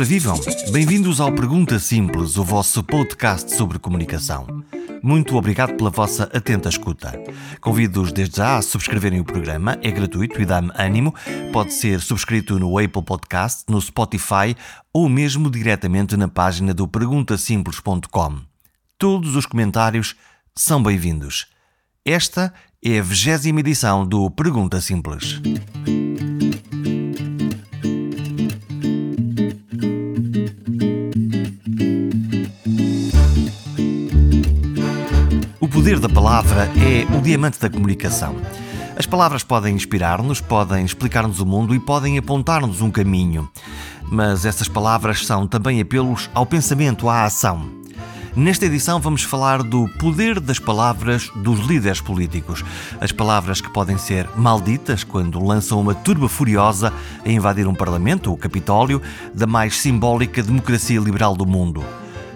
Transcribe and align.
Ora 0.00 0.06
vivam, 0.06 0.40
bem-vindos 0.72 1.20
ao 1.20 1.30
Pergunta 1.30 1.78
Simples, 1.78 2.38
o 2.38 2.42
vosso 2.42 2.82
podcast 2.82 3.54
sobre 3.54 3.78
comunicação. 3.78 4.46
Muito 5.02 5.36
obrigado 5.36 5.76
pela 5.76 5.90
vossa 5.90 6.22
atenta 6.32 6.70
escuta. 6.70 7.12
Convido-os 7.60 8.10
desde 8.10 8.38
já 8.38 8.56
a 8.56 8.62
subscreverem 8.62 9.20
o 9.20 9.24
programa, 9.26 9.76
é 9.82 9.90
gratuito 9.90 10.40
e 10.40 10.46
dá-me 10.46 10.72
ânimo. 10.74 11.14
Pode 11.52 11.74
ser 11.74 12.00
subscrito 12.00 12.58
no 12.58 12.78
Apple 12.78 13.02
Podcast, 13.02 13.64
no 13.68 13.78
Spotify 13.78 14.56
ou 14.90 15.06
mesmo 15.06 15.50
diretamente 15.50 16.16
na 16.16 16.28
página 16.28 16.72
do 16.72 16.88
perguntasimples.com. 16.88 18.38
Todos 18.96 19.36
os 19.36 19.44
comentários 19.44 20.16
são 20.56 20.82
bem-vindos. 20.82 21.46
Esta 22.06 22.54
é 22.82 23.00
a 23.00 23.02
vigésima 23.02 23.60
edição 23.60 24.06
do 24.06 24.30
Pergunta 24.30 24.80
Simples. 24.80 25.42
Poder 35.90 35.98
da 35.98 36.08
palavra 36.08 36.70
é 36.76 37.16
o 37.16 37.20
diamante 37.20 37.58
da 37.58 37.68
comunicação. 37.68 38.36
As 38.96 39.06
palavras 39.06 39.42
podem 39.42 39.74
inspirar-nos, 39.74 40.40
podem 40.40 40.84
explicar-nos 40.84 41.40
o 41.40 41.46
mundo 41.46 41.74
e 41.74 41.80
podem 41.80 42.16
apontar-nos 42.16 42.80
um 42.80 42.92
caminho. 42.92 43.50
Mas 44.04 44.44
essas 44.44 44.68
palavras 44.68 45.26
são 45.26 45.48
também 45.48 45.80
apelos 45.80 46.30
ao 46.32 46.46
pensamento, 46.46 47.08
à 47.08 47.24
ação. 47.24 47.68
Nesta 48.36 48.66
edição 48.66 49.00
vamos 49.00 49.24
falar 49.24 49.64
do 49.64 49.88
poder 49.98 50.38
das 50.38 50.60
palavras 50.60 51.28
dos 51.34 51.58
líderes 51.66 52.00
políticos. 52.00 52.64
As 53.00 53.10
palavras 53.10 53.60
que 53.60 53.72
podem 53.72 53.98
ser 53.98 54.28
malditas 54.36 55.02
quando 55.02 55.44
lançam 55.44 55.80
uma 55.80 55.92
turba 55.92 56.28
furiosa 56.28 56.92
a 57.24 57.28
invadir 57.28 57.66
um 57.66 57.74
parlamento, 57.74 58.32
o 58.32 58.36
Capitólio, 58.36 59.02
da 59.34 59.46
mais 59.46 59.76
simbólica 59.76 60.40
democracia 60.40 61.00
liberal 61.00 61.34
do 61.34 61.44
mundo. 61.44 61.84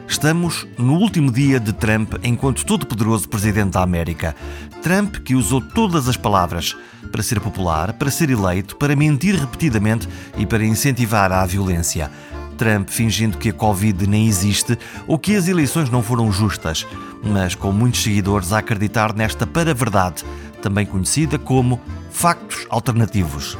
Estamos 0.06 0.66
no 0.78 0.94
último 0.94 1.32
dia 1.32 1.58
de 1.58 1.72
Trump 1.72 2.14
enquanto 2.22 2.64
todo-poderoso 2.64 3.28
presidente 3.28 3.72
da 3.72 3.82
América. 3.82 4.36
Trump 4.82 5.16
que 5.16 5.34
usou 5.34 5.60
todas 5.60 6.08
as 6.08 6.16
palavras 6.16 6.76
para 7.10 7.22
ser 7.22 7.40
popular, 7.40 7.94
para 7.94 8.10
ser 8.10 8.30
eleito, 8.30 8.76
para 8.76 8.94
mentir 8.94 9.34
repetidamente 9.34 10.08
e 10.36 10.46
para 10.46 10.64
incentivar 10.64 11.32
a 11.32 11.44
violência. 11.46 12.10
Trump 12.58 12.88
fingindo 12.88 13.38
que 13.38 13.48
a 13.48 13.52
Covid 13.52 14.06
nem 14.06 14.28
existe 14.28 14.78
ou 15.06 15.18
que 15.18 15.34
as 15.34 15.48
eleições 15.48 15.90
não 15.90 16.02
foram 16.02 16.30
justas, 16.30 16.86
mas 17.22 17.54
com 17.54 17.72
muitos 17.72 18.02
seguidores 18.02 18.52
a 18.52 18.58
acreditar 18.58 19.14
nesta 19.14 19.46
para-verdade, 19.46 20.22
também 20.62 20.86
conhecida 20.86 21.38
como 21.38 21.80
factos 22.10 22.66
alternativos. 22.68 23.58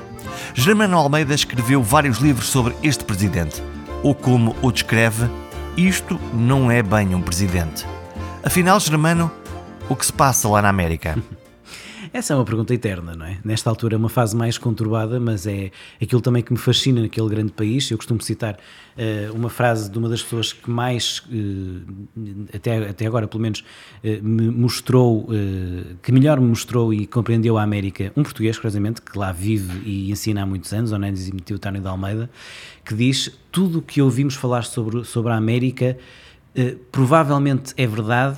Germano 0.54 0.96
Almeida 0.96 1.34
escreveu 1.34 1.82
vários 1.82 2.18
livros 2.18 2.48
sobre 2.48 2.74
este 2.82 3.04
presidente, 3.04 3.62
ou 4.02 4.14
como 4.14 4.54
o 4.62 4.70
descreve 4.70 5.28
isto 5.76 6.20
não 6.32 6.70
é 6.70 6.82
bem 6.82 7.14
um 7.14 7.20
presidente. 7.20 7.84
Afinal, 8.44 8.78
Germano, 8.78 9.30
o 9.88 9.96
que 9.96 10.06
se 10.06 10.12
passa 10.12 10.48
lá 10.48 10.62
na 10.62 10.68
América? 10.68 11.16
Essa 12.12 12.32
é 12.32 12.36
uma 12.36 12.44
pergunta 12.44 12.72
eterna, 12.72 13.16
não 13.16 13.26
é? 13.26 13.38
Nesta 13.44 13.68
altura 13.68 13.96
é 13.96 13.98
uma 13.98 14.08
fase 14.08 14.36
mais 14.36 14.56
conturbada, 14.56 15.18
mas 15.18 15.48
é 15.48 15.72
aquilo 16.00 16.20
também 16.20 16.44
que 16.44 16.52
me 16.52 16.58
fascina 16.60 17.00
naquele 17.00 17.28
grande 17.28 17.50
país. 17.50 17.90
Eu 17.90 17.96
costumo 17.96 18.22
citar 18.22 18.54
uh, 18.54 19.34
uma 19.34 19.50
frase 19.50 19.90
de 19.90 19.98
uma 19.98 20.08
das 20.08 20.22
pessoas 20.22 20.52
que 20.52 20.70
mais, 20.70 21.18
uh, 21.18 21.92
até, 22.54 22.90
até 22.90 23.06
agora 23.06 23.26
pelo 23.26 23.42
menos, 23.42 23.64
uh, 24.04 24.22
me 24.22 24.48
mostrou, 24.48 25.26
que 26.04 26.12
melhor 26.12 26.38
me 26.38 26.46
mostrou 26.46 26.94
e 26.94 27.04
compreendeu 27.04 27.58
a 27.58 27.64
América, 27.64 28.12
um 28.16 28.22
português, 28.22 28.56
curiosamente, 28.58 29.02
que 29.02 29.18
lá 29.18 29.32
vive 29.32 29.82
e 29.84 30.12
ensina 30.12 30.42
há 30.42 30.46
muitos 30.46 30.72
anos, 30.72 30.92
Onésio 30.92 31.34
Teutónio 31.40 31.80
de 31.80 31.88
Almeida, 31.88 32.30
que 32.84 32.94
diz 32.94 33.36
tudo 33.54 33.78
o 33.78 33.82
que 33.82 34.02
ouvimos 34.02 34.34
falar 34.34 34.64
sobre, 34.64 35.04
sobre 35.04 35.30
a 35.30 35.36
América 35.36 35.96
provavelmente 36.90 37.72
é 37.76 37.86
verdade, 37.86 38.36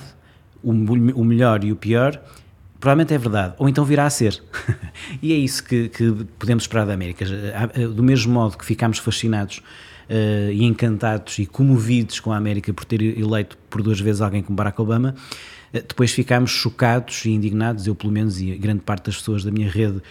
o, 0.63 0.71
o 0.71 1.25
melhor 1.25 1.63
e 1.63 1.71
o 1.71 1.75
pior, 1.75 2.21
provavelmente 2.79 3.15
é 3.15 3.17
verdade, 3.17 3.55
ou 3.57 3.67
então 3.67 3.83
virá 3.83 4.05
a 4.05 4.09
ser. 4.11 4.41
e 5.21 5.33
é 5.33 5.35
isso 5.35 5.63
que, 5.63 5.89
que, 5.89 6.25
podemos 6.37 6.63
esperar 6.63 6.85
da 6.85 6.93
América. 6.93 7.25
Do 7.95 8.03
mesmo 8.03 8.31
modo 8.31 8.57
que 8.57 8.65
ficámos 8.65 8.99
fascinados 8.99 9.57
uh, 9.57 10.51
e 10.51 10.63
encantados 10.63 11.39
e 11.39 11.47
comovidos 11.47 12.19
com 12.19 12.31
a 12.31 12.37
América 12.37 12.71
por 12.71 12.85
ter 12.85 13.01
eleito 13.01 13.57
por 13.69 13.81
duas 13.81 13.99
vezes 13.99 14.21
alguém 14.21 14.43
como 14.43 14.55
Barack 14.55 14.79
Obama, 14.79 15.15
depois 15.73 16.11
ficámos 16.11 16.51
chocados 16.51 17.25
e 17.25 17.31
indignados, 17.31 17.87
eu 17.87 17.95
pelo 17.95 18.11
menos 18.11 18.39
e 18.39 18.55
grande 18.55 18.81
parte 18.81 19.05
das 19.05 19.17
pessoas 19.17 19.43
da 19.43 19.51
minha 19.51 19.69
rede 19.69 20.01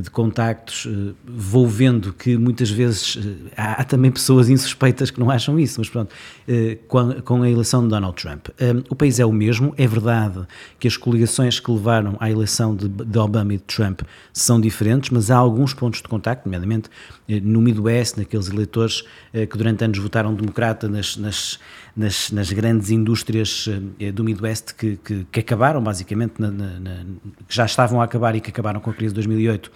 de 0.00 0.10
contactos, 0.10 0.86
eh, 0.86 1.14
vou 1.24 1.66
vendo 1.66 2.12
que 2.12 2.36
muitas 2.36 2.70
vezes 2.70 3.18
eh, 3.18 3.52
há, 3.56 3.84
também 3.84 4.10
pessoas 4.10 4.48
insuspeitas 4.48 5.10
que 5.10 5.18
não 5.18 5.30
acham 5.30 5.58
isso, 5.58 5.80
mas 5.80 5.88
pronto, 5.88 6.14
eh, 6.46 6.78
com 7.24 7.42
a 7.42 7.50
eleição 7.50 7.82
de 7.82 7.88
Donald 7.88 8.20
Trump. 8.20 8.48
O 8.90 8.94
país 8.94 9.18
é 9.18 9.24
o 9.24 9.32
mesmo, 9.32 9.74
é 9.76 9.86
verdade 9.86 10.46
que 10.78 10.88
as 10.88 10.96
coligações 10.96 11.60
que 11.60 11.70
levaram 11.70 12.16
à 12.20 12.30
eleição 12.30 12.74
de, 12.74 12.88
de 12.88 13.18
Obama 13.18 13.54
e 13.54 13.56
de 13.56 13.62
Trump 13.62 14.02
são 14.32 14.60
diferentes, 14.60 15.10
mas 15.10 15.30
há 15.30 15.36
alguns 15.36 15.72
pontos 15.72 16.02
de 16.02 16.08
contacto, 16.08 16.46
nomeadamente 16.46 16.90
no 17.42 17.60
Midwest, 17.60 18.18
naqueles 18.18 18.48
eleitores 18.48 19.02
que 19.32 19.58
durante 19.58 19.84
anos 19.84 19.98
votaram 19.98 20.34
democrata 20.34 20.88
nas, 20.88 21.16
nas, 21.16 21.58
nas, 21.96 22.30
nas 22.30 22.52
grandes 22.52 22.90
indústrias 22.90 23.68
do 24.12 24.22
Midwest 24.22 24.74
que, 24.74 24.96
que, 24.96 25.26
que 25.32 25.40
acabaram 25.40 25.82
basicamente, 25.82 26.34
na, 26.38 26.50
na, 26.50 26.78
na, 26.78 27.04
que 27.48 27.54
já 27.54 27.64
estavam 27.64 28.00
a 28.00 28.04
acabar 28.04 28.36
e 28.36 28.40
que 28.40 28.50
acabaram 28.50 28.80
com 28.80 28.90
a 28.90 28.94
crise 28.94 29.12
de 29.12 29.16
2008 29.16 29.72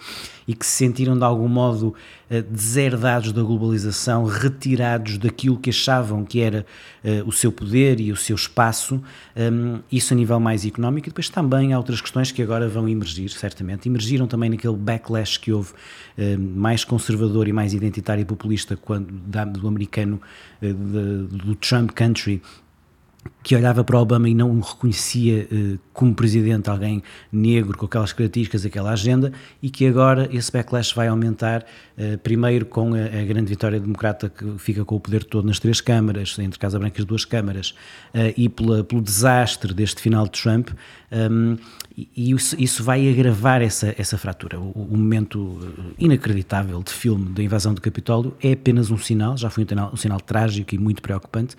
e 0.47 0.53
que 0.53 0.65
se 0.65 0.73
sentiram 0.73 1.17
de 1.17 1.23
algum 1.23 1.47
modo 1.47 1.95
eh, 2.20 2.20
deserdados 2.39 3.33
da 3.33 3.41
globalização, 3.43 4.23
retirados 4.23 5.17
daquilo 5.17 5.57
que 5.57 5.69
achavam 5.69 6.23
que 6.23 6.39
era 6.39 6.65
uh, 7.03 7.27
o 7.27 7.31
seu 7.31 7.51
poder 7.51 7.99
e 7.99 8.11
o 8.11 8.15
seu 8.15 8.35
espaço, 8.35 9.03
ehm, 9.35 9.79
isso 9.91 10.13
a 10.13 10.17
nível 10.17 10.39
mais 10.39 10.65
económico, 10.65 11.07
e 11.07 11.09
depois 11.09 11.27
também 11.27 11.73
há 11.73 11.77
outras 11.77 11.99
questões 11.99 12.31
que 12.31 12.41
agora 12.41 12.69
vão 12.69 12.87
emergir, 12.87 13.29
certamente. 13.29 13.89
Emergiram 13.89 14.27
também 14.27 14.49
naquele 14.49 14.77
backlash 14.77 15.37
que 15.37 15.51
houve 15.51 15.71
uh, 15.71 16.39
mais 16.39 16.85
conservador 16.85 17.47
e 17.47 17.53
mais 17.53 17.73
identitário 17.73 18.21
e 18.21 18.25
populista 18.25 18.77
quando, 18.77 19.11
do 19.11 19.67
americano, 19.67 20.21
de, 20.61 20.73
do 20.73 21.55
Trump 21.55 21.91
Country, 21.91 22.41
que 23.43 23.55
olhava 23.55 23.83
para 23.83 23.99
Obama 23.99 24.29
e 24.29 24.35
não 24.35 24.51
o 24.51 24.59
reconhecia 24.59 25.47
uh, 25.51 25.79
como 25.93 26.13
presidente, 26.13 26.69
alguém 26.69 27.01
negro 27.31 27.77
com 27.77 27.85
aquelas 27.85 28.13
características, 28.13 28.65
aquela 28.65 28.91
agenda, 28.91 29.31
e 29.61 29.69
que 29.69 29.85
agora 29.87 30.29
esse 30.31 30.51
backlash 30.51 30.93
vai 30.93 31.07
aumentar, 31.07 31.65
uh, 31.97 32.17
primeiro 32.19 32.65
com 32.65 32.93
a, 32.93 32.99
a, 32.99 33.25
grande 33.25 33.49
vitória 33.49 33.79
democrata 33.79 34.29
que 34.29 34.57
fica 34.59 34.85
com 34.85 34.95
o 34.95 34.99
poder 34.99 35.23
todo 35.23 35.45
nas 35.45 35.59
três 35.59 35.81
câmaras, 35.81 36.37
entre 36.37 36.59
Casa 36.59 36.77
Branca 36.77 36.99
e 36.99 37.01
as 37.01 37.05
duas 37.05 37.25
câmaras, 37.25 37.71
uh, 38.13 38.31
e 38.37 38.47
pela, 38.47 38.83
pelo 38.83 39.01
desastre 39.01 39.73
deste 39.73 40.01
final 40.01 40.25
de 40.25 40.39
Trump, 40.39 40.69
um, 41.11 41.57
e 41.97 42.31
isso, 42.31 42.55
isso, 42.57 42.83
vai 42.83 43.09
agravar 43.09 43.61
essa, 43.61 43.93
essa 43.97 44.17
fratura. 44.17 44.59
O, 44.59 44.71
o, 44.71 44.97
momento 44.97 45.59
inacreditável 45.99 46.81
de 46.81 46.91
filme 46.91 47.29
da 47.33 47.43
invasão 47.43 47.73
do 47.73 47.81
Capitólio 47.81 48.35
é 48.41 48.53
apenas 48.53 48.89
um 48.89 48.97
sinal, 48.97 49.35
já 49.35 49.49
foi 49.49 49.65
um 49.65 49.93
um 49.93 49.97
sinal 49.97 50.19
trágico 50.19 50.73
e 50.73 50.77
muito 50.77 51.01
preocupante, 51.01 51.55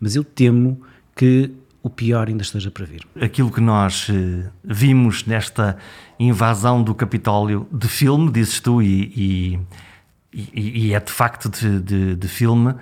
mas 0.00 0.16
eu 0.16 0.24
temo 0.24 0.80
que 1.14 1.52
o 1.82 1.90
pior 1.90 2.28
ainda 2.28 2.42
esteja 2.42 2.70
para 2.70 2.86
vir. 2.86 3.06
Aquilo 3.20 3.50
que 3.50 3.60
nós 3.60 4.08
eh, 4.10 4.50
vimos 4.64 5.26
nesta 5.26 5.76
invasão 6.18 6.82
do 6.82 6.94
Capitólio 6.94 7.68
de 7.70 7.86
filme, 7.88 8.32
dizes 8.32 8.58
tu, 8.58 8.80
e, 8.80 9.58
e, 10.32 10.88
e 10.88 10.94
é 10.94 11.00
de 11.00 11.12
facto 11.12 11.50
de, 11.50 11.80
de, 11.80 12.16
de 12.16 12.28
filme, 12.28 12.74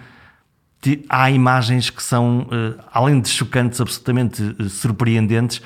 de, 0.81 1.05
há 1.09 1.31
imagens 1.31 1.91
que 1.91 2.03
são, 2.03 2.47
eh, 2.53 2.81
além 2.93 3.21
de 3.21 3.29
chocantes, 3.29 3.81
absolutamente 3.81 4.55
eh, 4.59 4.69
surpreendentes. 4.69 5.61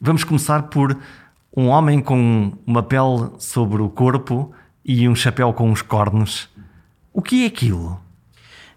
Vamos 0.00 0.24
começar 0.24 0.64
por 0.64 0.98
um 1.56 1.68
homem 1.68 2.00
com 2.00 2.52
uma 2.66 2.82
pele 2.82 3.30
sobre 3.38 3.82
o 3.82 3.88
corpo 3.88 4.52
e 4.84 5.08
um 5.08 5.14
chapéu 5.14 5.52
com 5.52 5.70
os 5.70 5.80
cornos. 5.80 6.48
O 7.12 7.22
que 7.22 7.44
é 7.44 7.46
aquilo? 7.46 8.00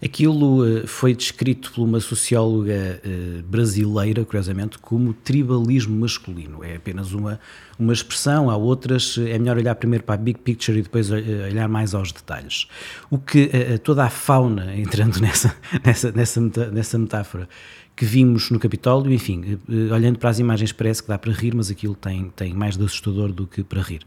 Aquilo 0.04 0.66
eh, 0.66 0.86
foi 0.86 1.14
descrito 1.16 1.72
por 1.72 1.84
uma 1.84 2.00
socióloga 2.02 3.00
eh, 3.06 3.42
brasileira, 3.48 4.26
curiosamente, 4.26 4.78
como 4.78 5.14
tribalismo 5.14 5.98
masculino. 5.98 6.62
É 6.62 6.76
apenas 6.76 7.14
uma, 7.14 7.40
uma 7.80 7.94
expressão, 7.94 8.50
há 8.50 8.58
outras, 8.58 9.18
é 9.18 9.40
melhor 9.40 9.56
olhar 9.56 9.76
primeiro 9.76 10.04
para 10.04 10.16
a 10.16 10.18
big 10.18 10.40
picture 10.40 10.78
e 10.78 10.82
depois 10.82 11.10
eh, 11.10 11.48
olhar 11.50 11.70
mais 11.70 11.96
aos 11.96 12.12
detalhes. 12.12 12.68
O 13.10 13.18
que 13.18 13.80
toda 13.82 14.04
a 14.04 14.10
fauna, 14.10 14.76
entrando 14.78 15.22
nessa, 15.22 15.56
nessa, 15.86 16.12
nessa, 16.12 16.42
nessa 16.42 17.00
metáfora, 17.00 17.48
que 17.96 18.04
vimos 18.04 18.50
no 18.50 18.60
Capitólio, 18.60 19.14
enfim, 19.14 19.58
olhando 19.92 20.18
para 20.18 20.32
as 20.32 20.40
imagens 20.40 20.72
parece 20.72 21.02
que 21.02 21.08
dá 21.08 21.18
para 21.18 21.32
rir, 21.32 21.56
mas 21.56 21.70
aquilo 21.70 21.96
tem, 21.96 22.30
tem 22.36 22.52
mais 22.52 22.76
de 22.76 22.84
assustador 22.84 23.32
do 23.32 23.48
que 23.48 23.64
para 23.64 23.82
rir 23.82 24.02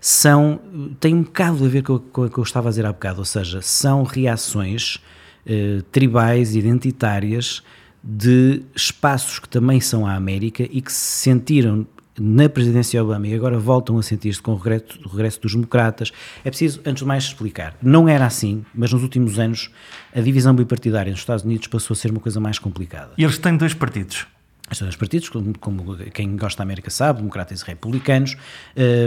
são, 0.00 0.60
tem 1.00 1.12
um 1.12 1.22
bocado 1.22 1.64
a 1.64 1.68
ver 1.68 1.82
com, 1.82 1.98
com 1.98 2.26
o 2.26 2.30
que 2.30 2.38
eu 2.38 2.44
estava 2.44 2.68
a 2.68 2.70
dizer 2.70 2.86
há 2.86 2.92
bocado, 2.92 3.18
ou 3.18 3.24
seja, 3.24 3.60
são 3.60 4.04
reações 4.04 5.00
eh, 5.48 5.82
tribais, 5.90 6.54
identitárias, 6.54 7.62
de 8.02 8.62
espaços 8.74 9.38
que 9.38 9.48
também 9.48 9.80
são 9.80 10.06
a 10.06 10.14
América 10.14 10.62
e 10.70 10.80
que 10.80 10.92
se 10.92 11.22
sentiram 11.22 11.86
na 12.20 12.48
presidência 12.48 13.02
Obama 13.02 13.26
e 13.26 13.34
agora 13.34 13.58
voltam 13.58 13.96
a 13.98 14.02
sentir-se 14.02 14.42
com 14.42 14.52
o 14.52 14.56
regresso, 14.56 14.98
o 15.04 15.08
regresso 15.08 15.40
dos 15.40 15.54
democratas. 15.54 16.12
É 16.44 16.50
preciso, 16.50 16.80
antes 16.84 17.02
de 17.02 17.06
mais, 17.06 17.24
explicar. 17.24 17.76
Não 17.80 18.08
era 18.08 18.26
assim, 18.26 18.64
mas 18.74 18.92
nos 18.92 19.02
últimos 19.02 19.38
anos 19.38 19.70
a 20.14 20.20
divisão 20.20 20.54
bipartidária 20.54 21.10
nos 21.10 21.20
Estados 21.20 21.44
Unidos 21.44 21.66
passou 21.68 21.94
a 21.94 21.96
ser 21.96 22.10
uma 22.10 22.20
coisa 22.20 22.40
mais 22.40 22.58
complicada. 22.58 23.12
E 23.16 23.24
eles 23.24 23.38
têm 23.38 23.56
dois 23.56 23.74
partidos. 23.74 24.26
Estes 24.70 24.82
dois 24.82 24.96
partidos, 24.96 25.30
como, 25.30 25.58
como, 25.58 25.96
quem 26.12 26.36
gosta 26.36 26.58
da 26.58 26.64
América 26.64 26.90
sabe, 26.90 27.20
democratas 27.20 27.62
e 27.62 27.64
republicanos. 27.64 28.36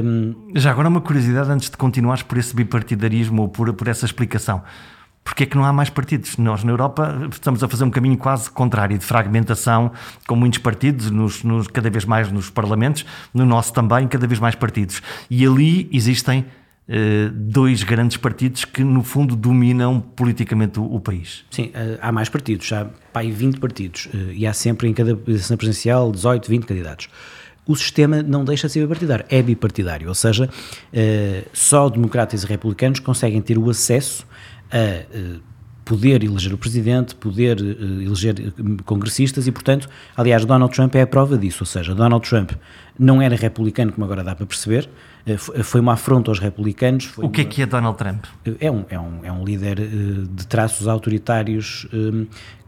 Um... 0.04 0.34
Já 0.56 0.72
agora 0.72 0.90
uma 0.90 1.02
curiosidade 1.02 1.52
antes 1.52 1.70
de 1.70 1.78
continuares 1.78 2.24
por 2.24 2.38
esse 2.38 2.56
bipartidarismo 2.56 3.44
ou 3.44 3.50
por, 3.50 3.72
por 3.74 3.88
essa 3.88 4.06
explicação. 4.06 4.64
Porquê 5.24 5.44
é 5.44 5.46
que 5.46 5.56
não 5.56 5.64
há 5.64 5.72
mais 5.72 5.90
partidos? 5.90 6.38
Nós, 6.38 6.64
na 6.64 6.72
Europa, 6.72 7.28
estamos 7.32 7.64
a 7.64 7.68
fazer 7.68 7.84
um 7.84 7.90
caminho 7.90 8.18
quase 8.18 8.50
contrário, 8.50 8.98
de 8.98 9.06
fragmentação, 9.06 9.92
com 10.28 10.36
muitos 10.36 10.60
partidos, 10.60 11.12
nos, 11.12 11.44
nos, 11.44 11.68
cada 11.68 11.90
vez 11.90 12.06
mais 12.06 12.32
nos 12.32 12.50
parlamentos, 12.50 13.06
no 13.34 13.46
nosso 13.46 13.72
também, 13.72 14.08
cada 14.08 14.26
vez 14.28 14.40
mais 14.40 14.56
partidos. 14.56 15.02
E 15.30 15.46
ali 15.46 15.90
existem 15.94 16.46
eh, 16.94 17.30
dois 17.34 17.84
grandes 17.84 18.18
partidos 18.18 18.66
que, 18.66 18.84
no 18.84 19.02
fundo, 19.02 19.34
dominam 19.34 20.02
politicamente 20.02 20.78
o, 20.78 20.84
o 20.84 21.00
país. 21.00 21.46
Sim, 21.50 21.72
eh, 21.74 21.98
há 22.02 22.12
mais 22.12 22.28
partidos, 22.28 22.70
há 22.74 22.86
pai 23.14 23.32
20 23.32 23.62
partidos, 23.62 24.10
eh, 24.14 24.34
e 24.34 24.48
há 24.48 24.52
sempre 24.52 24.90
em 24.90 24.94
cada 24.94 25.12
eleição 25.12 25.56
presidencial 25.56 26.12
18, 26.12 26.50
20 26.50 26.66
candidatos 26.66 27.10
o 27.64 27.76
sistema 27.76 28.24
não 28.24 28.44
deixa 28.44 28.68
de 28.68 28.74
ser 28.74 28.82
bipartidário, 28.82 29.24
é 29.30 29.42
bipartidário, 29.42 30.10
ou 30.10 30.16
seja, 30.16 30.50
só 31.54 31.88
democratas 31.88 32.44
e 32.44 32.48
republicanos 32.48 33.00
conseguem 33.00 33.40
ter 33.40 33.58
o 33.58 33.70
acesso 33.70 34.26
a 34.72 34.78
eh, 34.78 35.06
poder 35.84 36.24
eleger 36.24 36.54
o 36.54 36.58
presidente, 36.58 37.16
poder 37.16 37.58
eh, 37.60 38.04
eleger 38.04 38.36
eh, 38.40 38.84
congressistas 38.86 39.48
e, 39.48 39.52
portanto, 39.52 39.90
aliás, 40.16 40.46
Donald 40.46 40.74
Trump 40.74 40.96
é 40.96 41.02
a 41.02 41.08
prova 41.08 41.38
disso, 41.38 41.60
ou 41.64 41.68
seja, 41.68 41.94
Donald 41.94 42.28
Trump 42.28 42.52
não 42.98 43.22
era 43.22 43.36
republicano, 43.36 43.92
como 43.92 44.06
agora 44.06 44.24
dá 44.24 44.36
para 44.36 44.46
perceber, 44.46 44.90
foi 45.64 45.82
uma 45.82 45.94
afronta 45.94 46.30
aos 46.30 46.40
republicanos. 46.40 47.12
o 47.18 47.30
que 47.30 47.42
é 47.42 47.46
que 47.46 47.62
é 47.62 47.66
Donald 47.66 47.98
Trump? 47.98 48.26
É 48.60 48.70
um, 48.70 48.86
é 48.90 49.00
um, 49.00 49.20
é 49.24 49.32
um 49.32 49.44
líder 49.44 49.76
de 49.78 50.48
traços 50.48 50.88
autoritários 50.88 51.88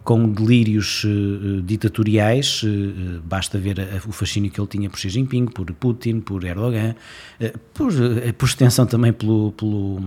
com 0.03 0.29
delírios 0.29 1.03
uh, 1.05 1.61
ditatoriais, 1.61 2.61
uh, 2.63 3.21
basta 3.23 3.57
ver 3.57 3.79
a, 3.79 4.07
o 4.07 4.11
fascínio 4.11 4.51
que 4.51 4.59
ele 4.59 4.67
tinha 4.67 4.89
por 4.89 4.99
Xi 4.99 5.09
Jinping, 5.09 5.45
por 5.45 5.71
Putin, 5.73 6.19
por 6.19 6.43
Erdogan, 6.43 6.95
uh, 7.39 7.59
por, 7.73 7.91
por, 8.37 8.45
extensão 8.45 8.85
também 8.85 9.13
pelo, 9.13 9.53
pelo, 9.53 10.01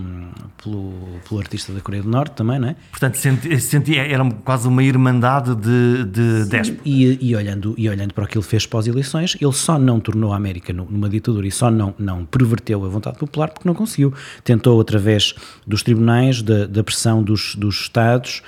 pelo, 0.61 0.93
pelo, 1.27 1.39
artista 1.39 1.73
da 1.73 1.81
Coreia 1.81 2.03
do 2.03 2.09
Norte 2.09 2.35
também, 2.35 2.59
não 2.59 2.69
é? 2.69 2.75
Portanto, 2.91 3.15
senti, 3.15 3.59
senti, 3.59 3.97
era 3.97 4.23
quase 4.43 4.67
uma 4.67 4.83
irmandade 4.83 5.55
de, 5.55 6.05
de. 6.05 6.77
E, 6.85 7.29
e, 7.29 7.35
olhando, 7.35 7.73
e 7.77 7.89
olhando 7.89 8.13
para 8.13 8.25
o 8.25 8.27
que 8.27 8.37
ele 8.37 8.45
fez 8.45 8.65
pós-eleições, 8.65 9.35
ele 9.41 9.53
só 9.53 9.79
não 9.79 9.99
tornou 9.99 10.31
a 10.31 10.35
América 10.35 10.71
numa 10.71 11.09
ditadura 11.09 11.47
e 11.47 11.51
só 11.51 11.71
não, 11.71 11.93
não 11.97 12.23
perverteu 12.23 12.85
a 12.85 12.87
vontade 12.87 13.17
popular 13.17 13.49
porque 13.49 13.67
não 13.67 13.73
conseguiu. 13.73 14.13
Tentou 14.43 14.79
através 14.79 15.33
dos 15.65 15.81
tribunais, 15.81 16.41
da, 16.41 16.67
da 16.67 16.83
pressão 16.83 17.23
dos, 17.23 17.55
dos 17.55 17.81
Estados 17.81 18.43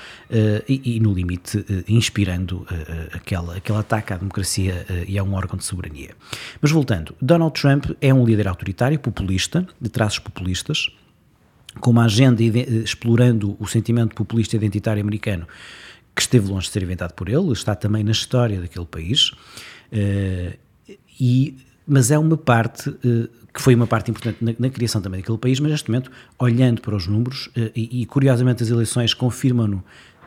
e, 0.68 0.96
e 0.96 1.00
no 1.00 1.14
limite 1.14 1.66
eh, 1.68 1.84
inspirando 1.88 2.66
eh, 2.70 3.10
eh, 3.14 3.18
aquele, 3.18 3.80
ataque 3.80 4.14
à 4.14 4.18
democracia 4.18 4.86
e 5.08 5.18
a 5.18 5.24
um 5.24 5.34
órgão 5.34 5.58
de 5.58 5.64
soberania. 5.64 6.12
Mas 6.62 6.72
voltando, 6.72 7.16
Donald 7.20 7.60
Trump 7.60 7.86
é 8.00 8.14
um 8.14 8.24
líder 8.24 8.48
autoritário, 8.48 9.00
populista, 9.00 9.68
de 9.82 9.90
traços 9.90 10.20
populistas, 10.20 10.90
com 11.80 11.92
uma 11.92 12.06
agenda 12.06 12.44
explorando 12.44 13.56
o 13.60 13.68
sentimento 13.68 14.16
populista 14.16 14.56
identitário 14.56 15.02
americano 15.02 15.48
que 16.16 16.22
esteve 16.22 16.48
longe 16.48 16.68
de 16.68 16.74
ser 16.74 16.84
inventado 16.84 17.14
por 17.14 17.30
ele, 17.30 17.52
está 17.54 17.74
também 17.76 18.04
na 18.04 18.12
história 18.12 18.60
daquele 18.60 18.86
país, 18.86 19.32
e, 21.20 21.56
mas 21.88 22.12
é 22.12 22.20
uma 22.20 22.36
parte 22.36 22.92
que 23.54 23.62
foi 23.62 23.74
uma 23.76 23.88
parte 23.88 24.12
importante 24.12 24.44
na, 24.44 24.54
na, 24.60 24.70
criação 24.70 25.02
também 25.02 25.22
daquele 25.22 25.38
país, 25.38 25.60
mas 25.60 25.72
neste 25.72 25.90
momento, 25.90 26.12
olhando 26.38 26.82
para 26.82 26.96
os 26.96 27.08
números, 27.08 27.50
e, 27.76 28.02
e 28.02 28.06
curiosamente 28.06 28.64
as 28.64 28.70
eleições 28.70 29.14
confirmam-no 29.14 29.84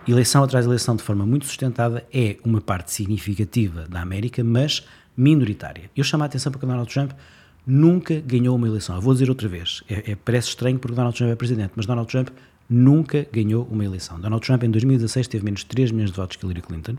eleição 0.06 0.42
atrás 0.42 0.64
de 0.64 0.68
eleição 0.68 0.96
de 0.96 1.02
forma 1.02 1.24
muito 1.24 1.46
sustentada, 1.46 2.04
é 2.12 2.36
uma 2.44 2.60
parte 2.60 2.92
significativa 2.92 3.86
da 3.88 4.00
América, 4.00 4.42
mas 4.42 4.84
minoritária. 5.16 5.90
Eu 5.96 6.04
chamo 6.04 6.22
a 6.22 6.26
atenção 6.26 6.50
para 6.50 6.60
que 6.60 6.66
Donald 6.66 6.92
Trump 6.92 7.12
nunca 7.66 8.20
ganhou 8.20 8.56
uma 8.56 8.66
eleição. 8.66 8.96
Eu 8.96 9.02
vou 9.02 9.12
dizer 9.12 9.28
outra 9.28 9.48
vez, 9.48 9.82
é, 9.88 10.12
é, 10.12 10.16
parece 10.16 10.48
estranho 10.48 10.78
porque 10.78 10.94
Donald 10.94 11.16
Trump 11.16 11.30
é 11.30 11.36
presidente, 11.36 11.72
mas 11.76 11.86
Donald 11.86 12.10
Trump 12.10 12.28
nunca 12.68 13.26
ganhou 13.30 13.68
uma 13.70 13.84
eleição. 13.84 14.18
Donald 14.18 14.44
Trump 14.44 14.64
em 14.64 14.70
2016 14.70 15.28
teve 15.28 15.44
menos 15.44 15.60
de 15.60 15.66
3 15.66 15.92
milhões 15.92 16.10
de 16.10 16.16
votos 16.16 16.36
que 16.36 16.44
Hillary 16.44 16.62
Clinton. 16.62 16.96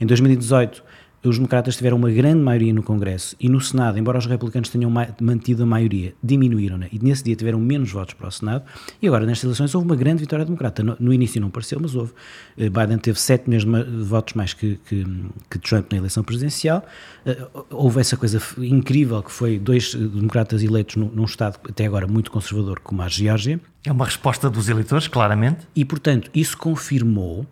Em 0.00 0.06
2018 0.06 0.82
os 1.28 1.36
democratas 1.36 1.76
tiveram 1.76 1.96
uma 1.96 2.10
grande 2.10 2.40
maioria 2.40 2.72
no 2.72 2.82
Congresso 2.82 3.36
e 3.40 3.48
no 3.48 3.60
Senado, 3.60 3.98
embora 3.98 4.18
os 4.18 4.26
republicanos 4.26 4.68
tenham 4.68 4.92
mantido 5.20 5.62
a 5.62 5.66
maioria, 5.66 6.14
diminuíram-na 6.22 6.86
e 6.92 6.98
nesse 6.98 7.24
dia 7.24 7.36
tiveram 7.36 7.58
menos 7.58 7.90
votos 7.90 8.14
para 8.14 8.28
o 8.28 8.30
Senado. 8.30 8.64
E 9.00 9.06
agora, 9.06 9.26
nestas 9.26 9.44
eleições, 9.44 9.74
houve 9.74 9.86
uma 9.86 9.96
grande 9.96 10.20
vitória 10.20 10.44
democrata. 10.44 10.82
No, 10.82 10.96
no 10.98 11.12
início 11.12 11.40
não 11.40 11.50
pareceu, 11.50 11.78
mas 11.80 11.94
houve. 11.94 12.12
Eh, 12.56 12.68
Biden 12.68 12.98
teve 12.98 13.18
7 13.20 13.48
milhões 13.48 13.64
de 13.64 14.04
votos 14.04 14.34
mais 14.34 14.52
que, 14.52 14.78
que, 14.88 15.06
que 15.50 15.58
Trump 15.58 15.92
na 15.92 15.98
eleição 15.98 16.22
presidencial. 16.22 16.84
Eh, 17.24 17.46
houve 17.70 18.00
essa 18.00 18.16
coisa 18.16 18.40
incrível 18.58 19.22
que 19.22 19.32
foi 19.32 19.58
dois 19.58 19.94
democratas 19.94 20.62
eleitos 20.62 20.96
num, 20.96 21.08
num 21.08 21.24
Estado 21.24 21.58
até 21.68 21.86
agora 21.86 22.06
muito 22.06 22.30
conservador 22.30 22.80
como 22.80 23.02
a 23.02 23.08
Geórgia. 23.08 23.60
É 23.84 23.92
uma 23.92 24.04
resposta 24.04 24.50
dos 24.50 24.68
eleitores, 24.68 25.06
claramente. 25.06 25.66
E, 25.74 25.84
portanto, 25.84 26.30
isso 26.34 26.56
confirmou 26.58 27.46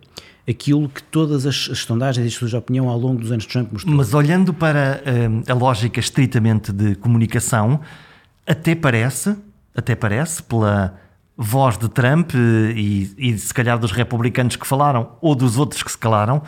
aquilo 0.47 0.87
que 0.87 1.01
todas 1.01 1.45
as, 1.45 1.69
as 1.71 1.79
sondagens 1.79 2.25
e 2.25 2.29
estudos 2.29 2.51
de 2.51 2.57
opinião 2.57 2.87
ao 2.87 2.97
longo 2.97 3.19
dos 3.19 3.31
anos 3.31 3.45
de 3.45 3.49
Trump 3.49 3.71
mostrou. 3.73 3.95
Mas 3.95 4.13
olhando 4.13 4.53
para 4.53 5.01
uh, 5.01 5.51
a 5.51 5.53
lógica 5.53 5.99
estritamente 5.99 6.71
de 6.71 6.95
comunicação, 6.95 7.79
até 8.45 8.75
parece, 8.75 9.35
até 9.75 9.95
parece, 9.95 10.43
pela 10.43 10.95
voz 11.37 11.77
de 11.77 11.89
Trump 11.89 12.31
eh, 12.33 12.73
e, 12.75 13.13
e 13.17 13.37
se 13.37 13.53
calhar 13.53 13.77
dos 13.77 13.91
republicanos 13.91 14.55
que 14.55 14.65
falaram 14.65 15.11
ou 15.19 15.35
dos 15.35 15.57
outros 15.57 15.83
que 15.83 15.91
se 15.91 15.97
calaram, 15.97 16.41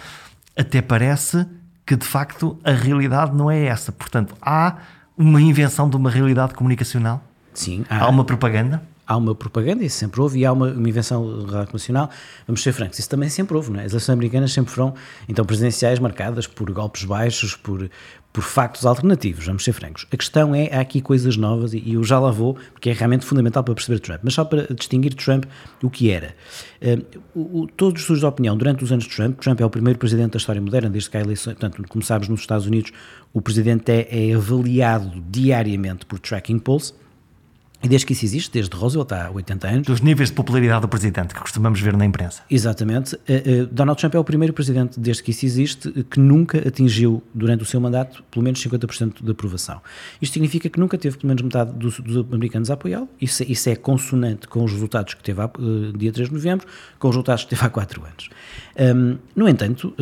até 0.56 0.82
parece 0.82 1.46
que 1.86 1.96
de 1.96 2.06
facto 2.06 2.58
a 2.64 2.72
realidade 2.72 3.36
não 3.36 3.52
é 3.52 3.66
essa. 3.66 3.92
Portanto, 3.92 4.36
há 4.42 4.78
uma 5.18 5.42
invenção 5.42 5.90
de 5.90 5.98
uma 5.98 6.10
realidade 6.10 6.54
comunicacional? 6.54 7.22
Sim. 7.54 7.84
Há, 7.90 8.06
há 8.06 8.08
uma 8.08 8.24
propaganda? 8.24 8.82
Há 9.08 9.16
uma 9.16 9.34
propaganda, 9.34 9.84
isso 9.84 9.98
sempre 9.98 10.20
houve, 10.20 10.40
e 10.40 10.46
há 10.46 10.52
uma, 10.52 10.68
uma 10.72 10.90
invenção 10.90 11.46
nacional, 11.72 12.10
vamos 12.46 12.62
ser 12.62 12.74
francos, 12.74 13.00
isso 13.00 13.10
também 13.10 13.30
sempre 13.30 13.56
houve, 13.56 13.72
não 13.72 13.80
é? 13.80 13.86
As 13.86 13.94
eleições 13.94 14.14
americanas 14.14 14.52
sempre 14.52 14.72
foram, 14.72 14.94
então, 15.30 15.46
presidenciais 15.46 15.98
marcadas 15.98 16.46
por 16.46 16.70
golpes 16.72 17.06
baixos, 17.06 17.56
por, 17.56 17.90
por 18.34 18.44
factos 18.44 18.86
alternativos, 18.86 19.46
vamos 19.46 19.64
ser 19.64 19.72
francos. 19.72 20.06
A 20.12 20.18
questão 20.18 20.54
é, 20.54 20.70
há 20.76 20.82
aqui 20.82 21.02
coisas 21.02 21.38
novas, 21.38 21.74
e, 21.74 21.80
e 21.80 21.94
eu 21.94 22.04
já 22.04 22.20
lá 22.20 22.32
vou, 22.32 22.56
porque 22.74 22.90
é 22.90 22.94
realmente 22.94 23.26
fundamental 23.26 23.64
para 23.64 23.74
perceber 23.74 24.00
Trump, 24.00 24.20
mas 24.24 24.34
só 24.34 24.44
para 24.44 24.68
distinguir 24.74 25.14
Trump 25.14 25.46
o 25.82 25.90
que 25.90 26.12
era. 26.12 26.36
Uh, 26.82 27.62
o, 27.64 27.68
todos 27.68 27.96
os 27.96 28.02
estudos 28.02 28.20
de 28.20 28.26
opinião, 28.26 28.58
durante 28.58 28.84
os 28.84 28.92
anos 28.92 29.06
de 29.06 29.16
Trump, 29.16 29.40
Trump 29.40 29.62
é 29.62 29.66
o 29.66 29.70
primeiro 29.70 29.98
presidente 29.98 30.34
da 30.34 30.38
história 30.38 30.62
moderna, 30.62 30.90
desde 30.90 31.10
que 31.10 31.18
há 31.18 31.22
eleições, 31.22 31.54
portanto, 31.54 31.82
como 31.88 32.04
sabes, 32.04 32.28
nos 32.28 32.42
Estados 32.42 32.68
Unidos, 32.68 32.92
o 33.34 33.42
presidente 33.42 33.90
é, 33.90 34.30
é 34.30 34.34
avaliado 34.36 35.24
diariamente 35.30 36.06
por 36.06 36.20
tracking 36.20 36.60
polls, 36.60 36.94
e 37.82 37.88
desde 37.88 38.08
que 38.08 38.14
isso 38.14 38.26
existe, 38.26 38.52
desde 38.52 38.76
Roosevelt 38.76 39.12
há 39.12 39.30
80 39.32 39.68
anos. 39.68 39.88
Dos 39.88 40.02
níveis 40.02 40.30
de 40.30 40.36
popularidade 40.36 40.82
do 40.82 40.88
presidente 40.88 41.34
que 41.34 41.40
costumamos 41.40 41.80
ver 41.80 41.96
na 41.96 42.06
imprensa. 42.06 42.42
Exatamente. 42.50 43.16
Uh, 43.16 43.64
uh, 43.64 43.68
Donald 43.68 44.00
Trump 44.00 44.16
é 44.16 44.20
o 44.20 44.24
primeiro 44.24 44.52
presidente, 44.52 45.00
desde 45.00 45.22
que 45.22 45.32
isso 45.32 45.46
existe, 45.46 45.92
que 46.10 46.20
nunca 46.20 46.68
atingiu, 46.68 47.22
durante 47.34 47.62
o 47.62 47.66
seu 47.66 47.80
mandato, 47.80 48.24
pelo 48.32 48.44
menos 48.44 48.64
50% 48.64 49.24
de 49.24 49.32
aprovação. 49.32 49.80
Isto 50.20 50.34
significa 50.34 50.70
que 50.70 50.80
nunca 50.80 50.98
teve 50.98 51.18
pelo 51.18 51.28
menos 51.28 51.44
metade 51.44 51.72
dos, 51.74 52.00
dos 52.00 52.18
americanos 52.34 52.72
a 52.72 52.74
apoiá-lo. 52.74 53.08
Isso, 53.22 53.44
isso, 53.44 53.70
é 53.70 53.76
consonante 53.76 54.48
com 54.48 54.64
os 54.64 54.72
resultados 54.72 55.14
que 55.14 55.24
teve 55.24 55.40
há, 55.40 55.46
uh, 55.46 55.98
dia 55.98 56.12
3 56.12 56.30
de 56.30 56.34
novembro, 56.34 56.66
com 56.98 57.10
os 57.10 57.16
resultados 57.16 57.44
que 57.44 57.52
teve 57.52 57.64
há 57.64 57.70
4 57.70 58.04
anos. 58.04 58.30
Um, 58.80 59.18
no 59.36 59.50
entanto, 59.50 59.94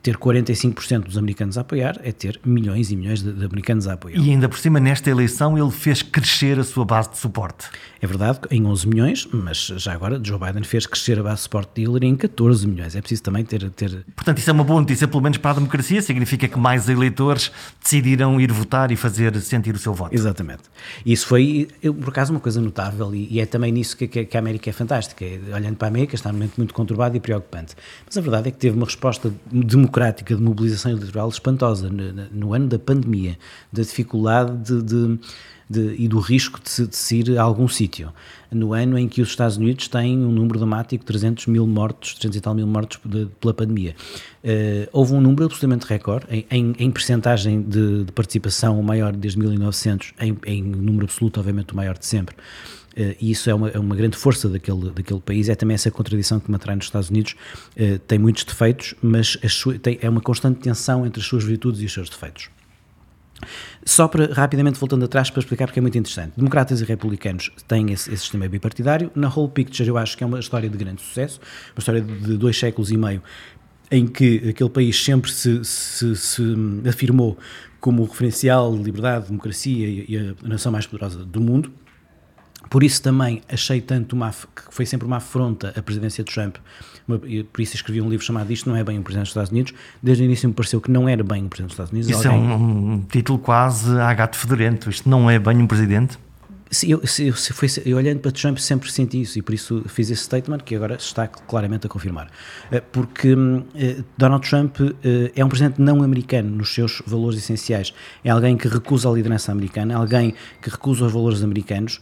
ter 0.00 0.16
45% 0.16 1.04
dos 1.04 1.18
americanos 1.18 1.58
a 1.58 1.62
apoiar 1.62 2.00
é 2.04 2.12
ter 2.12 2.40
milhões 2.44 2.90
e 2.92 2.96
milhões 2.96 3.20
de, 3.20 3.32
de 3.32 3.44
americanos 3.44 3.88
a 3.88 3.94
apoiar. 3.94 4.20
E 4.20 4.30
ainda 4.30 4.48
por 4.48 4.58
cima, 4.58 4.78
nesta 4.78 5.10
eleição, 5.10 5.58
ele 5.58 5.70
fez 5.70 6.02
crescer 6.02 6.58
a 6.58 6.64
sua 6.64 6.84
base 6.84 7.11
de 7.12 7.18
suporte. 7.18 7.66
É 8.00 8.06
verdade, 8.06 8.40
em 8.50 8.64
11 8.66 8.88
milhões, 8.88 9.28
mas 9.32 9.66
já 9.76 9.92
agora 9.92 10.20
Joe 10.22 10.38
Biden 10.38 10.64
fez 10.64 10.86
crescer 10.86 11.18
a 11.18 11.22
base 11.22 11.36
de 11.36 11.42
suporte 11.42 11.70
de 11.76 11.82
Hillary 11.82 12.06
em 12.06 12.16
14 12.16 12.66
milhões. 12.66 12.96
É 12.96 13.00
preciso 13.00 13.22
também 13.22 13.44
ter, 13.44 13.70
ter. 13.70 14.04
Portanto, 14.14 14.38
isso 14.38 14.50
é 14.50 14.52
uma 14.52 14.64
boa 14.64 14.80
notícia, 14.80 15.06
pelo 15.06 15.22
menos 15.22 15.38
para 15.38 15.52
a 15.52 15.54
democracia. 15.54 16.02
Significa 16.02 16.48
que 16.48 16.58
mais 16.58 16.88
eleitores 16.88 17.52
decidiram 17.82 18.40
ir 18.40 18.50
votar 18.50 18.90
e 18.90 18.96
fazer 18.96 19.38
sentir 19.40 19.74
o 19.74 19.78
seu 19.78 19.94
voto. 19.94 20.14
Exatamente. 20.14 20.62
Isso 21.06 21.26
foi, 21.26 21.68
por 22.00 22.08
acaso, 22.08 22.32
uma 22.32 22.40
coisa 22.40 22.60
notável 22.60 23.14
e, 23.14 23.40
é 23.40 23.46
também 23.46 23.72
nisso 23.72 23.96
que, 23.96 24.06
que, 24.06 24.36
a 24.36 24.40
América 24.40 24.70
é 24.70 24.72
fantástica. 24.72 25.24
Olhando 25.54 25.76
para 25.76 25.88
a 25.88 25.90
América, 25.90 26.14
está 26.14 26.30
num 26.30 26.38
momento 26.38 26.54
muito 26.56 26.74
conturbado 26.74 27.16
e 27.16 27.20
preocupante. 27.20 27.74
Mas 28.06 28.16
a 28.16 28.20
verdade 28.20 28.48
é 28.48 28.50
que 28.50 28.58
teve 28.58 28.76
uma 28.76 28.86
resposta 28.86 29.32
democrática 29.50 30.34
de 30.34 30.42
mobilização 30.42 30.92
eleitoral 30.92 31.28
espantosa 31.28 31.88
no, 31.88 32.12
no 32.30 32.54
ano 32.54 32.68
da 32.68 32.78
pandemia, 32.78 33.38
da 33.72 33.82
dificuldade 33.82 34.56
de, 34.56 34.82
de 34.82 35.18
de, 35.72 35.94
e 35.98 36.06
do 36.06 36.20
risco 36.20 36.60
de 36.62 36.68
se, 36.68 36.86
de 36.86 36.94
se 36.94 37.16
ir 37.18 37.38
a 37.38 37.42
algum 37.42 37.66
sítio. 37.66 38.12
No 38.50 38.74
ano 38.74 38.98
em 38.98 39.08
que 39.08 39.22
os 39.22 39.30
Estados 39.30 39.56
Unidos 39.56 39.88
têm 39.88 40.18
um 40.18 40.30
número 40.30 40.58
dramático 40.58 41.02
de 41.02 41.06
300 41.06 41.46
mil 41.46 41.66
mortos, 41.66 42.14
300 42.14 42.36
e 42.36 42.40
tal 42.40 42.54
mil 42.54 42.66
mortos 42.66 43.00
de, 43.04 43.26
pela 43.40 43.54
pandemia. 43.54 43.94
Uh, 44.44 44.88
houve 44.92 45.14
um 45.14 45.20
número 45.20 45.44
absolutamente 45.44 45.86
recorde, 45.86 46.26
em, 46.28 46.44
em, 46.50 46.74
em 46.78 46.90
percentagem 46.90 47.62
de, 47.62 48.04
de, 48.04 48.12
participação 48.12 48.78
o 48.78 48.82
maior 48.82 49.12
desde 49.12 49.38
1900, 49.38 50.12
em, 50.20 50.36
em 50.44 50.62
número 50.62 51.04
absoluto, 51.06 51.40
obviamente, 51.40 51.72
o 51.72 51.76
maior 51.76 51.96
de 51.96 52.04
sempre. 52.04 52.34
Uh, 52.92 53.16
e 53.18 53.30
isso 53.30 53.48
é 53.48 53.54
uma, 53.54 53.68
é 53.70 53.78
uma, 53.78 53.96
grande 53.96 54.18
força 54.18 54.50
daquele, 54.50 54.90
daquele 54.90 55.20
país. 55.20 55.48
É 55.48 55.54
também 55.54 55.74
essa 55.74 55.90
contradição 55.90 56.38
que 56.38 56.50
me 56.50 56.56
atrai 56.56 56.76
nos 56.76 56.84
Estados 56.84 57.08
Unidos. 57.08 57.34
Uh, 57.74 57.98
tem 58.00 58.18
muitos 58.18 58.44
defeitos, 58.44 58.94
mas 59.02 59.38
tem, 59.80 59.98
é 60.02 60.10
uma 60.10 60.20
constante 60.20 60.60
tensão 60.60 61.06
entre 61.06 61.20
as 61.20 61.26
suas 61.26 61.42
virtudes 61.42 61.80
e 61.80 61.86
os 61.86 61.92
seus 61.92 62.10
defeitos. 62.10 62.50
Só 63.84 64.06
para, 64.06 64.32
rapidamente 64.32 64.78
voltando 64.78 65.04
atrás 65.04 65.28
para 65.28 65.40
explicar 65.40 65.66
porque 65.66 65.80
é 65.80 65.82
muito 65.82 65.98
interessante. 65.98 66.34
Democratas 66.36 66.80
e 66.80 66.84
republicanos 66.84 67.50
têm 67.66 67.92
esse, 67.92 68.12
esse, 68.12 68.22
sistema 68.22 68.48
bipartidário. 68.48 69.10
Na 69.14 69.28
whole 69.28 69.50
picture 69.50 69.88
eu 69.88 69.98
acho 69.98 70.16
que 70.16 70.22
é 70.22 70.26
uma 70.26 70.38
história 70.38 70.68
de 70.68 70.78
grande 70.78 71.02
sucesso, 71.02 71.40
uma 71.74 71.80
história 71.80 72.00
de 72.00 72.36
dois 72.36 72.56
séculos 72.56 72.90
e 72.90 72.96
meio 72.96 73.22
em 73.90 74.06
que 74.06 74.48
aquele 74.48 74.70
país 74.70 75.04
sempre 75.04 75.30
se, 75.30 75.62
se, 75.64 76.16
se 76.16 76.42
afirmou 76.88 77.36
como 77.78 78.04
referencial 78.04 78.74
de 78.74 78.82
liberdade, 78.82 79.26
democracia 79.26 79.86
e, 79.86 80.06
e 80.08 80.16
a 80.16 80.48
nação 80.48 80.72
mais 80.72 80.86
poderosa 80.86 81.24
do 81.24 81.40
mundo. 81.40 81.70
Por 82.72 82.82
isso 82.82 83.02
também 83.02 83.42
achei 83.52 83.82
tanto 83.82 84.16
uma, 84.16 84.30
que 84.30 84.62
foi 84.70 84.86
sempre 84.86 85.06
uma 85.06 85.18
afronta 85.18 85.74
à 85.76 85.82
presidência 85.82 86.24
de 86.24 86.32
Trump, 86.32 86.56
por 87.52 87.60
isso 87.60 87.76
escrevi 87.76 88.00
um 88.00 88.08
livro 88.08 88.24
chamado 88.24 88.50
Isto 88.50 88.70
não 88.70 88.74
é 88.74 88.82
bem 88.82 88.98
um 88.98 89.02
presidente 89.02 89.24
dos 89.24 89.32
Estados 89.32 89.50
Unidos. 89.50 89.74
Desde 90.02 90.22
o 90.22 90.24
início 90.24 90.48
me 90.48 90.54
pareceu 90.54 90.80
que 90.80 90.90
não 90.90 91.06
era 91.06 91.22
bem 91.22 91.44
um 91.44 91.48
presidente 91.50 91.68
dos 91.68 91.74
Estados 91.74 91.92
Unidos. 91.92 92.08
Isso 92.08 92.26
Alguém... 92.26 92.50
é 92.50 92.54
um, 92.54 92.92
um, 92.94 93.00
título 93.02 93.38
quase 93.38 94.00
a 94.00 94.14
gato 94.14 94.38
fedorento. 94.38 94.88
Isto 94.88 95.06
não 95.06 95.28
é 95.28 95.38
bem 95.38 95.58
um 95.58 95.66
presidente? 95.66 96.18
Se 96.72 96.90
eu, 96.90 97.06
se, 97.06 97.30
se 97.34 97.52
foi, 97.52 97.68
eu 97.84 97.98
olhando 97.98 98.20
para 98.20 98.32
Trump 98.32 98.56
sempre 98.56 98.90
senti 98.90 99.20
isso 99.20 99.38
e 99.38 99.42
por 99.42 99.52
isso 99.52 99.84
fiz 99.88 100.10
esse 100.10 100.22
statement 100.22 100.60
que 100.60 100.74
agora 100.74 100.94
está 100.94 101.28
claramente 101.28 101.86
a 101.86 101.90
confirmar. 101.90 102.30
Eh, 102.70 102.80
porque 102.80 103.36
eh, 103.74 104.02
Donald 104.16 104.48
Trump 104.48 104.80
eh, 104.80 105.30
é 105.36 105.44
um 105.44 105.50
presidente 105.50 105.82
não 105.82 106.02
americano 106.02 106.48
nos 106.48 106.72
seus 106.72 107.02
valores 107.06 107.38
essenciais. 107.38 107.92
É 108.24 108.30
alguém 108.30 108.56
que 108.56 108.68
recusa 108.68 109.10
a 109.10 109.12
liderança 109.12 109.52
americana, 109.52 109.96
alguém 109.96 110.34
que 110.62 110.70
recusa 110.70 111.04
os 111.04 111.12
valores 111.12 111.42
americanos, 111.42 112.00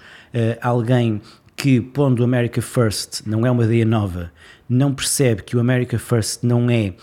alguém 0.62 1.21
que, 1.57 1.81
pondo 1.81 2.23
America 2.23 2.62
First, 2.62 3.23
não 3.27 3.45
é 3.45 3.50
uma 3.50 3.65
ideia 3.65 3.85
nova, 3.85 4.31
não 4.69 4.95
percebe 4.95 5.43
que 5.43 5.57
o 5.57 5.61
America 5.61 5.99
First 5.99 6.45
não 6.45 6.71
é 6.71 6.95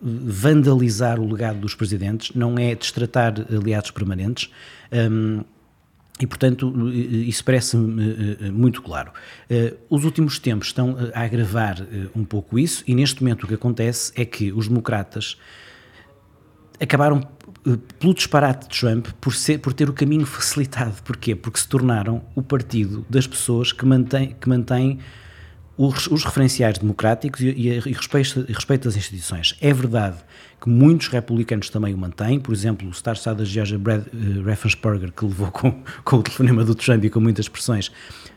vandalizar 0.00 1.20
o 1.20 1.30
legado 1.30 1.60
dos 1.60 1.74
presidentes, 1.74 2.34
não 2.34 2.58
é 2.58 2.74
destratar 2.74 3.34
aliados 3.54 3.90
permanentes. 3.90 4.50
Um, 4.90 5.44
e, 6.22 6.26
portanto, 6.26 6.72
isso 6.88 7.44
parece-me 7.44 8.00
eh, 8.00 8.36
eh, 8.42 8.50
muito 8.52 8.80
claro. 8.80 9.10
Eh, 9.50 9.74
os 9.90 10.04
últimos 10.04 10.38
tempos 10.38 10.68
estão 10.68 10.96
a 11.12 11.20
agravar 11.20 11.84
um 12.14 12.24
pouco 12.24 12.60
isso, 12.60 12.84
e 12.86 12.94
neste 12.94 13.20
momento 13.20 13.42
o 13.42 13.48
que 13.48 13.54
acontece 13.54 14.12
é 14.14 14.24
que 14.24 14.52
os 14.52 14.68
democratas 14.68 15.36
acabaram 16.80 17.20
pelo 17.98 18.14
disparate 18.14 18.68
de 18.68 18.80
Trump 18.80 19.08
por, 19.20 19.34
ser, 19.34 19.58
por 19.58 19.72
ter 19.72 19.90
o 19.90 19.92
caminho 19.92 20.24
facilitado. 20.24 21.02
Porquê? 21.02 21.34
Porque 21.34 21.58
se 21.58 21.66
tornaram 21.66 22.22
o 22.36 22.42
partido 22.42 23.04
das 23.10 23.26
pessoas 23.26 23.72
que 23.72 23.84
mantém, 23.84 24.36
que 24.40 24.48
mantém 24.48 25.00
os, 25.76 26.06
os 26.06 26.24
referenciais 26.24 26.78
democráticos 26.78 27.40
e, 27.40 27.48
e, 27.48 27.68
e, 27.68 27.92
respeito, 27.92 28.44
e 28.48 28.52
respeito 28.52 28.88
às 28.88 28.96
instituições. 28.96 29.56
É 29.60 29.72
verdade 29.72 30.16
que 30.60 30.68
muitos 30.68 31.08
republicanos 31.08 31.68
também 31.70 31.92
o 31.92 31.98
mantêm, 31.98 32.38
por 32.38 32.54
exemplo, 32.54 32.88
o 32.88 32.94
Star 32.94 33.16
Star 33.16 33.34
da 33.34 33.44
Georgia 33.44 33.78
Brad 33.78 34.06
uh, 34.06 34.42
Raffensperger, 34.44 35.10
que 35.12 35.24
levou 35.24 35.50
com, 35.50 35.82
com 36.04 36.16
o 36.16 36.22
telefonema 36.22 36.64
do 36.64 36.74
Trump 36.74 37.04
e 37.04 37.10
com 37.10 37.18
muitas 37.18 37.46
expressões, 37.46 37.90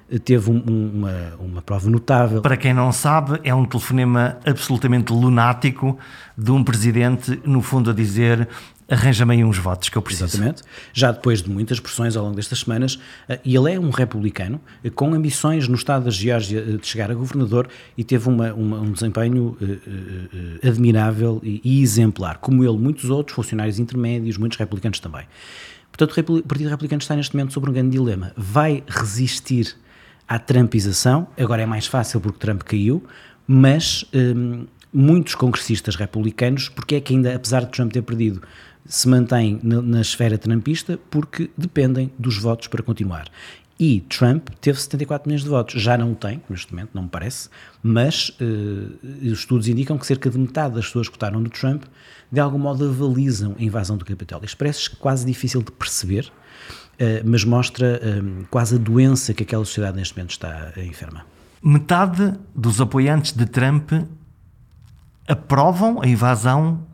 eh, 0.10 0.18
teve 0.18 0.50
um, 0.50 0.58
uma, 0.58 1.34
uma 1.40 1.62
prova 1.62 1.88
notável. 1.88 2.42
Para 2.42 2.58
quem 2.58 2.74
não 2.74 2.92
sabe, 2.92 3.40
é 3.44 3.54
um 3.54 3.66
telefonema 3.66 4.40
absolutamente 4.44 5.14
lunático 5.14 6.00
de 6.36 6.52
um 6.52 6.64
presidente, 6.64 7.40
no 7.46 7.62
fundo, 7.62 7.92
a 7.92 7.94
dizer 7.94 8.48
arranja-me 8.88 9.34
aí 9.34 9.44
uns 9.44 9.58
votos 9.58 9.90
que 9.90 9.98
eu 9.98 10.02
preciso. 10.02 10.26
Exatamente. 10.26 10.64
Já 10.94 11.12
depois 11.12 11.42
de 11.42 11.50
muitas 11.50 11.80
pressões 11.80 12.16
ao 12.16 12.24
longo 12.24 12.36
destas 12.36 12.60
semanas, 12.60 13.00
eh, 13.28 13.40
e 13.44 13.56
ele 13.56 13.74
é 13.74 13.80
um 13.80 13.90
republicano 13.90 14.62
eh, 14.84 14.90
com 14.90 15.14
ambições 15.14 15.68
no 15.68 15.76
estado 15.76 16.06
da 16.06 16.12
Geórgia 16.12 16.60
eh, 16.60 16.78
de 16.78 16.86
chegar 16.86 17.10
a 17.10 17.14
governador 17.14 17.68
e 17.98 18.04
teve 18.04 18.30
uma, 18.30 18.54
uma, 18.54 18.80
um 18.80 18.92
desempenho 18.92 19.58
admirável 20.64 21.40
e, 21.44 21.62
e, 21.64 21.82
exemplar, 21.82 22.38
como 22.38 22.64
ele, 22.64 22.78
muitos 22.78 23.10
outros 23.10 23.36
funcionários 23.36 23.80
intermédios, 23.80 24.38
muitos 24.38 24.58
republicanos 24.58 25.00
também. 25.00 25.26
Portanto, 25.92 26.12
o 26.12 26.44
Partido 26.44 26.70
Republicano 26.70 27.02
está 27.02 27.16
neste 27.16 27.36
momento 27.36 27.54
sobre 27.54 27.70
um 27.70 27.74
grande 27.74 27.92
dilema. 27.92 28.34
Vai 28.36 28.84
resistir 28.88 29.76
à 30.28 30.38
trumpização, 30.38 31.28
agora 31.40 31.62
é 31.62 31.66
mais 31.66 31.88
fácil 31.88 32.20
porque 32.20 32.40
Trump 32.40 32.64
caiu, 32.64 33.04
mas 33.48 34.06
hum, 34.14 34.66
muitos 34.96 35.36
congressistas 35.36 35.96
republicanos, 35.96 36.70
porque 36.70 36.96
é 36.96 37.02
que 37.02 37.14
ainda, 37.14 37.36
apesar 37.36 37.62
de 37.66 37.72
Trump 37.72 37.92
ter 37.92 38.02
perdido 38.02 38.42
se 38.86 39.08
mantém 39.08 39.60
na, 39.64 39.82
na 39.82 40.02
esfera 40.02 40.38
trumpista 40.38 41.00
porque 41.10 41.50
dependem 41.58 42.12
dos 42.18 42.38
votos 42.38 42.68
para 42.68 42.84
continuar. 42.84 43.28
E 43.78 44.02
Trump 44.02 44.50
teve 44.62 44.80
74 44.80 45.28
milhões 45.28 45.44
de 45.44 45.50
votos. 45.50 45.82
Já 45.82 45.98
não 45.98 46.14
o 46.14 46.16
tem, 46.16 46.42
neste 46.50 46.74
momento, 46.74 46.92
não 46.94 47.04
me 47.04 47.10
parece, 47.10 47.50
mas 47.84 48.30
uh, 48.30 49.08
os 49.22 49.40
estudos 49.40 49.68
indicam 49.68 49.98
que 49.98 50.06
cerca 50.06 50.30
de 50.30 50.38
metade 50.38 50.76
das 50.76 50.86
pessoas 50.86 51.10
que 51.10 51.16
votaram 51.16 51.42
no 51.42 51.50
Trump 51.50 51.84
de 52.32 52.40
algum 52.40 52.58
modo 52.58 52.88
avalizam 52.88 53.56
a 53.60 53.62
invasão 53.62 53.98
do 53.98 54.06
Capitólio. 54.06 54.46
Isto 54.46 54.58
parece 54.58 54.90
quase 54.92 55.26
difícil 55.26 55.62
de 55.62 55.72
perceber, 55.72 56.26
uh, 56.26 57.22
mas 57.26 57.44
mostra 57.44 58.00
uh, 58.02 58.46
quase 58.50 58.76
a 58.76 58.78
doença 58.78 59.34
que 59.34 59.44
aquela 59.44 59.66
sociedade 59.66 59.98
neste 59.98 60.16
momento 60.16 60.32
está 60.32 60.72
enferma. 60.78 61.26
Metade 61.62 62.34
dos 62.56 62.80
apoiantes 62.80 63.34
de 63.34 63.46
Trump 63.46 63.92
aprovam 65.28 66.02
a 66.02 66.08
invasão 66.08 66.86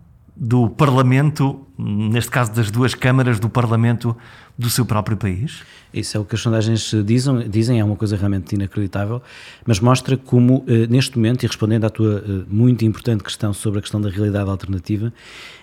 do 0.44 0.68
Parlamento, 0.68 1.68
neste 1.78 2.32
caso 2.32 2.52
das 2.52 2.72
duas 2.72 2.96
câmaras 2.96 3.40
do 3.40 3.48
Parlamento 3.48 4.18
do 4.62 4.70
seu 4.70 4.86
próprio 4.86 5.18
país? 5.18 5.64
Isso 5.94 6.16
é 6.16 6.20
o 6.20 6.24
que 6.24 6.36
as 6.36 6.42
sondagens 6.42 6.94
dizem, 7.06 7.50
dizem 7.50 7.80
é 7.80 7.84
uma 7.84 7.98
coisa 7.98 8.16
realmente 8.16 8.56
inacreditável, 8.56 9.22
mas 9.66 9.80
mostra 9.80 10.16
como, 10.16 10.64
eh, 10.68 10.88
neste 10.88 11.18
momento, 11.18 11.44
e 11.44 11.48
respondendo 11.48 11.84
à 11.84 11.90
tua 11.90 12.24
eh, 12.26 12.44
muito 12.48 12.86
importante 12.86 13.24
questão 13.24 13.54
sobre 13.54 13.80
a 13.80 13.82
questão 13.82 14.00
da 14.00 14.10
realidade 14.10 14.50
alternativa, 14.50 15.12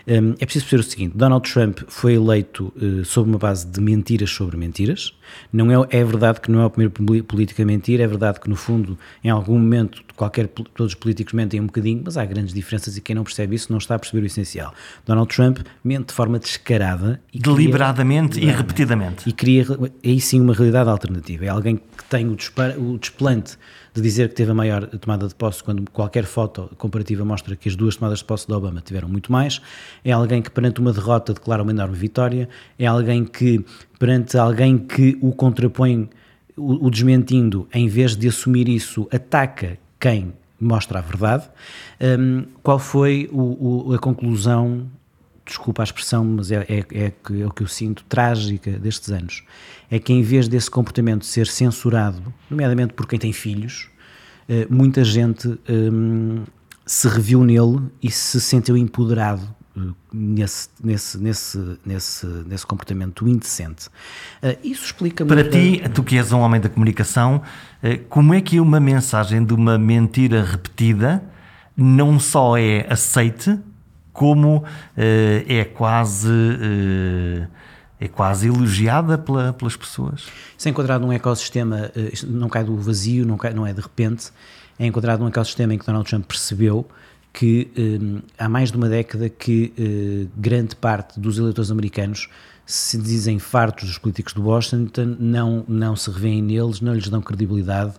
eh, 0.07 0.17
é 0.39 0.45
preciso 0.45 0.67
perceber 0.67 0.81
o 0.81 0.83
seguinte: 0.83 1.17
Donald 1.17 1.51
Trump 1.51 1.81
foi 1.89 2.15
eleito 2.15 2.73
sob 3.05 3.31
uma 3.31 3.39
base 3.39 3.67
de 3.67 3.81
mentiras 3.81 4.31
sobre 4.31 4.57
mentiras. 4.57 5.15
Não 5.53 5.71
é, 5.71 5.87
é 5.91 6.05
verdade 6.05 6.41
que 6.41 6.51
não 6.51 6.61
é 6.61 6.67
o 6.67 6.71
primeiro 6.71 7.25
político 7.25 7.63
a 7.63 7.65
mentir, 7.65 8.01
é 8.01 8.07
verdade 8.07 8.41
que, 8.41 8.49
no 8.49 8.57
fundo, 8.57 8.99
em 9.23 9.31
algum 9.31 9.59
momento, 9.59 10.03
qualquer, 10.17 10.49
todos 10.49 10.93
os 10.93 10.95
políticos 10.95 11.33
mentem 11.33 11.61
um 11.61 11.67
bocadinho, 11.67 12.03
mas 12.05 12.17
há 12.17 12.25
grandes 12.25 12.53
diferenças 12.53 12.97
e 12.97 13.01
quem 13.01 13.15
não 13.15 13.25
percebe 13.25 13.55
isso 13.55 13.71
não 13.71 13.79
está 13.79 13.95
a 13.95 13.99
perceber 13.99 14.23
o 14.23 14.27
essencial. 14.27 14.75
Donald 15.07 15.35
Trump 15.35 15.59
mente 15.85 16.09
de 16.09 16.15
forma 16.15 16.39
descarada 16.39 17.21
e 17.33 17.39
deliberadamente 17.39 18.39
cria, 18.39 18.51
e 18.51 18.55
repetidamente. 18.55 18.88
E 19.27 19.33
cria 19.33 19.65
aí 20.05 20.21
sim 20.21 20.41
uma 20.41 20.53
realidade 20.53 20.89
alternativa. 20.89 21.45
É 21.45 21.49
alguém 21.49 21.77
que 21.77 22.05
tem 22.09 22.27
o, 22.27 22.37
o 22.79 22.99
desplante 22.99 23.59
de 23.95 24.03
dizer 24.03 24.29
que 24.29 24.35
teve 24.35 24.51
a 24.51 24.55
maior 24.55 24.87
tomada 24.87 25.27
de 25.27 25.35
posse, 25.35 25.63
quando 25.63 25.91
qualquer 25.91 26.25
foto 26.25 26.71
comparativa 26.77 27.25
mostra 27.25 27.57
que 27.57 27.69
as 27.69 27.77
duas 27.77 27.97
tomadas 27.97 28.21
de 28.21 28.25
posse 28.25 28.47
de 28.47 28.53
Obama 28.53 28.81
tiveram 28.81 29.09
muito 29.09 29.31
mais. 29.33 29.61
É 30.05 30.13
alguém 30.13 30.41
que, 30.41 30.51
perante 30.51 30.81
uma 30.81 30.93
derrota, 30.93 31.35
declara 31.35 31.63
uma 31.63 31.73
enorme 31.73 31.97
vitória. 31.97 32.49
É 32.79 32.87
alguém 32.87 33.25
que, 33.25 33.65
perante 33.99 34.39
alguém 34.39 34.79
que 34.79 35.19
o 35.21 35.33
contrapõe, 35.33 36.09
o, 36.57 36.87
o 36.87 36.91
desmentindo, 36.91 37.69
em 37.73 37.89
vez 37.89 38.17
de 38.17 38.29
assumir 38.29 38.69
isso, 38.69 39.09
ataca 39.11 39.79
quem 39.99 40.33
mostra 40.61 40.99
a 40.99 41.03
verdade. 41.03 41.49
Um, 42.01 42.45
qual 42.63 42.79
foi 42.79 43.29
o, 43.33 43.89
o, 43.91 43.95
a 43.95 43.99
conclusão 43.99 44.89
desculpa 45.49 45.83
a 45.83 45.85
expressão, 45.85 46.25
mas 46.25 46.51
é, 46.51 46.57
é, 46.69 46.79
é, 46.93 47.05
é, 47.05 47.47
o 47.47 47.51
que 47.51 47.63
eu 47.63 47.67
sinto, 47.67 48.05
trágica 48.09 48.71
destes 48.73 49.11
anos, 49.11 49.43
é 49.91 49.99
que 49.99 50.13
em 50.13 50.23
vez 50.23 50.47
desse 50.47 50.71
comportamento 50.71 51.25
ser 51.25 51.47
censurado, 51.47 52.33
nomeadamente 52.51 52.93
por 52.93 53.07
quem 53.07 53.19
tem 53.19 53.33
filhos, 53.33 53.89
eh, 54.49 54.67
muita 54.71 55.05
gente 55.05 55.59
um, 55.69 56.45
se 56.87 57.09
reviu 57.09 57.45
nele 57.45 57.81
e 58.03 58.11
se 58.11 58.41
sentiu 58.41 58.77
empoderado 58.77 59.43
eh, 59.77 59.81
nesse, 60.13 60.69
nesse, 60.83 61.19
nesse, 61.19 61.79
nesse, 61.85 62.27
nesse 62.27 62.67
comportamento 62.67 63.27
indecente. 63.27 63.89
Eh, 64.43 64.59
isso 64.63 64.85
explica 64.87 65.25
Para 65.25 65.49
ti, 65.49 65.83
tu 65.95 66.03
que 66.03 66.17
és 66.17 66.33
um 66.33 66.41
homem 66.41 66.61
da 66.61 66.69
comunicação, 66.69 67.43
como 68.09 68.35
é 68.35 68.41
que 68.41 68.61
uma 68.61 68.81
mensagem 68.81 69.45
de 69.45 69.55
uma 69.55 69.79
mentira 69.79 70.43
repetida 70.43 71.23
não 71.77 72.19
só 72.19 72.59
é 72.59 72.87
aceite, 72.91 73.57
como 74.19 74.57
uh, 74.57 74.65
é 74.97 75.65
quase 75.65 76.29
uh, 76.29 77.47
é 78.01 78.09
quase 78.09 78.49
elogiada 78.49 79.17
pela, 79.17 79.53
pelas 79.53 79.77
pessoas. 79.77 80.27
Isso 80.57 80.67
é 80.67 80.71
enquadrado 80.73 81.07
num 81.07 81.13
ecossistema, 81.13 81.93
uh, 81.95 82.27
não 82.27 82.49
cai 82.49 82.65
do 82.65 82.77
vazio, 82.77 83.25
não, 83.25 83.37
cai, 83.37 83.55
não 83.55 83.65
é 83.65 83.73
de 83.73 83.81
repente, 83.81 84.31
é 84.77 84.87
enquadrado 84.87 85.23
num 85.23 85.29
ecossistema 85.29 85.73
em 85.73 85.79
que 85.79 85.87
Donald 85.87 86.09
Trump 86.09 86.27
percebeu 86.27 86.85
que 87.33 87.71
há 88.37 88.49
mais 88.49 88.73
de 88.73 88.77
uma 88.77 88.89
década 88.89 89.29
que 89.29 89.73
grande 90.37 90.75
parte 90.75 91.21
dos 91.21 91.39
eleitores 91.39 91.71
americanos 91.71 92.29
se 92.67 92.99
dizem 92.99 93.39
fartos 93.39 93.87
dos 93.87 93.99
políticos 93.99 94.35
de 94.35 94.41
Washington, 94.41 95.15
não, 95.21 95.65
não 95.69 95.95
se 95.95 96.11
revêem 96.11 96.43
neles, 96.43 96.81
não 96.81 96.95
lhes 96.95 97.09
dão 97.09 97.21
credibilidade 97.21 97.95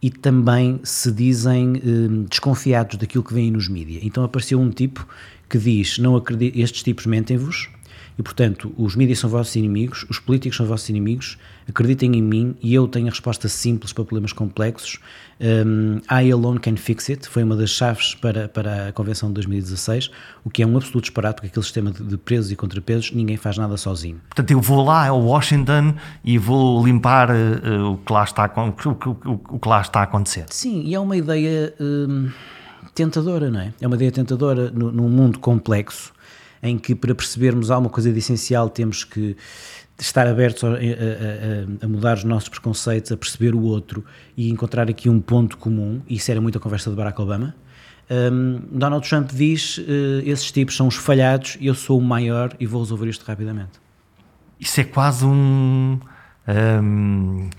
e 0.00 0.10
também 0.10 0.80
se 0.84 1.10
dizem 1.10 1.80
um, 1.84 2.24
desconfiados 2.24 2.96
daquilo 2.96 3.24
que 3.24 3.34
vem 3.34 3.50
nos 3.50 3.68
mídias. 3.68 4.02
Então 4.04 4.22
apareceu 4.22 4.60
um 4.60 4.70
tipo 4.70 5.06
que 5.48 5.58
diz: 5.58 5.98
não 5.98 6.16
acredito, 6.16 6.58
estes 6.58 6.82
tipos 6.82 7.06
mentem-vos, 7.06 7.68
e, 8.18 8.22
portanto, 8.22 8.74
os 8.76 8.96
mídias 8.96 9.20
são 9.20 9.30
vossos 9.30 9.54
inimigos, 9.54 10.04
os 10.10 10.18
políticos 10.18 10.56
são 10.56 10.66
vossos 10.66 10.88
inimigos, 10.88 11.38
acreditem 11.68 12.16
em 12.16 12.22
mim 12.22 12.56
e 12.60 12.74
eu 12.74 12.88
tenho 12.88 13.06
a 13.06 13.10
resposta 13.10 13.48
simples 13.48 13.92
para 13.92 14.04
problemas 14.04 14.32
complexos. 14.32 14.98
Um, 15.40 15.98
I 16.10 16.32
alone 16.32 16.58
can 16.58 16.74
fix 16.74 17.08
it, 17.08 17.28
foi 17.28 17.44
uma 17.44 17.54
das 17.54 17.70
chaves 17.70 18.16
para, 18.16 18.48
para 18.48 18.88
a 18.88 18.92
Convenção 18.92 19.28
de 19.28 19.34
2016, 19.34 20.10
o 20.44 20.50
que 20.50 20.64
é 20.64 20.66
um 20.66 20.76
absoluto 20.76 21.02
disparate, 21.02 21.36
porque 21.36 21.46
aquele 21.46 21.62
sistema 21.62 21.92
de, 21.92 22.02
de 22.02 22.16
pesos 22.16 22.50
e 22.50 22.56
contrapesos, 22.56 23.12
ninguém 23.12 23.36
faz 23.36 23.56
nada 23.56 23.76
sozinho. 23.76 24.20
Portanto, 24.28 24.50
eu 24.50 24.60
vou 24.60 24.84
lá 24.84 25.06
ao 25.06 25.22
Washington 25.22 25.94
e 26.24 26.38
vou 26.38 26.84
limpar 26.84 27.30
uh, 27.30 27.92
o, 27.92 27.98
que 27.98 28.12
lá 28.12 28.24
está, 28.24 28.50
o, 28.56 28.88
o, 28.88 29.54
o, 29.54 29.58
que 29.60 29.68
lá 29.68 29.80
está 29.80 30.00
a 30.00 30.02
acontecer. 30.02 30.46
Sim, 30.50 30.82
e 30.84 30.92
é 30.92 30.98
uma 30.98 31.16
ideia 31.16 31.72
um, 31.78 32.28
tentadora, 32.96 33.48
não 33.48 33.60
é? 33.60 33.72
É 33.80 33.86
uma 33.86 33.94
ideia 33.94 34.10
tentadora 34.10 34.72
no, 34.72 34.90
num 34.90 35.08
mundo 35.08 35.38
complexo 35.38 36.17
em 36.62 36.78
que 36.78 36.94
para 36.94 37.14
percebermos 37.14 37.70
alguma 37.70 37.90
coisa 37.90 38.12
de 38.12 38.18
essencial 38.18 38.68
temos 38.68 39.04
que 39.04 39.36
estar 39.98 40.26
abertos 40.26 40.62
a, 40.64 40.68
a, 40.68 41.84
a, 41.84 41.88
mudar 41.88 42.16
os 42.18 42.24
nossos 42.24 42.48
preconceitos, 42.48 43.10
a 43.10 43.16
perceber 43.16 43.54
o 43.54 43.62
outro 43.62 44.04
e 44.36 44.48
encontrar 44.50 44.88
aqui 44.88 45.08
um 45.08 45.20
ponto 45.20 45.56
comum. 45.56 46.00
Isso 46.08 46.30
era 46.30 46.40
muito 46.40 46.58
a 46.58 46.60
conversa 46.60 46.90
de 46.90 46.96
Barack 46.96 47.20
Obama. 47.20 47.54
Um, 48.10 48.60
Donald 48.70 49.06
Trump 49.06 49.30
diz: 49.32 49.78
uh, 49.78 49.82
esses 50.24 50.50
tipos 50.50 50.76
são 50.76 50.86
os 50.86 50.94
falhados, 50.94 51.58
eu 51.60 51.74
sou 51.74 51.98
o 51.98 52.02
maior 52.02 52.54
e 52.58 52.66
vou 52.66 52.80
resolver 52.80 53.08
isto 53.08 53.24
rapidamente. 53.24 53.72
Isso 54.58 54.80
é 54.80 54.84
quase 54.84 55.24
um. 55.26 55.98
um 56.48 57.50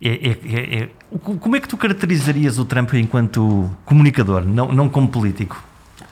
é, 0.00 0.08
é, 0.08 0.30
é, 0.30 0.78
é 0.82 0.90
como 1.18 1.56
é 1.56 1.60
que 1.60 1.68
tu 1.68 1.76
caracterizarias 1.76 2.58
o 2.58 2.64
Trump 2.64 2.94
enquanto 2.94 3.68
comunicador, 3.84 4.44
não, 4.44 4.72
não 4.72 4.88
como 4.88 5.08
político? 5.08 5.67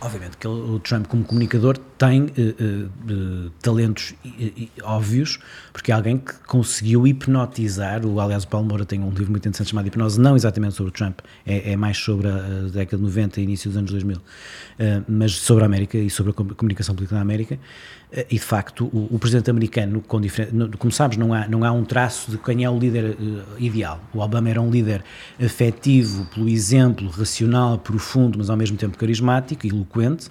Obviamente 0.07 0.37
que 0.37 0.47
o 0.47 0.79
Trump, 0.79 1.09
como 1.09 1.25
comunicador, 1.25 1.77
tem 1.99 2.23
uh, 2.23 2.27
uh, 2.29 3.51
talentos 3.61 4.15
óbvios, 4.85 5.41
porque 5.73 5.91
é 5.91 5.95
alguém 5.97 6.17
que 6.17 6.33
conseguiu 6.47 7.09
hipnotizar. 7.09 8.07
O, 8.07 8.21
aliás, 8.21 8.45
o 8.45 8.49
Paulo 8.49 8.69
Moura 8.69 8.85
tem 8.85 9.01
um 9.01 9.11
livro 9.11 9.33
muito 9.33 9.49
interessante 9.49 9.71
chamado 9.71 9.89
Hipnose, 9.89 10.21
não 10.21 10.37
exatamente 10.37 10.77
sobre 10.77 10.91
o 10.91 10.93
Trump, 10.93 11.19
é, 11.45 11.73
é 11.73 11.77
mais 11.77 11.99
sobre 11.99 12.29
a, 12.29 12.69
década 12.73 12.99
de 12.99 13.03
90 13.03 13.41
e 13.41 13.43
início 13.43 13.69
dos 13.69 13.79
anos 13.79 13.91
2000, 13.91 14.17
uh, 14.17 14.23
mas 15.09 15.33
sobre 15.33 15.65
a 15.65 15.67
América 15.67 15.99
e 15.99 16.09
sobre 16.09 16.31
a 16.31 16.35
comunicação 16.55 16.95
política 16.95 17.17
na 17.17 17.23
América. 17.23 17.59
E 18.13 18.35
de 18.35 18.39
facto, 18.39 18.87
o, 18.87 19.15
o 19.15 19.19
presidente 19.19 19.51
americano, 19.51 20.01
com 20.01 20.21
como 20.79 20.93
sabes, 20.93 21.19
não 21.19 21.35
há, 21.35 21.49
não 21.49 21.65
há 21.65 21.73
um 21.73 21.85
traço 21.85 22.31
de 22.31 22.39
quem 22.39 22.65
é 22.65 22.71
o 22.71 22.79
líder 22.79 23.17
ideal. 23.59 24.01
O 24.15 24.21
Obama 24.21 24.49
era 24.49 24.61
um 24.61 24.71
líder 24.71 25.03
afetivo, 25.45 26.25
pelo 26.27 26.49
exemplo, 26.49 27.09
racional, 27.09 27.79
profundo, 27.79 28.39
mas 28.39 28.49
ao 28.49 28.57
mesmo 28.57 28.77
tempo 28.77 28.97
carismático 28.97 29.67
eloquente, 29.67 30.31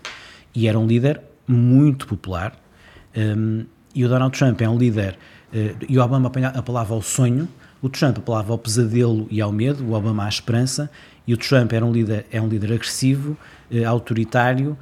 e 0.56 0.68
era 0.68 0.80
um 0.80 0.88
líder 0.88 1.22
muito 1.48 2.08
popular. 2.08 2.54
Um, 3.16 3.66
e 3.94 4.04
o 4.04 4.10
Donald 4.10 4.38
Trump 4.38 4.62
é 4.62 4.70
um 4.70 4.78
líder, 4.78 5.18
uh, 5.54 5.86
e 5.88 5.98
o 5.98 6.02
Obama 6.02 6.32
apelava 6.54 6.94
ao 6.94 7.02
sonho, 7.02 7.48
o 7.82 7.90
Trump 7.90 8.18
apelava 8.18 8.52
ao 8.52 8.58
pesadelo 8.58 9.28
e 9.30 9.40
ao 9.42 9.52
medo, 9.52 9.86
o 9.86 9.94
Obama 9.94 10.26
à 10.26 10.30
esperança, 10.30 10.90
e 11.28 11.34
o 11.34 11.38
Trump 11.38 11.72
era 11.74 11.86
um 11.86 11.92
líder, 11.92 12.26
é 12.32 12.42
um 12.42 12.48
líder 12.48 12.74
agressivo, 12.74 13.38
uh, 13.72 13.88
autoritário, 13.88 14.78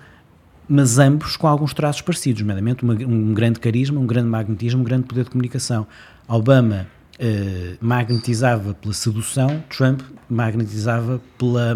mas 0.67 0.97
ambos 0.97 1.35
com 1.35 1.47
alguns 1.47 1.73
traços 1.73 2.01
parecidos, 2.01 2.41
nomeadamente 2.41 2.85
um 2.85 3.33
grande 3.33 3.59
carisma, 3.59 3.99
um 3.99 4.05
grande 4.05 4.29
magnetismo, 4.29 4.81
um 4.81 4.83
grande 4.83 5.03
poder 5.05 5.25
de 5.25 5.29
comunicação. 5.29 5.85
Obama 6.27 6.87
uh, 7.19 7.77
magnetizava 7.81 8.73
pela 8.73 8.93
sedução, 8.93 9.63
Trump 9.69 10.01
magnetizava 10.29 11.21
pela, 11.37 11.75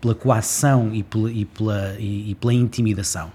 pela 0.00 0.14
coação 0.14 0.94
e 0.94 1.02
pela, 1.02 1.30
e 1.30 1.44
pela, 1.44 1.96
e, 1.98 2.30
e 2.30 2.34
pela 2.34 2.54
intimidação. 2.54 3.30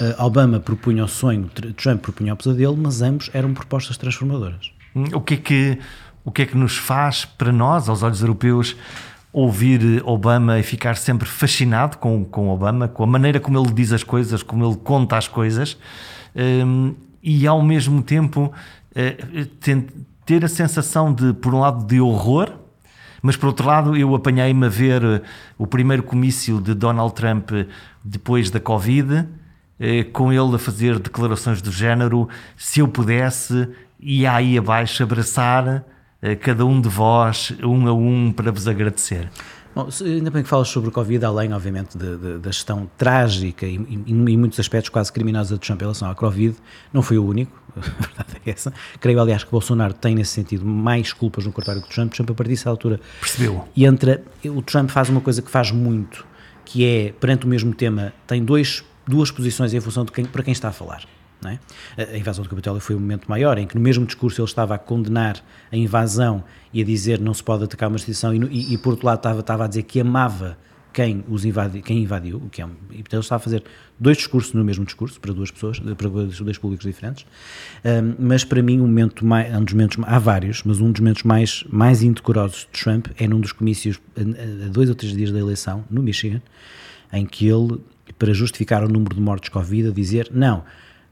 Uh, 0.00 0.22
Obama 0.22 0.60
propunha 0.60 1.04
o 1.04 1.08
sonho, 1.08 1.50
Trump 1.76 2.02
propunha 2.02 2.34
o 2.34 2.36
pesadelo, 2.36 2.76
mas 2.76 3.00
ambos 3.02 3.30
eram 3.32 3.54
propostas 3.54 3.96
transformadoras. 3.96 4.70
O 5.14 5.20
que 5.20 5.34
é 5.34 5.36
que, 5.36 5.78
o 6.24 6.30
que, 6.30 6.42
é 6.42 6.46
que 6.46 6.56
nos 6.56 6.76
faz, 6.76 7.24
para 7.24 7.52
nós, 7.52 7.88
aos 7.88 8.02
olhos 8.02 8.20
europeus, 8.20 8.74
ouvir 9.38 10.02
Obama 10.06 10.58
e 10.58 10.62
ficar 10.62 10.96
sempre 10.96 11.28
fascinado 11.28 11.98
com, 11.98 12.24
com 12.24 12.48
Obama, 12.48 12.88
com 12.88 13.02
a 13.02 13.06
maneira 13.06 13.38
como 13.38 13.58
ele 13.58 13.70
diz 13.70 13.92
as 13.92 14.02
coisas, 14.02 14.42
como 14.42 14.64
ele 14.64 14.76
conta 14.76 15.18
as 15.18 15.28
coisas, 15.28 15.76
um, 16.34 16.94
e 17.22 17.46
ao 17.46 17.60
mesmo 17.60 18.02
tempo 18.02 18.50
uh, 18.92 20.04
ter 20.24 20.42
a 20.42 20.48
sensação 20.48 21.12
de, 21.12 21.34
por 21.34 21.54
um 21.54 21.60
lado, 21.60 21.84
de 21.84 22.00
horror, 22.00 22.50
mas 23.20 23.36
por 23.36 23.48
outro 23.48 23.66
lado, 23.66 23.94
eu 23.94 24.14
apanhei-me 24.14 24.64
a 24.64 24.70
ver 24.70 25.22
o 25.58 25.66
primeiro 25.66 26.02
comício 26.02 26.58
de 26.58 26.72
Donald 26.72 27.12
Trump 27.14 27.50
depois 28.02 28.50
da 28.50 28.58
Covid 28.58 29.26
eh, 29.78 30.04
com 30.04 30.32
ele 30.32 30.54
a 30.54 30.58
fazer 30.58 30.98
declarações 30.98 31.60
do 31.60 31.70
género: 31.70 32.28
se 32.56 32.80
eu 32.80 32.88
pudesse, 32.88 33.68
ia 34.00 34.34
aí 34.34 34.56
abaixo 34.56 35.02
abraçar 35.02 35.66
eh, 35.68 35.82
cada 36.34 36.64
um 36.64 36.80
de 36.80 36.88
vós, 36.88 37.52
um 37.62 37.86
a 37.86 37.92
um, 37.92 38.32
para 38.32 38.50
vos 38.50 38.66
agradecer. 38.66 39.30
Bom, 39.74 39.88
ainda 40.02 40.30
bem 40.30 40.42
que 40.42 40.48
falas 40.48 40.68
sobre 40.68 40.88
o 40.88 40.92
Covid, 40.92 41.22
além, 41.26 41.52
obviamente, 41.52 41.98
de, 41.98 42.16
de, 42.16 42.38
da 42.38 42.50
gestão 42.50 42.90
trágica 42.96 43.66
e, 43.66 43.74
em 43.74 44.36
muitos 44.38 44.58
aspectos 44.58 44.88
quase 44.88 45.12
criminosa 45.12 45.54
de 45.54 45.60
Trump 45.60 45.82
em 45.82 45.84
relação 45.84 46.10
à 46.10 46.14
Covid, 46.14 46.56
não 46.94 47.02
foi 47.02 47.18
o 47.18 47.26
único, 47.26 47.52
a 47.76 47.80
verdade 47.80 48.40
é 48.46 48.50
essa. 48.50 48.72
Creio, 48.98 49.20
aliás, 49.20 49.44
que 49.44 49.50
Bolsonaro 49.50 49.92
tem, 49.92 50.14
nesse 50.14 50.30
sentido, 50.30 50.64
mais 50.64 51.12
culpas 51.12 51.44
no 51.44 51.52
cartório 51.52 51.82
que 51.82 51.88
o 51.88 51.90
Trump. 51.90 52.10
Trump, 52.14 52.30
a 52.30 52.34
partir 52.34 52.52
dessa 52.52 52.70
altura. 52.70 52.98
Percebeu. 53.20 53.68
E 53.76 53.84
entra. 53.84 54.24
O 54.46 54.62
Trump 54.62 54.88
faz 54.88 55.10
uma 55.10 55.20
coisa 55.20 55.42
que 55.42 55.50
faz 55.50 55.70
muito, 55.70 56.26
que 56.64 56.82
é, 56.82 57.12
perante 57.20 57.44
o 57.44 57.48
mesmo 57.48 57.74
tema, 57.74 58.14
tem 58.26 58.42
dois 58.42 58.82
duas 59.06 59.30
posições 59.30 59.72
em 59.72 59.80
função 59.80 60.04
de 60.04 60.12
quem, 60.12 60.24
para 60.24 60.42
quem 60.42 60.52
está 60.52 60.68
a 60.68 60.72
falar. 60.72 61.02
É? 61.44 62.02
A 62.02 62.16
invasão 62.16 62.42
do 62.42 62.48
Capitólio 62.48 62.80
foi 62.80 62.96
um 62.96 62.98
momento 62.98 63.28
maior, 63.28 63.58
em 63.58 63.66
que 63.66 63.74
no 63.74 63.80
mesmo 63.80 64.06
discurso 64.06 64.40
ele 64.40 64.48
estava 64.48 64.74
a 64.74 64.78
condenar 64.78 65.36
a 65.70 65.76
invasão 65.76 66.42
e 66.72 66.80
a 66.80 66.84
dizer 66.84 67.20
não 67.20 67.34
se 67.34 67.42
pode 67.42 67.64
atacar 67.64 67.88
uma 67.88 67.96
instituição, 67.96 68.34
e, 68.34 68.38
e, 68.50 68.74
e 68.74 68.78
por 68.78 68.90
outro 68.90 69.06
lado 69.06 69.18
estava, 69.18 69.40
estava 69.40 69.64
a 69.64 69.68
dizer 69.68 69.82
que 69.82 70.00
amava 70.00 70.56
quem, 70.92 71.22
os 71.28 71.44
invadi, 71.44 71.82
quem 71.82 72.02
invadiu, 72.02 72.38
o 72.38 72.48
que 72.48 72.62
é, 72.62 72.64
e 72.64 72.96
portanto 72.96 73.12
ele 73.12 73.20
estava 73.20 73.36
a 73.36 73.44
fazer 73.44 73.62
dois 74.00 74.16
discursos 74.16 74.54
no 74.54 74.64
mesmo 74.64 74.82
discurso, 74.84 75.20
para 75.20 75.30
duas 75.34 75.50
pessoas, 75.50 75.78
para 75.78 76.08
dois 76.08 76.56
públicos 76.56 76.86
diferentes, 76.86 77.26
um, 77.84 78.14
mas 78.18 78.44
para 78.44 78.62
mim 78.62 78.80
um 78.80 78.86
momento 78.86 79.24
mais, 79.24 79.54
um 79.54 79.62
dos 79.62 79.74
momentos, 79.74 79.98
há 80.06 80.18
vários, 80.18 80.62
mas 80.64 80.80
um 80.80 80.90
dos 80.90 81.00
momentos 81.00 81.22
mais, 81.22 81.64
mais 81.68 82.02
indecorosos 82.02 82.66
de 82.72 82.82
Trump 82.82 83.08
é 83.18 83.28
num 83.28 83.40
dos 83.40 83.52
comícios, 83.52 84.00
a 84.16 84.68
dois 84.70 84.88
ou 84.88 84.94
três 84.94 85.14
dias 85.14 85.30
da 85.30 85.38
eleição, 85.38 85.84
no 85.90 86.02
Michigan, 86.02 86.40
em 87.12 87.26
que 87.26 87.46
ele 87.46 87.78
para 88.18 88.32
justificar 88.32 88.82
o 88.84 88.88
número 88.88 89.14
de 89.14 89.20
mortes 89.20 89.50
Covid, 89.50 89.88
a 89.88 89.92
dizer 89.92 90.30
não. 90.32 90.64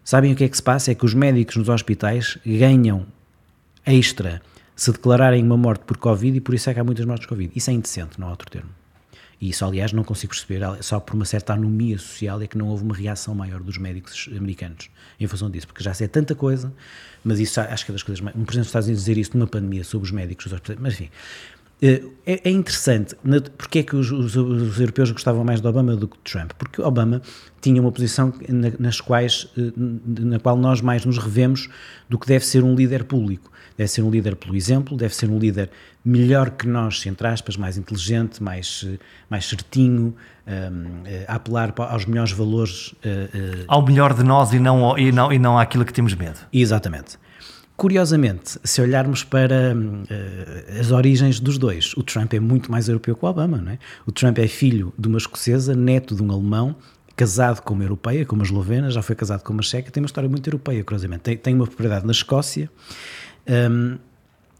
Sabem 0.05 0.33
o 0.33 0.37
que 0.37 0.45
é 0.45 0.49
que 0.49 0.57
se 0.57 0.63
passa? 0.63 0.93
É 0.93 0.95
que 0.95 1.05
os 1.05 1.15
médicos 1.15 1.57
nos 1.57 1.71
hospitais 1.71 2.37
ganham 2.45 3.07
extra 3.87 4.43
se 4.77 4.93
declararem 4.93 5.43
uma 5.43 5.57
morte 5.57 5.85
por 5.85 5.97
Covid 5.97 6.37
e 6.37 6.41
por 6.41 6.55
isso 6.55 6.69
é 6.69 6.75
que 6.75 6.81
há 6.81 6.85
muitas 6.85 7.07
mortes 7.07 7.27
Covid. 7.27 7.51
Isso 7.57 7.71
é 7.71 7.73
indecente, 7.73 8.21
não 8.21 8.29
há 8.29 8.31
outro 8.31 8.51
termo. 8.51 8.69
E 9.41 9.51
isso, 9.51 9.65
aliás, 9.65 9.93
não 9.93 10.05
consigo 10.05 10.33
perceber, 10.33 10.63
só 10.83 11.01
por 11.01 11.15
uma 11.15 11.25
certa 11.25 11.55
anomia 11.55 11.99
social 11.99 12.41
é 12.43 12.47
que 12.47 12.57
não 12.57 12.69
houve 12.69 12.85
uma 12.85 12.95
reação 12.95 13.35
maior 13.35 13.63
dos 13.63 13.79
médicos 13.79 14.29
americanos 14.37 14.91
em 15.19 15.27
função 15.27 15.51
disso, 15.51 15.67
porque 15.67 15.83
já 15.83 15.93
sei 15.93 16.07
tanta 16.07 16.35
coisa, 16.35 16.73
mas 17.23 17.41
isso 17.41 17.61
acho 17.61 17.85
que 17.85 17.91
é 17.91 17.95
das 17.95 18.03
coisas 18.03 18.21
mais. 18.21 18.37
Um 18.37 18.45
presidente 18.45 18.65
dos 18.65 18.69
Estados 18.69 18.87
Unidos 18.87 19.05
dizer 19.05 19.19
isso 19.19 19.37
numa 19.37 19.47
pandemia 19.47 19.85
sobre 19.85 20.07
os 20.07 20.13
médicos 20.13 20.45
dos 20.45 20.53
hospitais, 20.55 20.79
mas 20.81 20.95
enfim. 20.95 21.11
Eh, 21.85 22.03
é, 22.25 22.49
é, 22.49 22.51
interessante, 22.51 23.15
porque 23.59 23.81
é 23.81 23.83
que 23.83 23.95
os, 23.95 24.11
os, 24.11 24.35
os, 24.35 24.81
europeus 24.81 25.11
gostavam 25.11 25.45
mais 25.45 25.61
de 25.61 25.69
Obama 25.69 25.95
do 25.95 26.09
que 26.09 26.17
de 26.17 26.33
Trump? 26.33 26.53
Porque 26.57 26.81
Obama 26.81 27.21
tinha 27.61 27.79
uma 27.79 27.93
posição 27.93 28.33
na, 28.49 28.73
nas 28.79 29.03
quais, 29.03 29.47
eh, 29.59 29.71
na 29.77 30.39
qual 30.39 30.57
nós 30.57 30.81
mais 30.81 31.05
nos 31.05 31.19
revemos 31.19 31.69
do 32.09 32.19
que 32.19 32.27
deve 32.27 32.47
ser 32.47 32.65
um 32.65 32.75
líder 32.75 33.05
público. 33.05 33.53
Deve 33.77 33.91
ser 33.91 34.01
um 34.01 34.09
líder 34.11 34.35
pelo 34.37 34.57
exemplo, 34.57 34.97
deve 34.97 35.15
ser 35.15 35.29
um 35.29 35.39
líder 35.39 35.69
melhor 36.03 36.53
que 36.53 36.67
nós, 36.67 37.05
entre 37.05 37.27
aspas, 37.27 37.55
mais 37.59 37.77
inteligente, 37.77 38.43
mais, 38.43 38.87
eh, 38.89 38.99
mais 39.29 39.45
certinho, 39.45 40.15
um, 40.47 41.03
a 41.29 41.35
apelar 41.35 41.75
aos 41.77 42.07
melhores 42.07 42.33
valores. 42.33 42.93
Uh, 42.93 42.95
uh, 42.97 43.65
ao 43.69 43.85
melhor 43.85 44.15
de 44.15 44.23
nós 44.23 44.53
e 44.55 44.59
não, 44.59 44.97
e, 44.99 45.13
não, 45.13 45.33
e 45.33 45.39
não 45.39 45.59
àquilo 45.59 45.85
que 45.85 45.93
temos 45.93 46.15
medo. 46.15 46.39
Exatamente. 46.51 47.19
Curiosamente, 47.77 48.59
se 48.63 48.81
olharmos 48.81 49.25
para 49.25 49.75
uh, 49.75 50.81
as 50.81 50.93
origens 50.93 51.41
dos 51.41 51.59
dois, 51.59 51.93
o 51.97 52.05
Trump 52.05 52.33
é 52.33 52.39
muito 52.39 52.71
mais 52.71 52.89
europeu 52.89 53.17
que 53.17 53.25
o 53.25 53.29
Obama, 53.29 53.59
não 53.59 53.73
é? 53.73 53.79
O 54.07 54.13
Trump 54.13 54.39
é 54.39 54.47
filho 54.47 54.95
de 54.97 55.09
uma 55.09 55.19
escocesa, 55.19 55.75
neto 55.75 56.15
de 56.15 56.23
um 56.23 56.31
alemão, 56.31 56.77
casado 57.17 57.63
com 57.63 57.75
uma 57.75 57.83
europeia, 57.83 58.25
com 58.25 58.37
uma 58.37 58.45
eslovena, 58.45 58.91
já 58.91 59.03
foi 59.03 59.17
casado 59.17 59.43
com 59.43 59.53
uma 59.53 59.63
checa, 59.63 59.91
tem 59.91 60.01
uma 60.01 60.07
história 60.07 60.31
muito 60.31 60.47
europeia, 60.47 60.85
curiosamente. 60.85 61.23
Tem, 61.23 61.37
tem 61.37 61.55
uma 61.55 61.67
propriedade 61.67 62.07
na 62.07 62.13
Escócia, 62.13 62.71
um, 63.71 63.99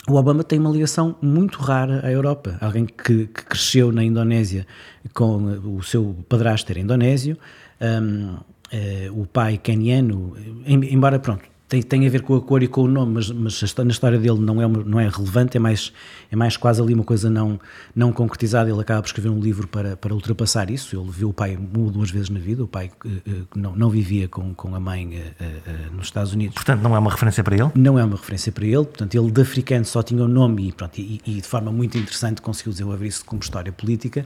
o 0.07 0.17
Obama 0.17 0.45
tem 0.45 0.59
uma 0.59 0.71
ligação 0.71 1.17
muito 1.23 1.59
rara 1.61 2.05
à 2.05 2.11
Europa. 2.11 2.59
Alguém 2.61 2.85
que, 2.85 3.27
que 3.27 3.45
cresceu 3.45 3.91
na 3.91 4.05
Indonésia 4.05 4.67
com 5.15 5.77
o 5.77 5.83
seu 5.83 6.17
padrasto 6.29 6.71
era 6.71 6.81
indonésio, 6.81 7.39
um, 7.81 8.35
uh, 8.35 9.21
o 9.21 9.27
pai 9.27 9.57
keniano, 9.57 10.37
embora 10.67 11.19
pronto, 11.19 11.54
tem, 11.75 11.83
tem 11.83 12.07
a 12.07 12.11
ver 12.11 12.23
com 12.23 12.37
a 12.37 12.41
cor 12.41 12.63
e 12.63 12.69
com 12.69 12.83
o 12.83 12.89
nome, 12.89 13.15
mas, 13.15 13.31
mas 13.31 13.75
na 13.77 13.91
história 13.91 14.19
dele 14.19 14.39
não 14.39 14.63
é, 14.63 14.67
não 14.67 15.01
é 15.01 15.09
relevante, 15.09 15.57
é 15.57 15.61
mais, 15.61 15.93
é 16.31 16.37
mais 16.37 16.57
quase 16.57 16.81
ali 16.81 16.95
uma 16.95 17.05
coisa 17.05 17.29
não, 17.29 17.59
não 17.95 18.13
concretizada. 18.13 18.71
Ele 18.71 18.81
acaba 18.81 19.03
por 19.03 19.09
escrever 19.09 19.31
um 19.31 19.41
livro 19.41 19.67
para, 19.67 19.97
para 19.97 20.15
ultrapassar 20.15 20.71
isso. 20.71 20.97
Ele 20.97 21.11
viu 21.11 21.31
o 21.31 21.33
pai 21.33 21.57
uma 21.57 21.85
ou 21.85 21.91
duas 21.91 22.11
vezes 22.11 22.31
na 22.31 22.39
vida, 22.39 22.63
o 22.63 22.69
pai 22.69 22.91
uh, 23.05 23.47
não, 23.55 23.75
não 23.75 23.91
vivia 23.91 24.29
com, 24.29 24.55
com 24.55 24.75
a 24.75 24.81
mãe 24.81 25.19
uh, 25.19 25.97
nos 25.97 26.07
Estados 26.07 26.33
Unidos. 26.33 26.55
Portanto, 26.55 26.81
não 26.81 26.95
é 26.95 26.99
uma 26.99 27.11
referência 27.11 27.43
para 27.43 27.57
ele? 27.57 27.71
Não 27.75 27.99
é 27.99 28.05
uma 28.05 28.17
referência 28.17 28.53
para 28.53 28.65
ele. 28.65 28.85
Portanto, 28.85 29.15
ele 29.15 29.31
de 29.31 29.41
africano 29.41 29.85
só 29.85 30.03
tinha 30.03 30.23
o 30.23 30.29
nome 30.29 30.69
e, 30.69 30.73
pronto, 30.73 30.99
e, 30.99 31.21
e 31.27 31.35
de 31.41 31.49
forma 31.49 31.73
muito 31.73 31.99
interessante 31.99 32.41
conseguiu 32.41 32.73
desenvolver 32.73 33.07
isso 33.07 33.25
como 33.25 33.43
história 33.43 33.73
política 33.73 34.25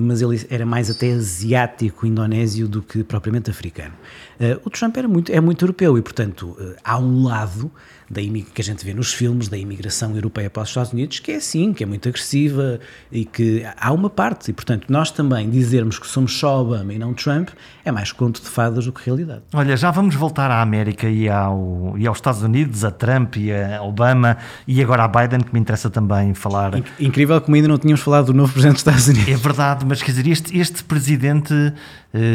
mas 0.00 0.22
ele 0.22 0.40
era 0.48 0.64
mais 0.64 0.88
até 0.88 1.12
asiático, 1.12 2.06
indonésio, 2.06 2.68
do 2.68 2.80
que 2.80 3.02
propriamente 3.02 3.50
africano. 3.50 3.94
Uh, 4.38 4.60
o 4.64 4.70
Trump 4.70 4.96
era 4.96 5.08
muito, 5.08 5.32
é 5.32 5.40
muito 5.40 5.64
europeu 5.64 5.98
e, 5.98 6.02
portanto, 6.02 6.50
uh, 6.50 6.76
há 6.84 6.98
um 6.98 7.24
lado 7.24 7.70
da 8.10 8.22
que 8.22 8.60
a 8.60 8.64
gente 8.64 8.84
vê 8.84 8.94
nos 8.94 9.12
filmes 9.12 9.48
da 9.48 9.56
imigração 9.56 10.14
europeia 10.14 10.48
para 10.48 10.62
os 10.62 10.68
Estados 10.68 10.92
Unidos 10.92 11.18
que 11.18 11.32
é 11.32 11.36
assim, 11.36 11.72
que 11.72 11.82
é 11.82 11.86
muito 11.86 12.08
agressiva 12.08 12.80
e 13.12 13.24
que 13.24 13.64
há 13.76 13.92
uma 13.92 14.08
parte. 14.08 14.50
E, 14.50 14.54
portanto, 14.54 14.86
nós 14.88 15.10
também 15.10 15.48
dizermos 15.50 15.98
que 15.98 16.06
somos 16.06 16.36
só 16.38 16.62
Obama 16.62 16.92
e 16.92 16.98
não 16.98 17.12
Trump 17.14 17.50
é 17.84 17.92
mais 17.92 18.12
conto 18.12 18.40
de 18.40 18.48
fadas 18.48 18.84
do 18.84 18.92
que 18.92 19.04
realidade. 19.04 19.42
Olha, 19.52 19.76
já 19.76 19.90
vamos 19.90 20.14
voltar 20.14 20.50
à 20.50 20.62
América 20.62 21.08
e, 21.08 21.28
ao, 21.28 21.94
e 21.96 22.06
aos 22.06 22.18
Estados 22.18 22.42
Unidos, 22.42 22.84
a 22.84 22.90
Trump 22.90 23.36
e 23.36 23.52
a 23.52 23.82
Obama 23.82 24.36
e 24.66 24.82
agora 24.82 25.04
a 25.04 25.08
Biden, 25.08 25.40
que 25.40 25.52
me 25.52 25.60
interessa 25.60 25.90
também 25.90 26.34
falar. 26.34 26.72
Incrível 26.98 27.40
como 27.40 27.56
ainda 27.56 27.68
não 27.68 27.78
tínhamos 27.78 28.00
falado 28.00 28.26
do 28.26 28.34
novo 28.34 28.52
presidente 28.52 28.74
dos 28.74 28.80
Estados 28.80 29.08
Unidos. 29.08 29.28
É 29.28 29.36
verdade, 29.36 29.84
mas 29.86 30.02
quer 30.02 30.12
dizer, 30.12 30.26
este, 30.28 30.58
este 30.58 30.84
presidente 30.84 31.52
uh, 31.52 31.72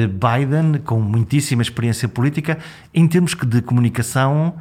Biden, 0.07 0.81
com 0.83 0.99
muitíssima 0.99 1.61
experiência 1.61 2.07
política, 2.07 2.57
em 2.93 3.07
termos 3.07 3.35
de 3.35 3.61
comunicação, 3.61 4.55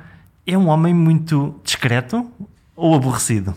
é 0.46 0.56
um 0.56 0.68
homem 0.68 0.94
muito 0.94 1.54
discreto 1.64 2.30
ou 2.74 2.94
aborrecido? 2.94 3.54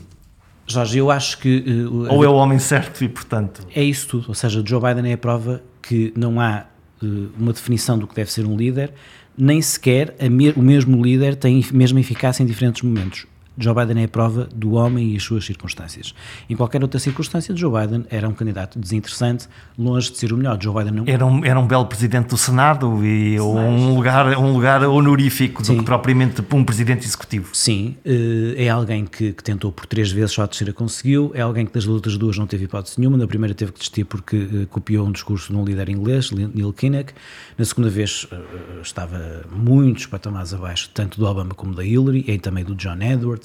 Jorge, 0.67 0.97
eu 0.97 1.11
acho 1.11 1.37
que. 1.37 1.59
Uh, 1.59 2.11
ou 2.11 2.23
é 2.23 2.27
o 2.27 2.33
homem 2.33 2.57
certo 2.57 3.03
e, 3.03 3.09
portanto. 3.09 3.65
É 3.73 3.83
isso 3.83 4.07
tudo. 4.07 4.25
Ou 4.29 4.33
seja, 4.33 4.63
Joe 4.65 4.81
Biden 4.81 5.11
é 5.11 5.13
a 5.13 5.17
prova 5.17 5.61
que 5.81 6.11
não 6.15 6.39
há 6.39 6.65
uh, 7.01 7.29
uma 7.37 7.53
definição 7.53 7.97
do 7.97 8.07
que 8.07 8.15
deve 8.15 8.31
ser 8.31 8.45
um 8.45 8.57
líder, 8.57 8.93
nem 9.37 9.61
sequer 9.61 10.15
me 10.29 10.51
o 10.51 10.61
mesmo 10.61 11.03
líder 11.03 11.35
tem 11.35 11.63
a 11.63 11.73
mesma 11.73 11.99
eficácia 11.99 12.41
em 12.41 12.45
diferentes 12.45 12.81
momentos. 12.81 13.27
Joe 13.57 13.73
Biden 13.73 14.01
é 14.01 14.05
a 14.05 14.07
prova 14.07 14.47
do 14.53 14.73
homem 14.73 15.13
e 15.13 15.17
as 15.17 15.23
suas 15.23 15.45
circunstâncias. 15.45 16.13
Em 16.49 16.55
qualquer 16.55 16.81
outra 16.81 16.99
circunstância, 16.99 17.55
Joe 17.55 17.71
Biden 17.71 18.05
era 18.09 18.27
um 18.27 18.33
candidato 18.33 18.79
desinteressante, 18.79 19.47
longe 19.77 20.11
de 20.11 20.17
ser 20.17 20.33
o 20.33 20.37
melhor. 20.37 20.57
Joe 20.61 20.73
Biden 20.73 20.91
não... 20.91 21.03
era, 21.07 21.25
um, 21.25 21.45
era 21.45 21.59
um 21.59 21.67
belo 21.67 21.85
presidente 21.85 22.29
do 22.29 22.37
Senado 22.37 23.05
e 23.05 23.39
um 23.39 23.93
lugar, 23.95 24.37
um 24.37 24.53
lugar 24.53 24.83
honorífico 24.83 25.63
Sim. 25.63 25.73
do 25.73 25.79
que 25.79 25.85
propriamente 25.85 26.43
um 26.53 26.63
presidente 26.63 27.05
executivo. 27.05 27.49
Sim, 27.53 27.95
eh, 28.05 28.65
é 28.65 28.69
alguém 28.69 29.05
que, 29.05 29.33
que, 29.33 29.43
tentou 29.43 29.71
por 29.71 29.85
três 29.85 30.11
vezes, 30.11 30.31
só 30.31 30.43
a 30.43 30.47
terceira 30.47 30.73
conseguiu. 30.73 31.31
É 31.33 31.41
alguém 31.41 31.65
que 31.65 31.73
das 31.73 31.85
outras 31.87 32.17
duas 32.17 32.37
não 32.37 32.47
teve 32.47 32.65
hipótese 32.65 32.99
nenhuma. 32.99 33.17
Na 33.17 33.27
primeira 33.27 33.53
teve 33.53 33.71
que 33.71 33.79
desistir 33.79 34.05
porque 34.05 34.37
uh, 34.37 34.67
copiou 34.67 35.05
um 35.05 35.11
discurso 35.11 35.51
de 35.51 35.57
um 35.57 35.63
líder 35.63 35.89
inglês, 35.89 36.31
Neil 36.31 36.73
Kinnock. 36.73 37.13
Na 37.57 37.65
segunda 37.65 37.89
vez 37.89 38.25
uh, 38.25 38.81
estava 38.81 39.43
muitos 39.51 40.05
patamares 40.05 40.53
abaixo, 40.53 40.89
tanto 40.93 41.19
do 41.19 41.25
Obama 41.25 41.53
como 41.53 41.75
da 41.75 41.83
Hillary, 41.83 42.23
e 42.27 42.37
também 42.39 42.63
do 42.63 42.75
John 42.75 43.01
Edwards. 43.01 43.44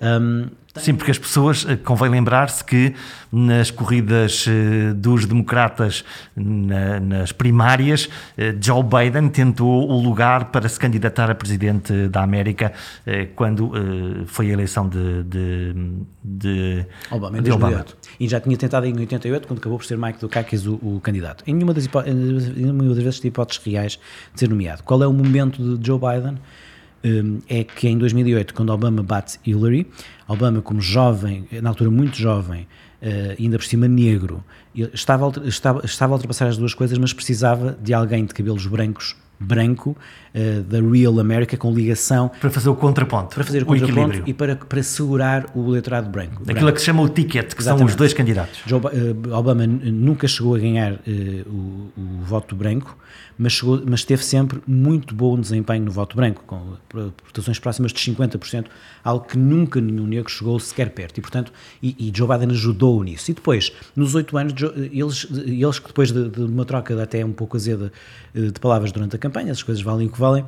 Um, 0.00 0.48
Sim, 0.78 0.94
porque 0.94 1.10
as 1.10 1.18
pessoas, 1.18 1.66
eh, 1.68 1.76
convém 1.76 2.08
lembrar-se 2.08 2.64
que 2.64 2.94
nas 3.32 3.70
corridas 3.70 4.46
eh, 4.46 4.92
dos 4.94 5.26
democratas 5.26 6.04
na, 6.36 7.00
nas 7.00 7.32
primárias, 7.32 8.08
eh, 8.36 8.54
Joe 8.60 8.82
Biden 8.82 9.28
tentou 9.28 9.88
o 9.88 10.00
lugar 10.00 10.46
para 10.46 10.68
se 10.68 10.78
candidatar 10.78 11.30
a 11.30 11.34
presidente 11.34 12.08
da 12.08 12.22
América 12.22 12.72
quando 13.34 13.72
foi 14.26 14.50
a 14.50 14.52
eleição 14.52 14.88
de, 14.88 15.22
de, 15.24 15.74
de 16.22 16.86
Obama, 17.10 17.38
em 17.38 17.42
2008. 17.42 17.80
Obama. 17.80 17.86
E 18.20 18.28
já 18.28 18.40
tinha 18.40 18.56
tentado 18.56 18.86
em 18.86 18.96
88, 18.98 19.48
quando 19.48 19.58
acabou 19.58 19.78
por 19.78 19.84
ser 19.84 19.96
Mike 19.96 20.20
Dukakis 20.20 20.66
o, 20.66 20.74
o 20.74 21.00
candidato. 21.02 21.42
Em 21.46 21.54
nenhuma 21.54 21.74
das, 21.74 21.86
em 22.06 22.14
nenhuma 22.14 22.94
das 22.94 23.02
vezes 23.02 23.24
hipóteses 23.24 23.62
reais 23.64 23.98
de 24.32 24.40
ser 24.40 24.48
nomeado. 24.48 24.82
Qual 24.82 25.02
é 25.02 25.06
o 25.06 25.12
momento 25.12 25.78
de 25.78 25.86
Joe 25.86 25.98
Biden? 25.98 26.38
Hum, 27.04 27.38
é 27.48 27.62
que 27.62 27.86
em 27.86 27.96
2008, 27.96 28.52
quando 28.52 28.70
Obama 28.70 29.02
bate 29.04 29.38
Hillary, 29.46 29.86
Obama, 30.26 30.60
como 30.60 30.80
jovem, 30.80 31.46
na 31.62 31.70
altura 31.70 31.90
muito 31.90 32.16
jovem, 32.16 32.66
eh, 33.00 33.36
ainda 33.38 33.56
por 33.56 33.64
cima 33.64 33.86
negro, 33.86 34.42
estava, 34.92 35.30
estava, 35.46 35.84
estava 35.84 36.12
a 36.12 36.16
ultrapassar 36.16 36.48
as 36.48 36.56
duas 36.56 36.74
coisas, 36.74 36.98
mas 36.98 37.12
precisava 37.12 37.78
de 37.80 37.94
alguém 37.94 38.24
de 38.24 38.34
cabelos 38.34 38.66
brancos 38.66 39.14
branco 39.38 39.96
uh, 40.34 40.62
da 40.62 40.80
Real 40.80 41.18
America 41.20 41.56
com 41.56 41.72
ligação 41.72 42.30
para 42.40 42.50
fazer 42.50 42.68
o 42.68 42.74
contraponto, 42.74 43.34
para 43.34 43.44
fazer 43.44 43.60
o, 43.60 43.62
o 43.62 43.66
contraponto 43.66 43.98
equilíbrio. 43.98 44.24
e 44.26 44.34
para, 44.34 44.56
para 44.56 44.82
segurar 44.82 45.46
o 45.54 45.70
eleitorado 45.70 46.08
branco. 46.08 46.42
Aquilo 46.42 46.54
branco. 46.54 46.72
que 46.72 46.80
se 46.80 46.86
chama 46.86 47.02
o 47.02 47.08
ticket, 47.08 47.54
que 47.54 47.60
Exatamente. 47.62 47.78
são 47.78 47.86
os 47.86 47.94
dois 47.94 48.12
candidatos. 48.12 48.60
Joe, 48.66 48.80
uh, 48.80 49.34
Obama 49.34 49.66
nunca 49.66 50.26
chegou 50.26 50.54
a 50.54 50.58
ganhar 50.58 50.92
uh, 50.92 50.98
o, 51.46 51.92
o, 51.96 52.24
voto 52.24 52.56
branco, 52.56 52.96
mas, 53.38 53.52
chegou, 53.52 53.80
mas 53.86 54.04
teve 54.04 54.24
sempre 54.24 54.60
muito 54.66 55.14
bom 55.14 55.38
desempenho 55.38 55.84
no 55.84 55.90
voto 55.92 56.16
branco, 56.16 56.42
com 56.46 56.76
votações 57.24 57.58
próximas 57.58 57.92
de 57.92 58.00
50%, 58.00 58.66
algo 59.04 59.24
que 59.24 59.38
nunca 59.38 59.80
nenhum 59.80 60.06
negro 60.06 60.30
chegou 60.30 60.58
sequer 60.58 60.90
perto. 60.90 61.18
E, 61.18 61.20
portanto, 61.20 61.52
e, 61.80 61.94
e 61.98 62.12
Joe 62.14 62.28
Biden 62.28 62.50
ajudou 62.50 63.02
nisso. 63.04 63.30
E 63.30 63.34
depois, 63.34 63.72
nos 63.94 64.14
oito 64.14 64.36
anos, 64.36 64.54
eles, 64.92 65.28
eles 65.46 65.78
que 65.78 65.86
depois 65.86 66.10
de, 66.10 66.28
de 66.28 66.40
uma 66.40 66.64
troca 66.64 67.00
até 67.00 67.24
um 67.24 67.32
pouco 67.32 67.56
azeda 67.56 67.92
de 68.34 68.58
palavras 68.60 68.90
durante 68.92 69.14
a 69.14 69.18
campanha, 69.18 69.27
as 69.50 69.62
coisas 69.62 69.82
valem 69.82 70.06
o 70.06 70.10
que 70.10 70.18
valem, 70.18 70.44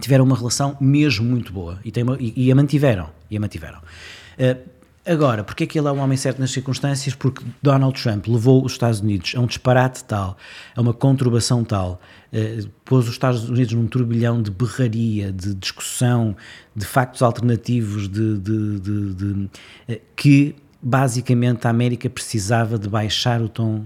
tiveram 0.00 0.24
uma 0.24 0.36
relação 0.36 0.76
mesmo 0.80 1.24
muito 1.24 1.52
boa 1.52 1.78
e, 1.84 2.02
uma, 2.02 2.16
e, 2.18 2.32
e 2.36 2.52
a 2.52 2.54
mantiveram. 2.54 3.10
E 3.30 3.36
a 3.36 3.40
mantiveram. 3.40 3.78
Uh, 3.78 4.68
agora, 5.04 5.44
porque 5.44 5.64
é 5.64 5.66
que 5.66 5.78
ele 5.78 5.88
é 5.88 5.92
um 5.92 5.98
homem 5.98 6.16
certo 6.16 6.38
nas 6.38 6.50
circunstâncias? 6.50 7.14
Porque 7.14 7.44
Donald 7.62 8.00
Trump 8.00 8.26
levou 8.26 8.64
os 8.64 8.72
Estados 8.72 9.00
Unidos 9.00 9.34
a 9.36 9.40
um 9.40 9.46
disparate 9.46 10.04
tal, 10.04 10.36
a 10.74 10.80
uma 10.80 10.94
conturbação 10.94 11.64
tal, 11.64 12.00
uh, 12.32 12.68
pôs 12.84 13.06
os 13.06 13.12
Estados 13.12 13.48
Unidos 13.48 13.74
num 13.74 13.86
turbilhão 13.86 14.40
de 14.40 14.50
berraria, 14.50 15.32
de 15.32 15.54
discussão, 15.54 16.36
de 16.74 16.86
factos 16.86 17.22
alternativos, 17.22 18.08
de, 18.08 18.38
de, 18.38 18.80
de, 18.80 19.14
de 19.14 19.50
uh, 19.88 20.00
que 20.16 20.54
basicamente 20.80 21.66
a 21.66 21.70
América 21.70 22.08
precisava 22.08 22.78
de 22.78 22.88
baixar 22.88 23.42
o 23.42 23.48
tom, 23.48 23.84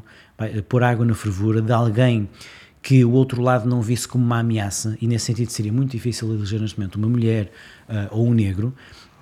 pôr 0.69 0.83
água 0.83 1.07
na 1.07 1.15
fervura 1.15 1.63
de 1.63 1.73
alguém 1.73 2.29
que 2.83 3.05
o 3.05 3.13
outro 3.13 3.41
lado 3.41 3.69
não 3.69 3.81
visse 3.81 4.09
como 4.09 4.25
uma 4.25 4.41
ameaça, 4.41 4.97
e 5.01 5.07
nesse 5.07 5.27
sentido 5.27 5.51
seria 5.51 5.73
muito 5.73 5.93
difícil 5.93 6.33
eleger 6.35 6.61
neste 6.61 6.79
momento 6.79 6.97
uma 6.97 7.09
mulher 7.09 7.51
uh, 7.89 8.09
ou 8.11 8.27
um 8.27 8.35
negro, 8.35 8.75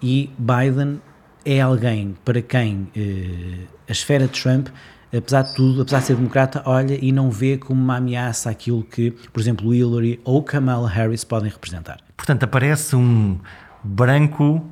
e 0.03 0.31
Biden 0.39 1.01
é 1.45 1.61
alguém 1.61 2.17
para 2.25 2.41
quem 2.41 2.89
uh, 2.97 3.69
a 3.87 3.93
esfera 3.93 4.27
de 4.27 4.41
Trump, 4.41 4.69
apesar 5.15 5.43
de 5.43 5.55
tudo, 5.55 5.83
apesar 5.83 6.01
de 6.01 6.07
ser 6.07 6.17
democrata, 6.17 6.63
olha 6.65 6.99
e 7.01 7.13
não 7.13 7.31
vê 7.31 7.59
como 7.59 7.83
uma 7.83 7.97
ameaça 7.97 8.49
aquilo 8.49 8.83
que, 8.83 9.11
por 9.11 9.41
exemplo, 9.41 9.75
Hillary 9.75 10.21
ou 10.25 10.43
Kamala 10.43 10.89
Harris 10.89 11.23
podem 11.23 11.51
representar. 11.51 11.99
Portanto, 12.17 12.45
aparece 12.45 12.97
um 12.97 13.39
branco 13.85 14.65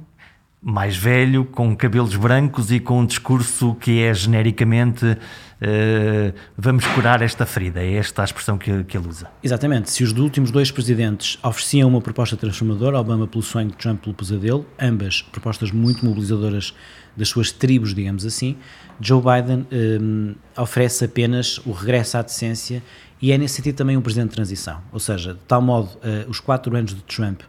mais 0.61 0.97
velho, 0.97 1.45
com 1.45 1.75
cabelos 1.77 2.17
brancos 2.17 2.73
e 2.73 2.81
com 2.81 3.01
um 3.01 3.07
discurso 3.07 3.77
que 3.77 4.03
é 4.03 4.13
genericamente 4.13 5.05
uh, 5.07 6.35
vamos 6.57 6.85
curar 6.89 7.23
esta 7.23 7.47
ferida. 7.47 7.81
É 7.81 7.95
esta 7.95 8.23
a 8.23 8.25
expressão 8.25 8.59
que, 8.59 8.83
que 8.85 8.97
ele 8.97 9.09
usa. 9.09 9.31
Exatamente. 9.43 9.91
Se 9.91 10.03
os 10.03 10.13
últimos 10.13 10.51
dois 10.51 10.71
presidentes 10.71 11.39
ofereciam 11.43 11.89
uma 11.89 12.01
proposta 12.01 12.37
transformadora, 12.37 12.99
Obama 12.99 13.27
pelo 13.27 13.43
sonho, 13.43 13.71
Trump 13.71 14.03
pelo 14.03 14.15
pesadelo, 14.15 14.67
ambas 14.81 15.23
propostas 15.23 15.71
muito 15.71 16.05
mobilizadoras 16.05 16.75
das 17.17 17.29
suas 17.29 17.51
tribos, 17.51 17.95
digamos 17.95 18.25
assim, 18.25 18.57
Joe 19.01 19.21
Biden 19.21 19.67
um, 19.73 20.35
eh, 20.57 20.61
oferece 20.61 21.05
apenas 21.05 21.59
o 21.67 21.73
regresso 21.73 22.17
à 22.17 22.23
decência 22.23 22.81
e 23.21 23.33
é 23.33 23.39
nesse 23.39 23.55
sentido 23.55 23.75
também 23.75 23.97
um 23.97 24.01
presidente 24.01 24.31
de 24.31 24.35
transição. 24.37 24.81
Ou 24.93 25.01
seja, 25.01 25.35
de 25.35 25.41
tal 25.41 25.61
modo, 25.61 25.89
uh, 25.97 26.29
os 26.29 26.39
quatro 26.39 26.77
anos 26.77 26.95
de 26.95 27.03
Trump 27.03 27.41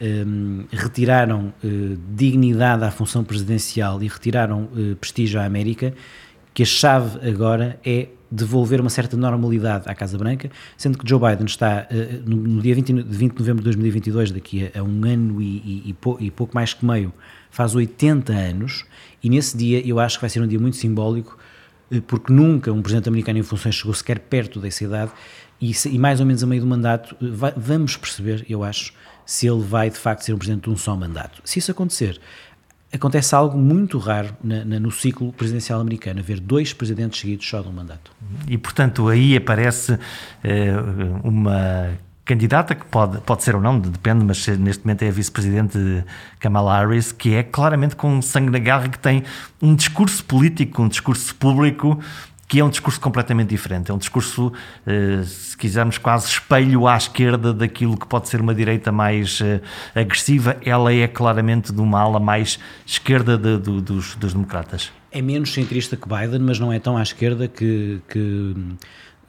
um, 0.00 0.64
retiraram 0.70 1.52
uh, 1.62 1.98
dignidade 2.14 2.84
à 2.84 2.90
função 2.90 3.24
presidencial 3.24 4.02
e 4.02 4.08
retiraram 4.08 4.68
uh, 4.74 4.96
prestígio 4.96 5.40
à 5.40 5.44
América, 5.44 5.94
que 6.52 6.62
a 6.62 6.66
chave 6.66 7.28
agora 7.28 7.78
é 7.84 8.08
devolver 8.30 8.80
uma 8.80 8.90
certa 8.90 9.16
normalidade 9.16 9.88
à 9.88 9.94
Casa 9.94 10.18
Branca, 10.18 10.50
sendo 10.76 10.98
que 10.98 11.08
Joe 11.08 11.20
Biden 11.20 11.46
está 11.46 11.86
uh, 11.90 12.28
no, 12.28 12.36
no, 12.36 12.62
dia 12.62 12.74
20, 12.74 13.02
20, 13.02 13.32
de 13.32 13.38
novembro 13.38 13.62
de 13.62 13.64
2022, 13.64 14.32
daqui 14.32 14.70
a, 14.74 14.80
a 14.80 14.82
um 14.82 15.04
ano 15.04 15.40
e, 15.40 15.44
e, 15.44 15.82
e, 15.86 15.92
pou, 15.92 16.16
e, 16.20 16.30
pouco 16.30 16.54
mais 16.54 16.74
que 16.74 16.84
meio, 16.84 17.12
faz 17.50 17.74
80 17.74 18.32
anos, 18.32 18.84
e 19.22 19.30
nesse 19.30 19.56
dia 19.56 19.86
eu 19.86 20.00
acho 20.00 20.18
que 20.18 20.22
vai 20.22 20.30
ser 20.30 20.42
um 20.42 20.46
dia 20.46 20.58
muito 20.58 20.76
simbólico, 20.76 21.38
porque 22.08 22.32
nunca 22.32 22.72
um 22.72 22.82
presidente 22.82 23.08
americano 23.08 23.38
em 23.38 23.42
funções 23.42 23.76
chegou 23.76 23.94
sequer 23.94 24.18
perto 24.18 24.58
dessa 24.58 24.82
idade, 24.82 25.12
e, 25.60 25.72
e 25.86 25.98
mais 25.98 26.18
ou 26.20 26.26
menos 26.26 26.42
a 26.42 26.46
meio 26.46 26.60
do 26.60 26.66
mandato, 26.66 27.16
vai, 27.20 27.52
vamos 27.56 27.96
perceber, 27.96 28.44
eu 28.48 28.64
acho, 28.64 28.92
se 29.26 29.46
ele 29.46 29.62
vai 29.62 29.90
de 29.90 29.96
facto 29.96 30.22
ser 30.22 30.32
um 30.32 30.38
presidente 30.38 30.64
de 30.64 30.70
um 30.70 30.76
só 30.76 30.96
mandato. 30.96 31.40
Se 31.44 31.58
isso 31.58 31.70
acontecer, 31.70 32.20
acontece 32.92 33.34
algo 33.34 33.58
muito 33.58 33.98
raro 33.98 34.36
na, 34.42 34.64
na, 34.64 34.78
no 34.78 34.90
ciclo 34.90 35.32
presidencial 35.32 35.80
americano, 35.80 36.20
haver 36.20 36.40
dois 36.40 36.72
presidentes 36.72 37.20
seguidos 37.20 37.48
só 37.48 37.60
de 37.60 37.68
um 37.68 37.72
mandato. 37.72 38.10
E, 38.46 38.56
portanto, 38.56 39.08
aí 39.08 39.36
aparece 39.36 39.98
eh, 40.42 40.74
uma 41.22 41.92
candidata 42.24 42.74
que 42.74 42.86
pode, 42.86 43.20
pode 43.20 43.42
ser 43.42 43.54
ou 43.54 43.60
não, 43.60 43.78
depende, 43.78 44.24
mas 44.24 44.46
neste 44.46 44.84
momento 44.84 45.02
é 45.02 45.08
a 45.08 45.10
vice-presidente 45.10 46.04
Kamala 46.40 46.78
Harris, 46.78 47.12
que 47.12 47.34
é 47.34 47.42
claramente 47.42 47.96
com 47.96 48.22
sangue 48.22 48.50
na 48.50 48.58
garra, 48.58 48.88
que 48.88 48.98
tem 48.98 49.24
um 49.60 49.74
discurso 49.74 50.24
político, 50.24 50.82
um 50.82 50.88
discurso 50.88 51.34
público 51.34 52.00
que 52.46 52.60
é 52.60 52.64
um 52.64 52.68
discurso 52.68 53.00
completamente 53.00 53.48
diferente. 53.48 53.90
É 53.90 53.94
um 53.94 53.98
discurso, 53.98 54.52
eh, 54.86 55.22
se 55.24 55.56
quisermos, 55.56 55.98
quase 55.98 56.28
espelho 56.28 56.86
à 56.86 56.96
esquerda 56.96 57.52
daquilo 57.52 57.96
que 57.96 58.06
pode 58.06 58.28
ser 58.28 58.40
uma 58.40 58.54
direita 58.54 58.92
mais 58.92 59.40
eh, 59.40 59.60
agressiva. 59.94 60.56
Ela 60.64 60.92
é 60.92 61.08
claramente 61.08 61.72
de 61.72 61.80
uma 61.80 62.00
ala 62.00 62.20
mais 62.20 62.58
esquerda 62.86 63.38
de, 63.38 63.58
de, 63.58 63.80
dos, 63.80 64.14
dos 64.16 64.32
democratas. 64.32 64.92
É 65.10 65.22
menos 65.22 65.52
centrista 65.52 65.96
que 65.96 66.08
Biden, 66.08 66.40
mas 66.40 66.58
não 66.58 66.72
é 66.72 66.78
tão 66.78 66.96
à 66.96 67.02
esquerda 67.02 67.48
que, 67.48 68.00
que 68.08 68.54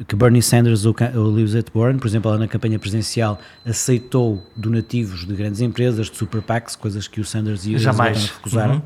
que 0.09 0.13
Bernie 0.13 0.41
Sanders 0.41 0.85
ou 0.85 0.93
Elizabeth 1.39 1.71
Warren, 1.73 1.97
por 1.97 2.07
exemplo, 2.07 2.29
ela 2.29 2.37
na 2.37 2.49
campanha 2.49 2.77
presidencial 2.77 3.39
aceitou 3.65 4.45
donativos 4.53 5.25
de 5.25 5.33
grandes 5.33 5.61
empresas, 5.61 6.09
de 6.09 6.17
super 6.17 6.41
PACs, 6.41 6.75
coisas 6.75 7.07
que 7.07 7.21
o 7.21 7.23
Sanders 7.23 7.65
e 7.65 7.75
o 7.75 7.79
Jamais 7.79 8.29
recusaram. 8.29 8.75
Uhum 8.75 8.81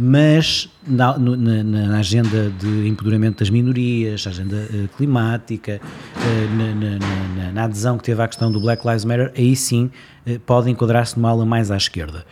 mas 0.00 0.70
na, 0.86 1.18
na, 1.18 1.64
na, 1.64 1.98
agenda 1.98 2.50
de 2.50 2.86
empoderamento 2.86 3.40
das 3.40 3.50
minorias, 3.50 4.28
agenda 4.28 4.68
uh, 4.72 4.88
climática, 4.96 5.80
uh, 6.14 7.40
na, 7.42 7.52
na, 7.52 7.64
adesão 7.64 7.98
que 7.98 8.04
teve 8.04 8.22
à 8.22 8.28
questão 8.28 8.52
do 8.52 8.60
Black 8.60 8.86
Lives 8.86 9.04
Matter, 9.04 9.32
aí 9.36 9.56
sim 9.56 9.90
uh, 10.24 10.38
pode 10.46 10.70
enquadrar-se 10.70 11.16
numa 11.16 11.30
ala 11.30 11.44
mais 11.44 11.72
à 11.72 11.76
esquerda. 11.76 12.24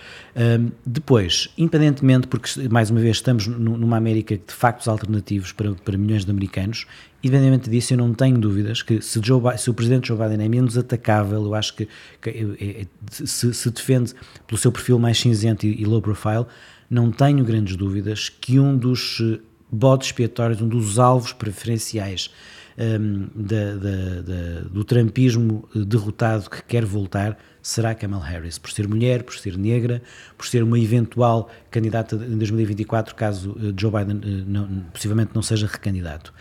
depois, 0.87 1.49
independentemente, 1.59 2.29
porque 2.29 2.69
mais 2.71 2.89
uma 2.89 3.01
vez 3.01 3.17
estamos 3.17 3.49
numa 3.49 3.97
América 3.97 4.37
de 4.37 4.55
factos 4.55 4.87
alternativos 4.87 5.51
para, 5.51 5.75
para 5.75 5.99
milhões 5.99 6.25
de 6.25 6.31
americanos, 6.31 6.87
independentemente 7.21 7.69
disso, 7.69 7.95
eu 7.95 7.99
não 7.99 8.15
tenho 8.15 8.39
dúvidas 8.39 8.81
que 8.81 9.03
se, 9.03 9.21
Joe, 9.21 9.59
se 9.59 9.69
o 9.69 9.75
presidente 9.75 10.07
Joe 10.07 10.17
Biden 10.17 10.47
é 10.47 10.49
menos 10.49 10.79
atacável, 10.79 11.43
eu 11.45 11.55
acho 11.57 11.75
que, 11.75 11.89
que 12.23 12.31
é, 12.31 12.83
é, 12.83 12.87
se, 13.11 13.53
se, 13.53 13.71
defende 13.73 14.15
pelo 14.47 14.57
seu 14.57 14.71
perfil 14.71 15.01
mais 15.01 15.19
cinzento 15.19 15.67
e, 15.67 15.83
e 15.83 15.85
low 15.85 16.01
profile 16.01 16.47
não 16.89 17.11
tenho 17.11 17.45
grandes 17.45 17.77
dúvidas 17.77 18.29
que 18.29 18.59
um 18.59 18.77
dos 18.77 19.21
eh, 19.21 19.41
bodes 19.71 20.09
expiatórios, 20.09 20.61
um 20.61 20.69
dos 20.69 20.99
alvos 20.99 21.33
preferenciais 21.33 22.31
um, 22.79 22.83
ehm, 22.83 23.29
da, 23.35 23.75
da, 23.75 24.23
da, 24.23 24.61
do 24.71 24.85
trampismo 24.85 25.69
eh, 25.75 25.81
derrotado 25.81 26.49
que 26.49 26.63
quer 26.63 26.85
voltar 26.85 27.37
será 27.61 27.95
Kamala 27.95 28.25
Harris, 28.25 28.59
por 28.59 28.71
ser 28.71 28.87
mulher, 28.87 29.25
por 29.25 29.37
ser 29.37 29.59
negra, 29.59 30.01
por 30.39 30.47
ser 30.47 30.63
uma 30.63 30.79
eventual 30.79 31.51
candidata 31.71 32.15
em 32.15 32.39
2024, 32.39 33.15
caso 33.15 33.57
eh, 33.59 33.75
Joe 33.77 33.91
Biden 33.91 34.45
não, 34.47 34.69
possivelmente 34.93 35.33
não 35.35 35.43
seja 35.43 35.67
recandidato. 35.67 36.33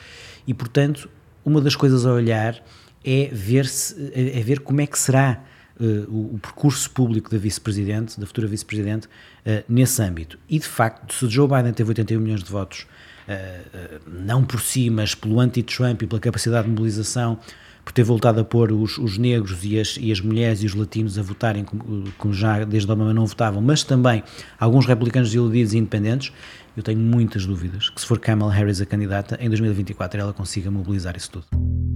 E, 0.46 0.54
portanto, 0.54 1.10
uma 1.44 1.60
das 1.60 1.76
coisas 1.76 2.06
a 2.06 2.12
olhar 2.12 2.64
é 3.04 3.30
ver, 3.32 3.66
se, 3.66 4.12
é 4.14 4.42
ver 4.42 4.60
como 4.60 4.82
é 4.82 4.88
que 4.88 4.98
será 4.98 5.44
o, 5.80 6.36
o, 6.36 6.40
percurso 6.42 6.90
público 6.92 7.30
da 7.30 7.38
vice-presidente, 7.38 8.20
da 8.20 8.26
futura 8.26 8.48
vice-presidente, 8.48 9.08
uh, 9.08 9.64
nesse 9.68 10.02
âmbito. 10.02 10.40
E, 10.50 10.60
de 10.60 10.68
facto, 10.68 11.14
se 11.14 11.28
Joe 11.30 11.48
Biden 11.48 11.74
teve 11.74 11.90
81 11.90 12.20
milhões 12.20 12.44
de 12.44 12.50
votos, 12.50 12.88
uh, 13.28 14.00
não 14.08 14.44
por 14.44 14.62
si, 14.62 14.90
mas 14.90 15.14
pelo 15.14 15.40
anti-Trump 15.40 16.02
e 16.02 16.08
pela 16.08 16.20
capacidade 16.20 16.66
de 16.66 16.70
mobilização, 16.70 17.40
por 17.86 17.92
ter 17.92 18.04
voltado 18.04 18.42
a 18.42 18.44
pôr 18.44 18.72
os, 18.72 18.98
os 18.98 19.18
negros 19.18 19.64
e 19.64 19.80
as, 19.80 19.96
e 20.00 20.12
as, 20.12 20.20
mulheres 20.20 20.64
e 20.64 20.66
os 20.66 20.74
latinos 20.74 21.20
a 21.20 21.22
votarem, 21.22 21.64
como, 21.64 22.12
como 22.18 22.34
já 22.34 22.64
desde 22.64 22.92
Obama 22.92 23.14
não 23.14 23.28
votavam, 23.28 23.62
mas 23.62 23.84
também 23.84 24.24
alguns 24.60 24.88
republicanos 24.88 25.34
iludidos 25.34 25.74
e 25.74 25.78
independentes, 25.78 26.34
eu 26.76 26.82
tenho 26.82 27.00
muitas 27.00 27.46
dúvidas 27.46 27.90
que 27.90 28.02
se 28.02 28.08
for 28.08 28.20
Kamala 28.20 28.52
Harris 28.52 28.82
a 28.82 28.86
candidata, 28.88 29.38
em 29.40 29.48
2024 29.50 30.20
ela 30.20 30.34
consiga 30.34 30.72
mobilizar 30.72 31.16
isso 31.16 31.30
tudo. 31.32 31.95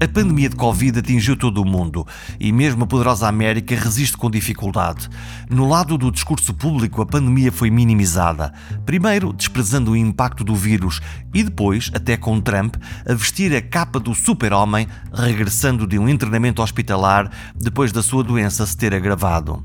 A 0.00 0.06
pandemia 0.06 0.48
de 0.48 0.54
Covid 0.54 1.00
atingiu 1.00 1.36
todo 1.36 1.60
o 1.60 1.64
mundo 1.64 2.06
e 2.38 2.52
mesmo 2.52 2.84
a 2.84 2.86
poderosa 2.86 3.26
América 3.26 3.74
resiste 3.74 4.16
com 4.16 4.30
dificuldade. 4.30 5.08
No 5.50 5.68
lado 5.68 5.98
do 5.98 6.12
discurso 6.12 6.54
público, 6.54 7.02
a 7.02 7.06
pandemia 7.06 7.50
foi 7.50 7.68
minimizada. 7.68 8.52
Primeiro, 8.86 9.32
desprezando 9.32 9.90
o 9.90 9.96
impacto 9.96 10.44
do 10.44 10.54
vírus 10.54 11.00
e 11.34 11.42
depois, 11.42 11.90
até 11.92 12.16
com 12.16 12.40
Trump, 12.40 12.76
a 13.08 13.12
vestir 13.12 13.52
a 13.56 13.60
capa 13.60 13.98
do 13.98 14.14
super-homem, 14.14 14.86
regressando 15.12 15.84
de 15.84 15.98
um 15.98 16.08
internamento 16.08 16.62
hospitalar 16.62 17.28
depois 17.56 17.90
da 17.90 18.02
sua 18.02 18.22
doença 18.22 18.64
se 18.66 18.76
ter 18.76 18.94
agravado. 18.94 19.64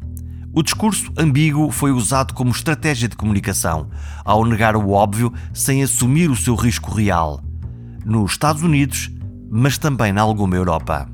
O 0.52 0.64
discurso 0.64 1.12
ambíguo 1.16 1.70
foi 1.70 1.92
usado 1.92 2.34
como 2.34 2.50
estratégia 2.50 3.08
de 3.08 3.16
comunicação, 3.16 3.88
ao 4.26 4.44
negar 4.46 4.76
o 4.76 4.90
óbvio 4.90 5.32
sem 5.54 5.84
assumir 5.84 6.32
o 6.32 6.36
seu 6.36 6.56
risco 6.56 6.92
real. 6.92 7.40
Nos 8.04 8.32
Estados 8.32 8.64
Unidos, 8.64 9.12
mas 9.56 9.78
também 9.78 10.12
na 10.12 10.22
alguma 10.22 10.56
Europa. 10.56 11.08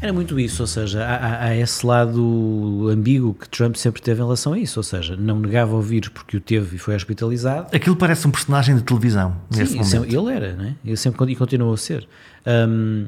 Era 0.00 0.12
muito 0.14 0.40
isso, 0.40 0.62
ou 0.62 0.66
seja, 0.66 1.04
há, 1.04 1.44
há, 1.44 1.56
esse 1.56 1.86
lado 1.86 2.88
ambíguo 2.90 3.34
que 3.34 3.48
Trump 3.48 3.76
sempre 3.76 4.00
teve 4.00 4.20
em 4.20 4.24
relação 4.24 4.54
a 4.54 4.58
isso, 4.58 4.80
ou 4.80 4.82
seja, 4.82 5.14
não 5.14 5.38
negava 5.38 5.76
o 5.76 5.82
vírus 5.82 6.08
porque 6.08 6.38
o 6.38 6.40
teve 6.40 6.74
e 6.74 6.78
foi 6.78 6.96
hospitalizado. 6.96 7.68
Aquilo 7.76 7.94
parece 7.94 8.26
um 8.26 8.30
personagem 8.30 8.74
de 8.74 8.82
televisão 8.82 9.36
nesse 9.48 9.72
Sim, 9.84 9.96
momento. 9.98 10.16
ele 10.16 10.34
era, 10.34 10.56
não 10.56 10.64
é? 10.64 10.74
Ele 10.84 10.96
sempre 10.96 11.30
e 11.30 11.36
continuou 11.36 11.74
a 11.74 11.76
ser. 11.76 12.08
Um, 12.46 13.06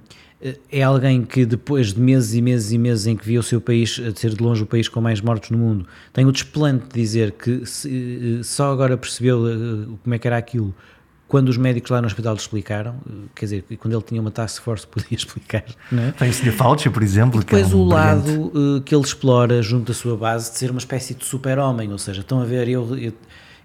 é 0.70 0.82
alguém 0.82 1.24
que 1.24 1.46
depois 1.46 1.94
de 1.94 2.00
meses 2.00 2.34
e 2.34 2.42
meses 2.42 2.70
e 2.70 2.78
meses 2.78 3.06
em 3.06 3.16
que 3.16 3.24
via 3.24 3.40
o 3.40 3.42
seu 3.42 3.60
país 3.60 3.98
a 3.98 4.14
ser 4.14 4.34
de 4.34 4.42
longe 4.42 4.62
o 4.62 4.66
país 4.66 4.86
com 4.86 5.00
mais 5.00 5.22
mortos 5.22 5.50
no 5.50 5.56
mundo, 5.56 5.86
tem 6.12 6.26
o 6.26 6.30
desplante 6.30 6.84
de 6.88 7.00
dizer 7.00 7.32
que 7.32 7.64
se, 7.64 8.38
eh, 8.40 8.42
só 8.42 8.70
agora 8.70 8.96
percebeu 8.98 9.48
eh, 9.48 9.86
como 10.02 10.14
é 10.14 10.18
que 10.18 10.26
era 10.26 10.36
aquilo 10.36 10.74
quando 11.26 11.48
os 11.48 11.56
médicos 11.56 11.90
lá 11.90 12.00
no 12.00 12.06
hospital 12.06 12.34
explicaram, 12.34 12.96
quer 13.34 13.46
dizer, 13.46 13.64
quando 13.78 13.94
ele 13.94 14.02
tinha 14.02 14.20
uma 14.20 14.30
task 14.30 14.62
force 14.62 14.86
podia 14.88 15.16
explicar. 15.16 15.64
Não 15.90 16.04
é? 16.04 16.12
Tem 16.12 16.30
o. 16.30 16.52
Fauci, 16.52 16.90
por 16.90 17.02
exemplo. 17.02 17.40
E 17.40 17.44
depois 17.44 17.72
é 17.72 17.74
um 17.74 17.80
o 17.80 17.84
lado 17.84 18.52
uh, 18.54 18.80
que 18.82 18.94
ele 18.94 19.04
explora 19.04 19.62
junto 19.62 19.86
da 19.86 19.94
sua 19.94 20.16
base 20.16 20.52
de 20.52 20.58
ser 20.58 20.70
uma 20.70 20.78
espécie 20.78 21.14
de 21.14 21.24
super-homem, 21.24 21.90
ou 21.90 21.98
seja, 21.98 22.20
estão 22.20 22.40
a 22.40 22.44
ver, 22.44 22.68
eu, 22.68 22.96
eu, 22.96 23.12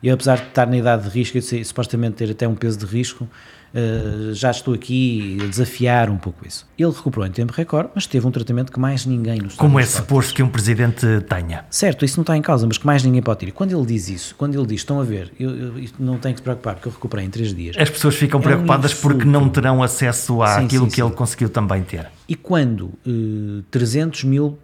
eu, 0.01 0.13
apesar 0.13 0.37
de 0.37 0.47
estar 0.47 0.65
na 0.65 0.77
idade 0.77 1.03
de 1.03 1.09
risco, 1.09 1.37
e 1.37 1.65
supostamente 1.65 2.15
ter 2.15 2.31
até 2.31 2.47
um 2.47 2.55
peso 2.55 2.77
de 2.79 2.85
risco, 2.85 3.27
Uh, 3.73 4.33
já 4.33 4.49
estou 4.49 4.73
aqui 4.73 5.37
a 5.43 5.47
desafiar 5.47 6.09
um 6.09 6.17
pouco 6.17 6.47
isso. 6.47 6.67
Ele 6.77 6.91
recuperou 6.91 7.25
em 7.27 7.31
tempo 7.31 7.53
recorde, 7.53 7.89
mas 7.93 8.07
teve 8.07 8.25
um 8.25 8.31
tratamento 8.31 8.71
que 8.71 8.79
mais 8.79 9.05
ninguém 9.05 9.39
nos 9.39 9.55
Como 9.55 9.79
é 9.79 9.85
suposto 9.85 10.33
que 10.33 10.41
um 10.41 10.49
presidente 10.49 11.05
tenha. 11.27 11.65
Certo, 11.69 12.03
isso 12.03 12.17
não 12.17 12.23
está 12.23 12.35
em 12.35 12.41
causa, 12.41 12.65
mas 12.65 12.77
que 12.77 12.85
mais 12.85 13.03
ninguém 13.03 13.21
pode 13.21 13.39
ter. 13.39 13.47
E 13.49 13.51
quando 13.51 13.75
ele 13.75 13.85
diz 13.85 14.09
isso, 14.09 14.35
quando 14.35 14.57
ele 14.57 14.65
diz, 14.65 14.81
estão 14.81 14.99
a 14.99 15.03
ver, 15.03 15.31
eu, 15.39 15.49
eu 15.51 15.89
não 15.99 16.17
tenho 16.17 16.33
que 16.33 16.39
se 16.39 16.43
preocupar 16.43 16.75
porque 16.75 16.87
eu 16.87 16.91
recuperei 16.91 17.25
em 17.25 17.29
três 17.29 17.53
dias. 17.53 17.75
As 17.77 17.89
pessoas 17.89 18.15
ficam 18.15 18.39
é 18.39 18.43
preocupadas 18.43 18.93
um 18.93 19.01
porque 19.01 19.25
não 19.25 19.47
terão 19.49 19.83
acesso 19.83 20.41
àquilo 20.41 20.87
que 20.87 20.95
sim. 20.95 21.03
ele 21.03 21.11
conseguiu 21.11 21.49
também 21.49 21.83
ter. 21.83 22.07
E 22.27 22.35
quando 22.35 22.85
uh, 23.05 23.59
eh, 23.59 23.63
300 23.69 24.23
mil, 24.23 24.57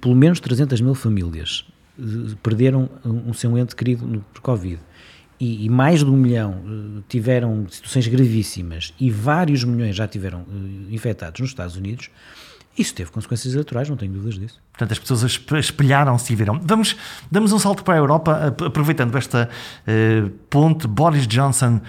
pelo 0.00 0.14
menos 0.14 0.40
300 0.40 0.80
mil 0.80 0.94
famílias 0.94 1.64
uh, 1.98 2.36
perderam 2.42 2.88
um, 3.04 3.30
um 3.30 3.32
seu 3.32 3.56
ente 3.56 3.74
querido 3.74 4.06
no, 4.06 4.20
por 4.32 4.40
Covid 4.40 4.80
e, 5.38 5.66
e, 5.66 5.68
mais 5.68 6.00
de 6.00 6.10
um 6.10 6.16
milhão 6.16 6.52
uh, 6.52 7.04
tiveram 7.08 7.66
situações 7.68 8.06
gravíssimas 8.08 8.94
e 8.98 9.10
vários 9.10 9.64
milhões 9.64 9.94
já 9.94 10.08
tiveram 10.08 10.40
uh, 10.40 10.86
infectados 10.90 11.40
nos 11.40 11.50
Estados 11.50 11.76
Unidos, 11.76 12.10
isso 12.76 12.94
teve 12.94 13.10
consequências 13.10 13.54
eleitorais, 13.54 13.88
não 13.88 13.96
tenho 13.96 14.12
dúvidas 14.12 14.38
disso. 14.38 14.60
Portanto, 14.72 14.92
as 14.92 14.98
pessoas 14.98 15.40
espelharam-se 15.58 16.32
e 16.32 16.36
viram. 16.36 16.60
Vamos, 16.62 16.94
damos 17.30 17.52
um 17.52 17.58
salto 17.58 17.82
para 17.82 17.94
a 17.94 17.96
Europa, 17.96 18.54
aproveitando 18.64 19.16
esta 19.16 19.48
uh, 19.48 20.30
ponte. 20.50 20.86
Boris 20.86 21.26
Johnson, 21.26 21.80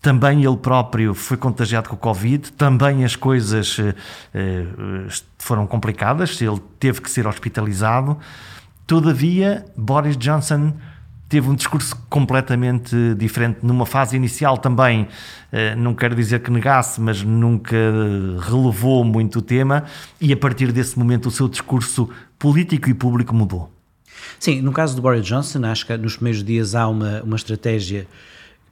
também 0.00 0.44
ele 0.44 0.56
próprio 0.56 1.14
foi 1.14 1.36
contagiado 1.36 1.88
com 1.88 1.94
o 1.94 1.98
Covid, 1.98 2.52
também 2.52 3.04
as 3.04 3.16
coisas 3.16 3.78
foram 5.38 5.66
complicadas, 5.66 6.42
ele 6.42 6.60
teve 6.78 7.00
que 7.00 7.10
ser 7.10 7.26
hospitalizado. 7.26 8.18
Todavia, 8.86 9.64
Boris 9.74 10.16
Johnson 10.18 10.74
teve 11.34 11.50
um 11.50 11.54
discurso 11.56 11.96
completamente 12.08 12.94
diferente 13.16 13.58
numa 13.60 13.84
fase 13.84 14.14
inicial 14.14 14.56
também, 14.56 15.08
eh, 15.50 15.74
não 15.74 15.92
quero 15.92 16.14
dizer 16.14 16.38
que 16.38 16.48
negasse, 16.48 17.00
mas 17.00 17.24
nunca 17.24 17.76
relevou 18.38 19.02
muito 19.02 19.40
o 19.40 19.42
tema 19.42 19.82
e 20.20 20.32
a 20.32 20.36
partir 20.36 20.70
desse 20.70 20.96
momento 20.96 21.26
o 21.26 21.32
seu 21.32 21.48
discurso 21.48 22.08
político 22.38 22.88
e 22.88 22.94
público 22.94 23.34
mudou. 23.34 23.68
Sim, 24.38 24.60
no 24.62 24.70
caso 24.70 24.94
do 24.94 25.02
Boris 25.02 25.26
Johnson, 25.26 25.64
acho 25.64 25.84
que 25.84 25.96
nos 25.96 26.14
primeiros 26.14 26.44
dias 26.44 26.76
há 26.76 26.86
uma, 26.86 27.20
uma 27.24 27.34
estratégia 27.34 28.06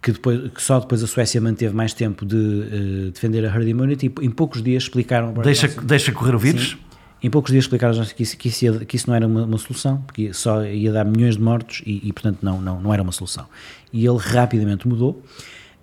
que, 0.00 0.12
depois, 0.12 0.52
que 0.52 0.62
só 0.62 0.78
depois 0.78 1.02
a 1.02 1.08
Suécia 1.08 1.40
manteve 1.40 1.74
mais 1.74 1.92
tempo 1.92 2.24
de 2.24 2.36
uh, 2.36 3.10
defender 3.10 3.44
a 3.44 3.48
herd 3.52 3.68
immunity 3.68 4.06
e 4.20 4.24
em 4.24 4.30
poucos 4.30 4.62
dias 4.62 4.84
explicaram... 4.84 5.32
Deixa, 5.32 5.66
deixa 5.66 6.12
correr 6.12 6.36
o 6.36 6.38
vírus? 6.38 6.76
Sim 6.78 6.91
em 7.22 7.30
poucos 7.30 7.52
dias 7.52 7.64
explicaram 7.64 8.04
que 8.04 8.22
isso, 8.22 8.36
que 8.36 8.48
isso, 8.48 8.80
que 8.86 8.96
isso 8.96 9.08
não 9.08 9.14
era 9.14 9.26
uma, 9.26 9.44
uma, 9.44 9.58
solução, 9.58 9.98
porque 10.06 10.32
só 10.32 10.64
ia 10.64 10.92
dar 10.92 11.04
milhões 11.04 11.36
de 11.36 11.42
mortos 11.42 11.82
e, 11.86 12.08
e, 12.08 12.12
portanto, 12.12 12.38
não, 12.42 12.60
não, 12.60 12.80
não 12.80 12.92
era 12.92 13.02
uma 13.02 13.12
solução. 13.12 13.46
E 13.92 14.04
ele 14.04 14.18
rapidamente 14.18 14.88
mudou. 14.88 15.22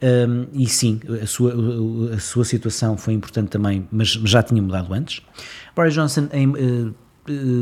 Um, 0.02 0.48
e 0.54 0.68
sim, 0.68 1.00
a 1.22 1.28
sua, 1.28 1.54
a 2.14 2.20
sua 2.20 2.46
situação 2.46 2.98
foi 2.98 3.14
importante 3.14 3.50
também, 3.50 3.88
mas 3.92 4.10
já 4.10 4.42
tinha 4.44 4.62
mudado 4.62 4.94
antes. 4.94 5.22
Boris 5.76 5.94
Johnson 5.94 6.28
em, 6.32 6.48
uh, 6.48 6.96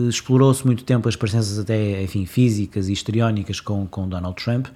explorou-se 0.07 0.65
muito 0.65 0.83
tempo 0.83 1.07
as 1.09 1.15
presenças 1.15 1.59
até, 1.59 2.01
enfim, 2.01 2.25
físicas 2.25 2.89
e 2.89 2.93
histriónicas 2.93 3.59
com, 3.59 3.85
com 3.87 4.07
Donald 4.07 4.41
Trump. 4.41 4.67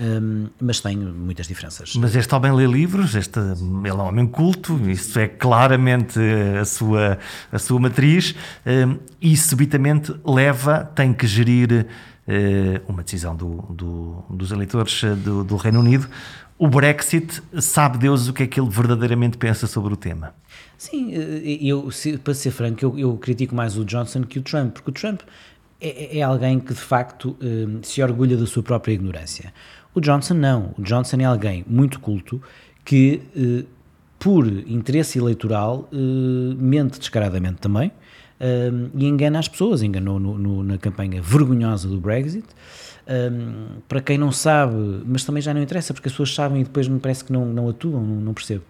Um, 0.00 0.46
mas 0.60 0.80
tem 0.80 0.96
muitas 0.96 1.48
diferenças. 1.48 1.94
Mas 1.96 2.14
este 2.14 2.32
homem 2.32 2.52
lê 2.52 2.66
livros, 2.66 3.16
este, 3.16 3.40
ele 3.40 3.88
é 3.88 3.92
um 3.92 4.06
homem 4.06 4.28
culto, 4.28 4.88
isso 4.88 5.18
é 5.18 5.26
claramente 5.26 6.20
a 6.60 6.64
sua, 6.64 7.18
a 7.50 7.58
sua 7.58 7.80
matriz, 7.80 8.32
um, 8.64 8.96
e 9.20 9.36
subitamente 9.36 10.14
leva, 10.24 10.84
tem 10.84 11.12
que 11.12 11.26
gerir 11.26 11.84
uh, 12.28 12.92
uma 12.92 13.02
decisão 13.02 13.34
do, 13.34 13.56
do, 13.70 14.24
dos 14.30 14.52
eleitores 14.52 15.02
do, 15.24 15.42
do 15.42 15.56
Reino 15.56 15.80
Unido, 15.80 16.08
o 16.56 16.68
Brexit, 16.68 17.40
sabe 17.60 17.98
Deus 17.98 18.28
o 18.28 18.32
que 18.32 18.42
é 18.42 18.46
que 18.46 18.60
ele 18.60 18.68
verdadeiramente 18.68 19.36
pensa 19.36 19.66
sobre 19.66 19.94
o 19.94 19.96
tema? 19.96 20.34
Sim, 20.76 21.12
eh, 21.14 21.58
eu, 21.62 21.88
para 22.22 22.34
ser 22.34 22.50
franco, 22.50 22.84
eu, 22.84 22.98
eu 22.98 23.16
critico 23.16 23.54
mais 23.54 23.76
o 23.76 23.84
Johnson 23.84 24.24
que 24.24 24.40
o 24.40 24.42
Trump, 24.42 24.72
porque 24.72 24.90
o 24.90 24.92
Trump 24.92 25.20
é, 25.80 26.16
é, 26.16 26.18
é 26.18 26.22
alguém 26.22 26.58
que 26.58 26.74
de 26.74 26.80
facto 26.80 27.36
eh, 27.40 27.78
se 27.82 28.02
orgulha 28.02 28.36
da 28.36 28.46
sua 28.46 28.62
própria 28.62 28.92
ignorância. 28.92 29.52
O 29.94 30.00
Johnson 30.00 30.34
não. 30.34 30.74
O 30.78 30.82
Johnson 30.82 31.18
é 31.20 31.24
alguém 31.24 31.64
muito 31.68 32.00
culto 32.00 32.42
que, 32.84 33.22
eh, 33.36 33.64
por 34.18 34.46
interesse 34.46 35.18
eleitoral, 35.18 35.88
mente 35.92 36.98
descaradamente 36.98 37.58
também 37.60 37.92
e 38.94 39.06
engana 39.06 39.38
as 39.38 39.46
pessoas. 39.46 39.80
Enganou 39.80 40.18
no, 40.18 40.36
no, 40.36 40.64
na 40.64 40.76
campanha 40.76 41.22
vergonhosa 41.22 41.88
do 41.88 42.00
Brexit. 42.00 42.46
Um, 43.08 43.80
para 43.88 44.00
quem 44.00 44.18
não 44.18 44.32
sabe, 44.32 44.74
mas 45.06 45.24
também 45.24 45.40
já 45.40 45.54
não 45.54 45.62
interessa, 45.62 45.94
porque 45.94 46.08
as 46.08 46.12
pessoas 46.12 46.34
sabem 46.34 46.60
e 46.60 46.64
depois 46.64 46.88
me 46.88 46.98
parece 46.98 47.24
que 47.24 47.32
não, 47.32 47.46
não 47.46 47.68
atuam, 47.68 48.02
não 48.02 48.34
percebo. 48.34 48.64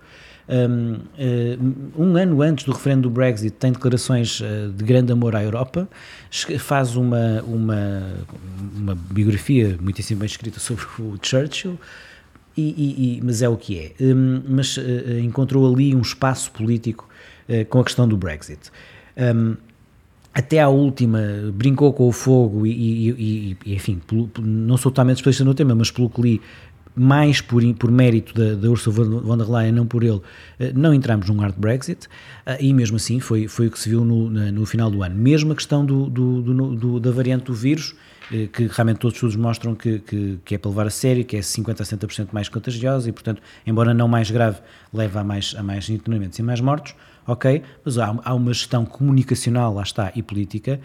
Um, 0.48 0.94
uh, 0.94 2.02
um, 2.02 2.16
ano 2.16 2.40
antes 2.40 2.64
do 2.64 2.72
referendo 2.72 3.02
do 3.02 3.10
Brexit, 3.10 3.50
tem 3.50 3.70
declarações 3.70 4.40
uh, 4.40 4.72
de 4.74 4.82
grande 4.82 5.12
amor 5.12 5.36
à 5.36 5.44
Europa, 5.44 5.86
faz 6.58 6.96
uma, 6.96 7.42
uma, 7.42 8.02
uma 8.74 8.94
biografia 8.94 9.76
muitíssimo 9.78 10.20
bem 10.20 10.26
escrita 10.26 10.58
sobre 10.58 10.84
o 10.98 11.18
Churchill, 11.20 11.78
e, 12.56 12.62
e, 12.62 13.18
e, 13.18 13.20
mas 13.22 13.42
é 13.42 13.48
o 13.48 13.56
que 13.56 13.78
é. 13.78 13.92
Um, 14.02 14.42
mas 14.48 14.78
uh, 14.78 14.82
encontrou 15.22 15.70
ali 15.70 15.94
um 15.94 16.00
espaço 16.00 16.50
político 16.50 17.06
com 17.70 17.80
a 17.80 17.84
questão 17.84 18.06
do 18.06 18.14
Brexit. 18.14 18.70
Um, 19.16 19.56
até 20.34 20.60
à 20.60 20.68
última 20.68 21.18
brincou 21.52 21.92
com 21.92 22.06
o 22.06 22.12
fogo 22.12 22.64
e, 22.66 23.56
e 23.64 23.74
enfim, 23.74 24.00
pelo, 24.06 24.30
não 24.38 24.76
sou 24.76 24.92
totalmente 24.92 25.16
especialista 25.16 25.44
no 25.44 25.54
tema, 25.54 25.74
mas 25.74 25.90
pelo 25.90 26.08
que 26.08 26.20
li, 26.20 26.40
mais 26.98 27.40
por, 27.40 27.62
por 27.74 27.90
mérito 27.90 28.34
da, 28.34 28.54
da 28.54 28.68
Ursula 28.68 29.20
von 29.20 29.36
der 29.36 29.48
Leyen, 29.48 29.72
não 29.72 29.86
por 29.86 30.02
ele, 30.02 30.20
eh, 30.58 30.72
não 30.74 30.92
entramos 30.92 31.28
num 31.28 31.36
hard 31.36 31.54
Brexit 31.56 32.08
eh, 32.44 32.58
e 32.60 32.74
mesmo 32.74 32.96
assim 32.96 33.20
foi, 33.20 33.46
foi 33.48 33.68
o 33.68 33.70
que 33.70 33.78
se 33.78 33.88
viu 33.88 34.04
no, 34.04 34.28
no 34.28 34.66
final 34.66 34.90
do 34.90 35.02
ano. 35.02 35.14
Mesmo 35.14 35.52
a 35.52 35.54
questão 35.54 35.84
do, 35.84 36.08
do, 36.08 36.42
do, 36.42 36.76
do 36.76 37.00
da 37.00 37.10
variante 37.10 37.44
do 37.44 37.54
vírus, 37.54 37.94
eh, 38.32 38.48
que 38.52 38.66
realmente 38.66 38.98
todos 38.98 39.14
os 39.14 39.16
estudos 39.16 39.36
mostram 39.36 39.74
que, 39.74 40.00
que, 40.00 40.38
que, 40.44 40.54
é 40.54 40.58
para 40.58 40.70
levar 40.70 40.86
a 40.86 40.90
sério, 40.90 41.24
que 41.24 41.36
é 41.36 41.40
50% 41.40 41.80
a 41.80 41.84
60% 41.84 42.28
mais 42.32 42.48
contagiosa 42.48 43.08
e, 43.08 43.12
portanto, 43.12 43.40
embora 43.66 43.94
não 43.94 44.08
mais 44.08 44.30
grave, 44.30 44.60
leva 44.92 45.20
a 45.20 45.24
mais, 45.24 45.54
a 45.56 45.62
mais 45.62 45.88
internamentos 45.88 46.38
e 46.38 46.42
mais 46.42 46.60
mortos, 46.60 46.94
ok? 47.26 47.62
Mas 47.84 47.98
há, 47.98 48.14
há 48.24 48.34
uma 48.34 48.52
gestão 48.52 48.84
comunicacional, 48.84 49.74
lá 49.74 49.82
está, 49.82 50.12
e 50.14 50.22
política 50.22 50.80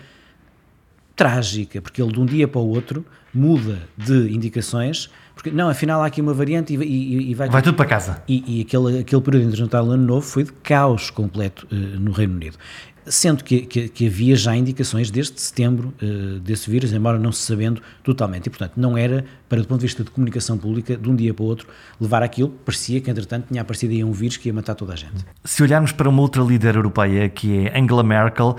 trágica, 1.15 1.81
porque 1.81 2.01
ele 2.01 2.11
de 2.11 2.19
um 2.19 2.25
dia 2.25 2.47
para 2.47 2.59
o 2.59 2.67
outro 2.67 3.05
muda 3.33 3.87
de 3.97 4.33
indicações, 4.33 5.09
porque 5.35 5.51
não, 5.51 5.69
afinal 5.69 6.01
há 6.01 6.05
aqui 6.05 6.21
uma 6.21 6.33
variante 6.33 6.73
e, 6.73 6.77
e, 6.77 7.31
e 7.31 7.33
vai, 7.33 7.49
vai 7.49 7.61
tudo, 7.61 7.75
para 7.75 7.85
casa. 7.85 8.21
E, 8.27 8.59
e, 8.59 8.61
aquele, 8.61 8.99
aquele 8.99 9.21
período 9.21 9.47
entre 9.47 9.61
Natal 9.61 9.87
e 9.87 9.89
Ano 9.89 10.05
Novo 10.05 10.25
foi 10.25 10.43
de 10.43 10.51
caos 10.51 11.09
completo 11.09 11.67
uh, 11.71 11.75
no 11.99 12.11
Reino 12.11 12.35
Unido 12.35 12.57
sendo 13.05 13.43
que, 13.43 13.61
que, 13.61 13.89
que, 13.89 14.07
havia 14.07 14.35
já 14.35 14.55
indicações 14.55 15.11
desde 15.11 15.39
setembro 15.39 15.93
uh, 16.01 16.39
desse 16.39 16.69
vírus, 16.69 16.93
embora 16.93 17.19
não 17.19 17.31
se 17.31 17.41
sabendo 17.41 17.81
totalmente. 18.03 18.47
E, 18.47 18.49
portanto, 18.49 18.73
não 18.77 18.97
era, 18.97 19.25
para 19.49 19.61
do 19.61 19.67
ponto 19.67 19.79
de 19.79 19.87
vista 19.87 20.03
de 20.03 20.11
comunicação 20.11 20.57
pública, 20.57 20.95
de 20.95 21.09
um 21.09 21.15
dia 21.15 21.33
para 21.33 21.43
o 21.43 21.45
outro, 21.45 21.67
levar 21.99 22.23
aquilo. 22.23 22.49
Parecia 22.49 23.01
que, 23.01 23.09
entretanto, 23.09 23.47
tinha 23.49 23.61
aparecido 23.61 23.93
aí 23.93 24.03
um 24.03 24.11
vírus 24.11 24.37
que 24.37 24.49
ia 24.49 24.53
matar 24.53 24.75
toda 24.75 24.93
a 24.93 24.95
gente. 24.95 25.25
Se 25.43 25.63
olharmos 25.63 25.91
para 25.91 26.07
uma 26.07 26.21
outra 26.21 26.41
líder 26.41 26.75
europeia, 26.75 27.27
que 27.29 27.67
é 27.67 27.79
Angela 27.79 28.03
Merkel, 28.03 28.55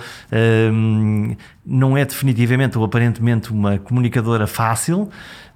um, 0.72 1.34
não 1.64 1.96
é 1.96 2.04
definitivamente 2.04 2.76
ou 2.76 2.84
aparentemente 2.84 3.50
uma 3.50 3.78
comunicadora 3.78 4.46
fácil, 4.46 5.08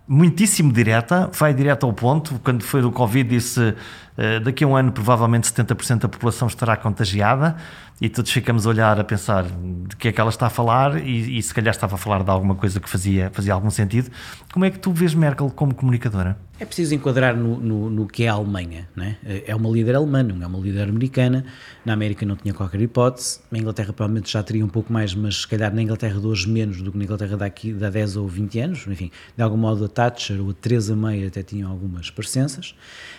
muitíssimo 0.09 0.73
direta, 0.73 1.31
vai 1.33 1.53
direto 1.53 1.85
ao 1.85 1.93
ponto. 1.93 2.41
Quando 2.43 2.63
foi 2.63 2.81
do 2.81 2.91
Covid, 2.91 3.29
disse 3.29 3.61
uh, 3.61 4.41
daqui 4.43 4.65
a 4.65 4.67
um 4.67 4.75
ano 4.75 4.91
provavelmente 4.91 5.53
70% 5.53 5.99
da 6.01 6.09
população 6.09 6.49
estará 6.49 6.77
contagiada 6.77 7.57
e 8.01 8.09
todos 8.09 8.31
ficamos 8.31 8.67
a 8.67 8.71
olhar 8.71 9.01
a 9.01 9.05
pensar 9.05 9.45
de 9.45 9.97
que 9.97 10.09
é 10.09 10.13
que 10.13 10.21
ela 10.21 10.31
está 10.31 10.47
a 10.47 10.51
falar 10.51 11.05
e, 11.05 11.39
e, 11.39 11.43
se 11.43 11.53
calhar 11.53 11.75
estava 11.75 11.97
a 11.97 11.99
falar 11.99 12.23
de 12.23 12.31
alguma 12.31 12.55
coisa 12.55 12.79
que 12.79 12.89
fazia, 12.89 13.31
fazia 13.33 13.53
algum 13.53 13.71
sentido. 13.71 14.11
Como 14.53 14.65
é 14.65 14.71
que 14.71 14.79
tu 14.79 14.93
vês 14.93 15.15
Merkel 15.15 15.51
como 15.51 15.75
comunicadora? 15.75 16.39
É 16.61 16.65
preciso 16.65 16.95
enquadrar 16.95 17.37
no, 17.37 17.57
no, 17.57 17.91
no 17.91 18.07
que 18.07 18.25
é 18.25 18.29
a 18.29 18.33
Alemanha. 18.33 18.89
Não 18.95 19.05
é? 19.05 19.17
é 19.47 19.55
uma 19.55 19.69
líder 19.71 19.95
alemã, 19.95 20.23
não 20.23 20.43
é 20.43 20.47
uma 20.47 20.59
líder 20.59 20.89
americana. 20.89 21.45
Na 21.85 21.93
América 21.93 22.27
não 22.27 22.35
tinha 22.37 22.53
qualquer 22.53 22.81
hipótese. 22.81 23.41
Na 23.51 23.59
Inglaterra 23.59 23.93
provavelmente 23.93 24.33
já 24.33 24.43
teria 24.43 24.65
um 24.65 24.69
pouco 24.69 24.93
mais, 24.93 25.15
mas 25.15 25.43
se 25.43 25.49
calhar 25.49 25.73
na 25.73 25.83
Inglaterra 25.83 26.21
de 26.21 26.27
hoje 26.27 26.49
menos 26.49 26.83
do 26.83 26.91
que 26.91 26.99
na 26.99 27.05
Inglaterra 27.05 27.37
daqui 27.37 27.73
de 27.73 27.85
há 27.85 27.91
10 27.91 28.17
ou 28.17 28.29
20 28.29 28.61
anos. 28.61 28.87
Enfim, 28.89 29.11
de 29.37 29.43
algum 29.43 29.57
modo 29.57 29.85
a 29.85 29.89
Thatcher 29.89 30.41
ou 30.41 30.51
a 30.51 30.55
Theresa 30.55 30.97
May 30.97 31.27
até 31.27 31.43
tinham 31.43 31.71
algumas 31.71 32.11
parecenças. 32.11 32.75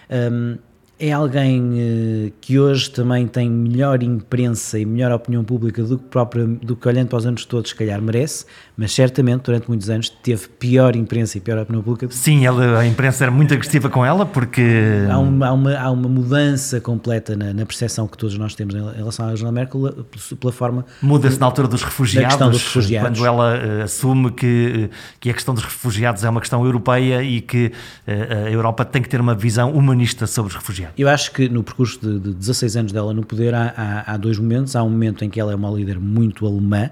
Um, 0.09 0.57
é 0.99 1.13
alguém 1.13 1.61
uh, 1.61 2.33
que 2.41 2.59
hoje 2.59 2.91
também 2.91 3.25
tem 3.25 3.49
melhor 3.49 4.03
imprensa 4.03 4.77
e 4.77 4.85
melhor 4.85 5.13
opinião 5.13 5.45
pública 5.45 5.81
do 5.81 5.97
que, 5.97 6.03
própria, 6.05 6.45
do 6.45 6.75
que 6.75 6.87
olhando 6.87 7.07
para 7.07 7.17
os 7.17 7.25
anos 7.25 7.45
todos, 7.45 7.69
se 7.69 7.75
calhar 7.75 8.01
merece, 8.01 8.45
mas 8.75 8.91
certamente 8.91 9.43
durante 9.43 9.69
muitos 9.69 9.89
anos 9.89 10.09
teve 10.09 10.49
pior 10.49 10.97
imprensa 10.97 11.37
e 11.37 11.41
pior 11.41 11.57
opinião 11.57 11.81
pública. 11.81 12.07
Sim, 12.11 12.45
ela, 12.45 12.79
a 12.79 12.85
imprensa 12.85 13.23
era 13.23 13.31
muito 13.31 13.53
agressiva 13.53 13.89
com 13.89 14.05
ela 14.05 14.25
porque. 14.25 14.61
Há 15.09 15.17
uma, 15.17 15.47
há 15.47 15.53
uma, 15.53 15.77
há 15.77 15.89
uma 15.89 16.09
mudança 16.09 16.81
completa 16.81 17.33
na, 17.33 17.53
na 17.53 17.65
percepção 17.65 18.05
que 18.05 18.17
todos 18.17 18.37
nós 18.37 18.53
temos 18.53 18.75
em 18.75 18.97
relação 18.97 19.25
à 19.25 19.29
Angela 19.29 19.53
Merkel 19.53 20.05
pela 20.37 20.51
forma. 20.51 20.85
Muda-se 21.01 21.39
na 21.39 21.45
altura 21.45 21.69
dos 21.69 21.81
refugiados, 21.81 22.37
dos 22.49 22.63
refugiados, 22.63 23.17
quando 23.17 23.25
ela 23.25 23.57
uh, 23.57 23.83
assume 23.83 24.31
que, 24.31 24.89
que 25.21 25.29
a 25.29 25.33
questão 25.33 25.53
dos 25.53 25.63
refugiados 25.63 26.25
é 26.25 26.29
uma 26.29 26.41
questão 26.41 26.65
europeia 26.65 27.23
e 27.23 27.39
que 27.39 27.71
a 28.05 28.49
Europa 28.49 28.83
tem 28.83 29.01
que 29.01 29.07
ter 29.07 29.21
uma 29.21 29.33
visão 29.33 29.71
humanista 29.71 30.27
sobre 30.27 30.49
os 30.49 30.55
refugiados. 30.55 30.88
Eu 30.97 31.09
acho 31.09 31.31
que 31.31 31.49
no 31.49 31.63
percurso 31.63 31.99
de, 31.99 32.19
de 32.19 32.33
16 32.33 32.77
anos 32.77 32.91
dela 32.91 33.13
no 33.13 33.25
poder 33.25 33.53
há, 33.53 33.73
há, 33.75 34.13
há, 34.13 34.17
dois 34.17 34.37
momentos. 34.37 34.75
Há 34.75 34.83
um 34.83 34.89
momento 34.89 35.23
em 35.23 35.29
que 35.29 35.39
ela 35.39 35.51
é 35.51 35.55
uma 35.55 35.69
líder 35.69 35.99
muito 35.99 36.45
alemã. 36.45 36.91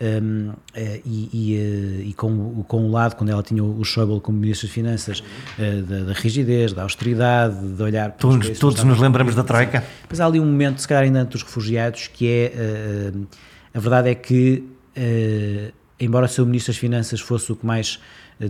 Um, 0.00 0.52
eh, 0.74 1.00
e, 1.04 1.28
e, 1.32 1.56
eh, 1.56 2.08
e, 2.08 2.14
com, 2.14 2.64
com 2.64 2.86
o 2.86 2.90
lado, 2.90 3.14
quando 3.14 3.30
ela 3.30 3.42
tinha 3.42 3.62
o 3.62 3.84
Schäuble 3.84 4.20
como 4.20 4.36
Ministro 4.36 4.66
das 4.66 4.74
Finanças, 4.74 5.20
uh, 5.20 5.82
da, 5.82 6.00
da, 6.06 6.12
rigidez, 6.12 6.72
da 6.72 6.82
austeridade, 6.82 7.54
de 7.74 7.80
olhar 7.80 8.10
para 8.10 8.18
Todos, 8.18 8.58
todos 8.58 8.82
nos 8.82 8.98
lembramos 8.98 9.36
da 9.36 9.44
Troika. 9.44 9.84
Mas 10.10 10.18
há 10.18 10.26
ali 10.26 10.40
um 10.40 10.44
momento, 10.44 10.80
se 10.80 10.88
calhar 10.88 11.04
ainda 11.04 11.20
antes 11.20 11.34
dos 11.34 11.42
refugiados, 11.44 12.08
que 12.08 12.26
é, 12.26 13.12
uh, 13.14 13.26
a 13.72 13.78
verdade 13.78 14.10
é 14.10 14.14
que, 14.16 14.64
uh, 14.96 15.72
embora 16.00 16.26
o 16.26 16.28
seu 16.28 16.44
Ministro 16.46 16.72
das 16.72 16.80
Finanças 16.80 17.20
fosse 17.20 17.52
o 17.52 17.56
que 17.56 17.64
mais 17.64 18.00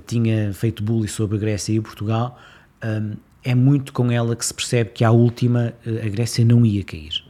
tinha 0.07 0.55
feito 0.55 0.83
bullying 0.83 1.07
sobre 1.07 1.37
a 1.37 1.41
Grécia 1.41 1.75
e 1.75 1.81
Portugal, 1.83 2.39
um, 2.83 3.13
é 3.45 3.55
muito 3.55 3.93
com 3.93 4.11
ela 4.11 4.37
que 4.37 4.45
se 4.45 4.55
percebe 4.55 4.91
que 4.91 5.05
à 5.05 5.11
última 5.11 5.75
eh, 5.87 6.07
a 6.07 6.09
Grécia 6.09 6.45
não 6.45 6.65
ia 6.65 6.83
cair. 6.85 7.25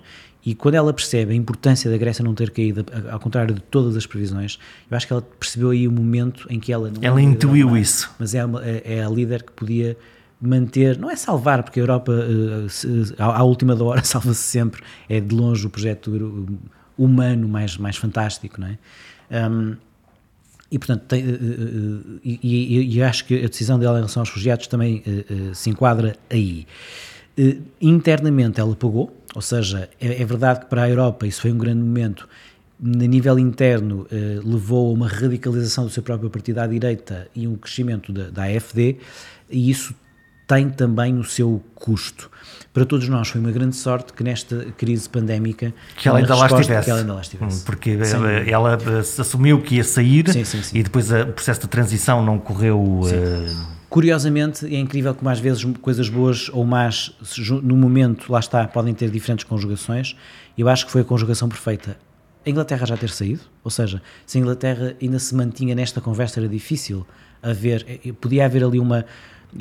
E 0.44 0.55
quando 0.55 0.75
ela 0.75 0.92
percebe 0.92 1.33
a 1.33 1.37
importância 1.37 1.88
da 1.88 1.96
Grécia 1.96 2.25
não 2.25 2.35
ter 2.35 2.51
caído, 2.51 2.85
ao 3.11 3.20
contrário 3.20 3.55
de 3.55 3.61
todas 3.61 3.96
as 3.96 4.07
previsões, 4.07 4.59
eu 4.90 4.96
acho 4.96 5.07
que 5.07 5.12
ela 5.12 5.22
percebeu 5.22 5.70
aí 5.70 5.87
o 5.87 5.92
momento 5.92 6.46
em 6.51 6.59
que 6.59 6.72
ela 6.72 6.90
não. 6.90 7.01
Ela 7.01 7.22
intuiu 7.22 7.77
isso. 7.77 8.11
Mas 8.18 8.35
é, 8.35 8.44
uma, 8.44 8.64
é, 8.64 8.83
é 8.85 9.05
a 9.05 9.09
líder 9.09 9.44
que 9.44 9.53
podia 9.53 9.96
manter, 10.40 10.98
não 10.98 11.09
é 11.09 11.14
salvar, 11.14 11.62
porque 11.62 11.79
a 11.79 11.83
Europa, 11.85 12.12
eh, 12.12 13.14
à 13.18 13.44
última 13.44 13.77
da 13.77 13.85
hora, 13.85 14.03
salva-se 14.05 14.42
sempre, 14.42 14.83
é 15.09 15.20
de 15.20 15.33
longe 15.33 15.64
o 15.64 15.70
projeto 15.70 16.48
humano 16.98 17.48
mais, 17.48 17.77
mais 17.77 17.96
fantástico, 17.96 18.61
não 18.61 18.66
é? 18.66 18.79
Um, 19.48 19.77
e, 20.73 20.79
portanto, 20.79 21.03
tem, 21.03 21.23
uh, 21.23 22.21
e, 22.25 22.41
e, 22.43 22.97
e, 22.97 23.03
acho 23.03 23.27
que 23.27 23.45
a 23.45 23.49
decisão 23.49 23.79
dela 23.79 23.99
em 23.99 24.01
relação 24.01 24.23
aos 24.23 24.31
refugiados 24.31 24.67
também 24.67 25.05
se 25.53 25.69
enquadra 25.69 26.17
aí. 26.31 26.67
internamente 27.81 28.59
ela 28.59 28.75
pagou, 28.75 29.15
ou 29.35 29.43
seja, 29.43 29.89
é, 30.01 30.23
é, 30.23 30.25
verdade 30.25 30.61
que 30.61 30.67
para 30.67 30.85
a 30.85 30.89
Europa 30.89 31.27
isso 31.27 31.43
foi 31.43 31.53
um 31.53 31.59
grande 31.59 31.83
momento, 31.83 32.27
a 32.83 33.07
nível 33.07 33.39
interno 33.39 34.07
levou 34.43 34.91
a 34.91 34.93
uma 34.95 35.07
radicalização 35.07 35.85
do 35.85 35.91
seu 35.91 36.03
próprio 36.03 36.31
partido 36.31 36.59
à 36.59 36.66
direita 36.66 37.29
e 37.35 37.47
um 37.47 37.55
crescimento 37.55 38.12
da, 38.12 38.31
da 38.31 38.45
AFD, 38.45 38.97
e 39.51 39.70
isso 39.70 39.95
tem 40.49 40.70
também 40.70 41.18
o 41.18 41.25
seu 41.25 41.62
custo. 41.75 42.31
Para 42.73 42.87
todos 42.87 43.07
nós 43.07 43.29
foi 43.29 43.41
uma 43.41 43.51
grande 43.51 43.77
sorte 43.77 44.14
que 44.14 44.25
nesta 44.25 44.66
crise 44.79 45.07
pandémica 45.07 45.75
que 45.95 46.09
ela 46.09 46.18
ainda, 46.18 46.35
lá 46.35 46.47
estivesse, 46.47 46.85
que 46.85 46.91
ela 46.91 47.01
ainda 47.01 47.12
lá 47.12 47.20
estivesse. 47.20 47.61
Hum, 47.61 47.64
porque 47.66 47.91
ela, 47.91 48.31
ela, 48.31 48.79
assumiu 48.99 49.61
que 49.61 49.77
ia 49.77 49.85
sair 49.85 50.31
sim, 50.33 50.43
sim, 50.43 50.62
sim. 50.62 50.79
e 50.79 50.83
depois 50.83 51.11
o 51.11 51.27
processo 51.27 51.61
de 51.61 51.68
transição 51.68 52.25
não 52.25 52.39
correu. 52.39 52.81
Uh... 52.81 53.73
Curiosamente, 53.91 54.64
é 54.75 54.79
incrível 54.79 55.14
como 55.14 55.29
às 55.29 55.39
vezes 55.39 55.62
coisas 55.83 56.09
boas 56.09 56.49
ou 56.49 56.64
más, 56.64 57.14
no 57.62 57.77
momento, 57.77 58.33
lá 58.33 58.41
está, 58.41 58.66
podem 58.66 58.95
ter 58.95 59.11
diferentes 59.11 59.45
conjugações. 59.45 60.16
Eu 60.57 60.66
acho 60.66 60.87
que 60.87 60.93
foi 60.93 61.03
a 61.03 61.05
conjugação 61.05 61.51
perfeita. 61.51 61.99
A 62.45 62.49
Inglaterra 62.49 62.87
já 62.87 62.97
ter 62.97 63.11
saído, 63.11 63.43
ou 63.62 63.70
seja, 63.70 64.01
se 64.25 64.39
a 64.39 64.41
Inglaterra 64.41 64.97
ainda 65.01 65.18
se 65.18 65.35
mantinha 65.35 65.75
nesta 65.75 66.01
conversa, 66.01 66.41
era 66.41 66.49
difícil 66.49 67.07
haver, 67.43 67.85
eh, 67.87 68.12
podia 68.18 68.47
haver 68.47 68.64
ali 68.64 68.79
uma, 68.79 69.05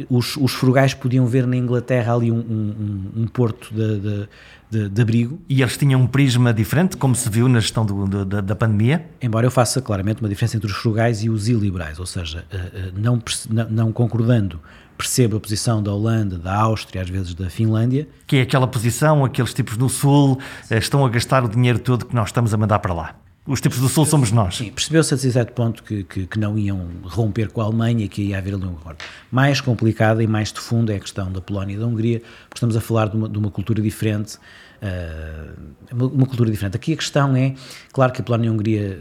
os, 0.10 0.38
os 0.38 0.54
frugais 0.54 0.94
podiam 0.94 1.26
ver 1.26 1.46
na 1.46 1.56
Inglaterra 1.56 2.16
ali 2.16 2.32
um, 2.32 2.38
um, 2.38 3.22
um 3.24 3.28
porto 3.28 3.74
de, 3.74 4.00
de, 4.00 4.30
de, 4.70 4.90
de, 4.90 5.02
abrigo. 5.02 5.40
E 5.50 5.62
eles 5.62 5.78
tinham 5.78 6.02
um 6.02 6.08
prisma 6.08 6.54
diferente, 6.54 6.96
como 6.98 7.14
se 7.14 7.30
viu 7.30 7.48
na 7.48 7.60
gestão 7.60 7.86
do, 7.86 8.06
do, 8.06 8.26
da, 8.26 8.42
da, 8.42 8.56
pandemia? 8.56 9.06
Embora 9.22 9.46
eu 9.46 9.52
faça 9.52 9.82
claramente 9.82 10.22
uma 10.22 10.30
diferença 10.30 10.56
entre 10.58 10.68
os 10.70 10.78
frugais 10.78 11.24
e 11.24 11.30
os 11.30 11.48
iliberais, 11.50 12.00
ou 12.00 12.06
seja, 12.06 12.46
eh, 12.52 12.72
eh, 12.74 12.92
não, 12.96 13.22
não 13.70 13.92
concordando 13.92 14.60
percebo 14.98 15.38
a 15.38 15.40
posição 15.40 15.82
da 15.82 15.92
Holanda, 15.92 16.38
da 16.38 16.56
Áustria, 16.56 17.02
às 17.02 17.10
vezes 17.10 17.34
da 17.34 17.50
Finlândia. 17.50 18.08
Que 18.28 18.38
é 18.38 18.42
aquela 18.42 18.68
posição, 18.68 19.26
aqueles 19.26 19.52
tipos 19.52 19.76
no 19.76 19.90
Sul 19.90 20.38
eh, 20.70 20.78
estão 20.78 21.04
a 21.04 21.10
gastar 21.10 21.44
o 21.44 21.50
dinheiro 21.50 21.80
todo 21.80 22.06
que 22.06 22.14
nós 22.14 22.30
estamos 22.30 22.54
a 22.54 22.58
mandar 22.58 22.78
para 22.80 22.94
lá. 22.94 23.16
Os 23.48 23.60
tipos 23.60 23.80
do 23.80 23.90
Sul 23.90 24.06
somos 24.06 24.32
nós. 24.32 24.58
Sim, 24.58 24.72
percebeu-se 24.72 25.16
a 25.16 25.18
certo 25.18 25.54
ponto 25.54 25.82
que, 25.82 26.04
que, 26.04 26.28
que, 26.28 26.40
não 26.40 26.60
iam 26.60 26.88
romper 27.04 27.50
com 27.50 27.60
a 27.60 27.64
Alemanha 27.64 28.06
e 28.06 28.08
que 28.08 28.22
ia 28.22 28.38
haver 28.38 28.54
ali 28.54 28.66
um 28.66 28.74
acordo. 28.74 29.00
Mais 29.32 29.60
complicada 29.60 30.22
e 30.22 30.28
mais 30.28 30.54
de 30.54 30.60
fundo 30.60 30.92
é 30.92 30.98
a 30.98 31.00
questão 31.00 31.32
da 31.32 31.42
Polónia 31.42 31.74
e 31.74 31.80
da 31.80 31.88
Hungria, 31.88 32.20
porque 32.20 32.58
estamos 32.58 32.76
a 32.78 32.82
falar 32.82 33.10
de 33.10 33.18
uma, 33.18 33.28
de 33.28 33.40
uma 33.40 33.50
cultura 33.50 33.82
diferente. 33.82 34.38
Uh, 34.82 35.72
uma 35.92 36.28
cultura 36.28 36.52
diferente. 36.52 36.76
Aqui 36.76 36.94
a 36.94 36.98
questão 36.98 37.36
é, 37.36 37.56
claro 37.92 38.14
que 38.14 38.22
a 38.22 38.24
Polónia 38.24 38.46
e 38.46 38.50
a 38.50 38.52
Hungria, 38.52 39.00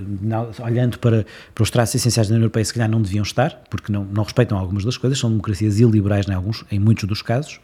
olhando 0.58 0.98
para, 0.98 1.26
para 1.54 1.62
os 1.62 1.70
traços 1.70 1.96
essenciais 1.96 2.28
da 2.28 2.32
União 2.32 2.44
Europeia, 2.44 2.64
se 2.64 2.72
calhar 2.72 2.88
não 2.88 3.02
deviam 3.02 3.22
estar, 3.22 3.62
porque 3.68 3.92
não, 3.92 4.04
não 4.04 4.22
respeitam 4.22 4.56
algumas 4.56 4.84
das 4.84 4.96
coisas, 4.96 5.18
são 5.18 5.28
democracias 5.28 5.80
iliberais 5.80 6.26
em, 6.26 6.32
alguns, 6.32 6.64
em 6.70 6.78
muitos 6.78 7.04
dos 7.04 7.20
casos. 7.20 7.60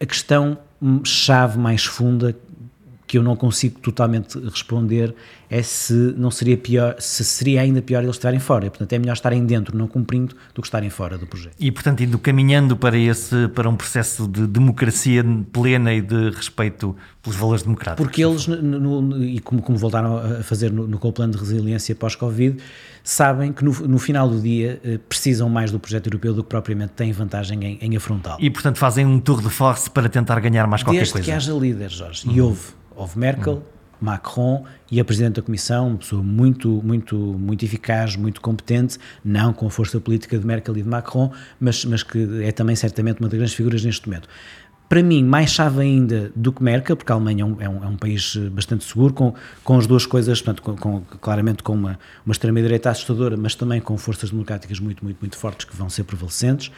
A 0.00 0.06
questão 0.06 0.56
chave 1.04 1.58
mais 1.58 1.84
funda 1.84 2.36
que 3.14 3.18
eu 3.18 3.22
não 3.22 3.36
consigo 3.36 3.78
totalmente 3.78 4.36
responder 4.40 5.14
é 5.48 5.62
se 5.62 5.94
não 6.16 6.32
seria 6.32 6.56
pior, 6.56 6.96
se 6.98 7.24
seria 7.24 7.60
ainda 7.60 7.80
pior 7.80 8.02
eles 8.02 8.16
estarem 8.16 8.40
fora. 8.40 8.68
Portanto, 8.68 8.92
é 8.92 8.98
melhor 8.98 9.12
estarem 9.12 9.46
dentro, 9.46 9.78
não 9.78 9.86
cumprindo, 9.86 10.34
do 10.52 10.60
que 10.60 10.66
estarem 10.66 10.90
fora 10.90 11.16
do 11.16 11.24
projeto. 11.24 11.54
E, 11.60 11.70
portanto, 11.70 12.02
indo 12.02 12.18
caminhando 12.18 12.76
para 12.76 12.98
esse, 12.98 13.46
para 13.54 13.70
um 13.70 13.76
processo 13.76 14.26
de 14.26 14.48
democracia 14.48 15.24
plena 15.52 15.94
e 15.94 16.00
de 16.02 16.30
respeito 16.30 16.96
pelos 17.22 17.38
valores 17.38 17.62
democráticos. 17.62 18.04
Porque 18.04 18.24
eles, 18.24 18.48
no, 18.48 19.00
no, 19.00 19.24
e 19.24 19.38
como, 19.38 19.62
como, 19.62 19.78
voltaram 19.78 20.16
a 20.16 20.42
fazer 20.42 20.72
no, 20.72 20.88
no 20.88 20.98
plano 20.98 21.34
de 21.34 21.38
resiliência 21.38 21.94
pós-Covid, 21.94 22.56
sabem 23.04 23.52
que 23.52 23.64
no, 23.64 23.72
no, 23.86 23.98
final 24.00 24.28
do 24.28 24.40
dia 24.40 24.80
eh, 24.82 24.98
precisam 25.08 25.48
mais 25.48 25.70
do 25.70 25.78
projeto 25.78 26.08
europeu 26.08 26.34
do 26.34 26.42
que 26.42 26.48
propriamente 26.48 26.94
têm 26.94 27.12
vantagem 27.12 27.62
em, 27.64 27.78
em 27.80 27.96
afrontá-lo. 27.96 28.42
E, 28.42 28.50
portanto, 28.50 28.78
fazem 28.78 29.06
um 29.06 29.20
tour 29.20 29.40
de 29.40 29.50
force 29.50 29.88
para 29.88 30.08
tentar 30.08 30.40
ganhar 30.40 30.66
mais 30.66 30.82
qualquer 30.82 30.98
Desde 30.98 31.12
coisa. 31.12 31.26
Desde 31.30 31.46
que 31.46 31.52
haja 31.52 31.60
líderes, 31.60 31.92
Jorge. 31.92 32.26
Uhum. 32.26 32.34
E 32.34 32.40
houve 32.40 32.62
Houve 32.96 33.18
Merkel, 33.18 33.62
Macron 34.00 34.64
e 34.90 35.00
a 35.00 35.04
Presidente 35.04 35.36
da 35.36 35.42
Comissão, 35.42 35.88
uma 35.88 35.98
pessoa 35.98 36.22
muito, 36.22 36.68
muito, 36.84 37.16
muito 37.16 37.64
eficaz, 37.64 38.16
muito 38.16 38.40
competente, 38.40 38.98
não 39.24 39.52
com 39.52 39.66
a 39.66 39.70
força 39.70 40.00
política 40.00 40.38
de 40.38 40.46
Merkel 40.46 40.76
e 40.76 40.82
de 40.82 40.88
Macron, 40.88 41.32
mas, 41.58 41.84
mas 41.84 42.02
que 42.02 42.42
é 42.42 42.52
também 42.52 42.76
certamente 42.76 43.20
uma 43.20 43.28
das 43.28 43.38
grandes 43.38 43.54
figuras 43.54 43.84
neste 43.84 44.06
momento. 44.06 44.28
Para 44.86 45.02
mim, 45.02 45.24
mais 45.24 45.50
chave 45.50 45.80
ainda 45.80 46.30
do 46.36 46.52
que 46.52 46.62
Merkel, 46.62 46.94
porque 46.94 47.10
a 47.10 47.14
Alemanha 47.14 47.42
é 47.42 47.46
um, 47.46 47.56
é 47.62 47.68
um, 47.68 47.84
é 47.84 47.86
um 47.88 47.96
país 47.96 48.36
bastante 48.52 48.84
seguro, 48.84 49.14
com, 49.14 49.34
com 49.64 49.78
as 49.78 49.86
duas 49.86 50.04
coisas, 50.04 50.40
portanto, 50.42 50.62
com, 50.62 50.76
com, 50.76 51.00
claramente 51.18 51.62
com 51.62 51.72
uma, 51.72 51.98
uma 52.24 52.32
extrema-direita 52.32 52.90
assustadora, 52.90 53.36
mas 53.36 53.54
também 53.54 53.80
com 53.80 53.96
forças 53.96 54.30
democráticas 54.30 54.78
muito, 54.78 55.02
muito, 55.02 55.18
muito 55.18 55.38
fortes 55.38 55.64
que 55.64 55.74
vão 55.74 55.88
ser 55.88 56.04
prevalecentes. 56.04 56.70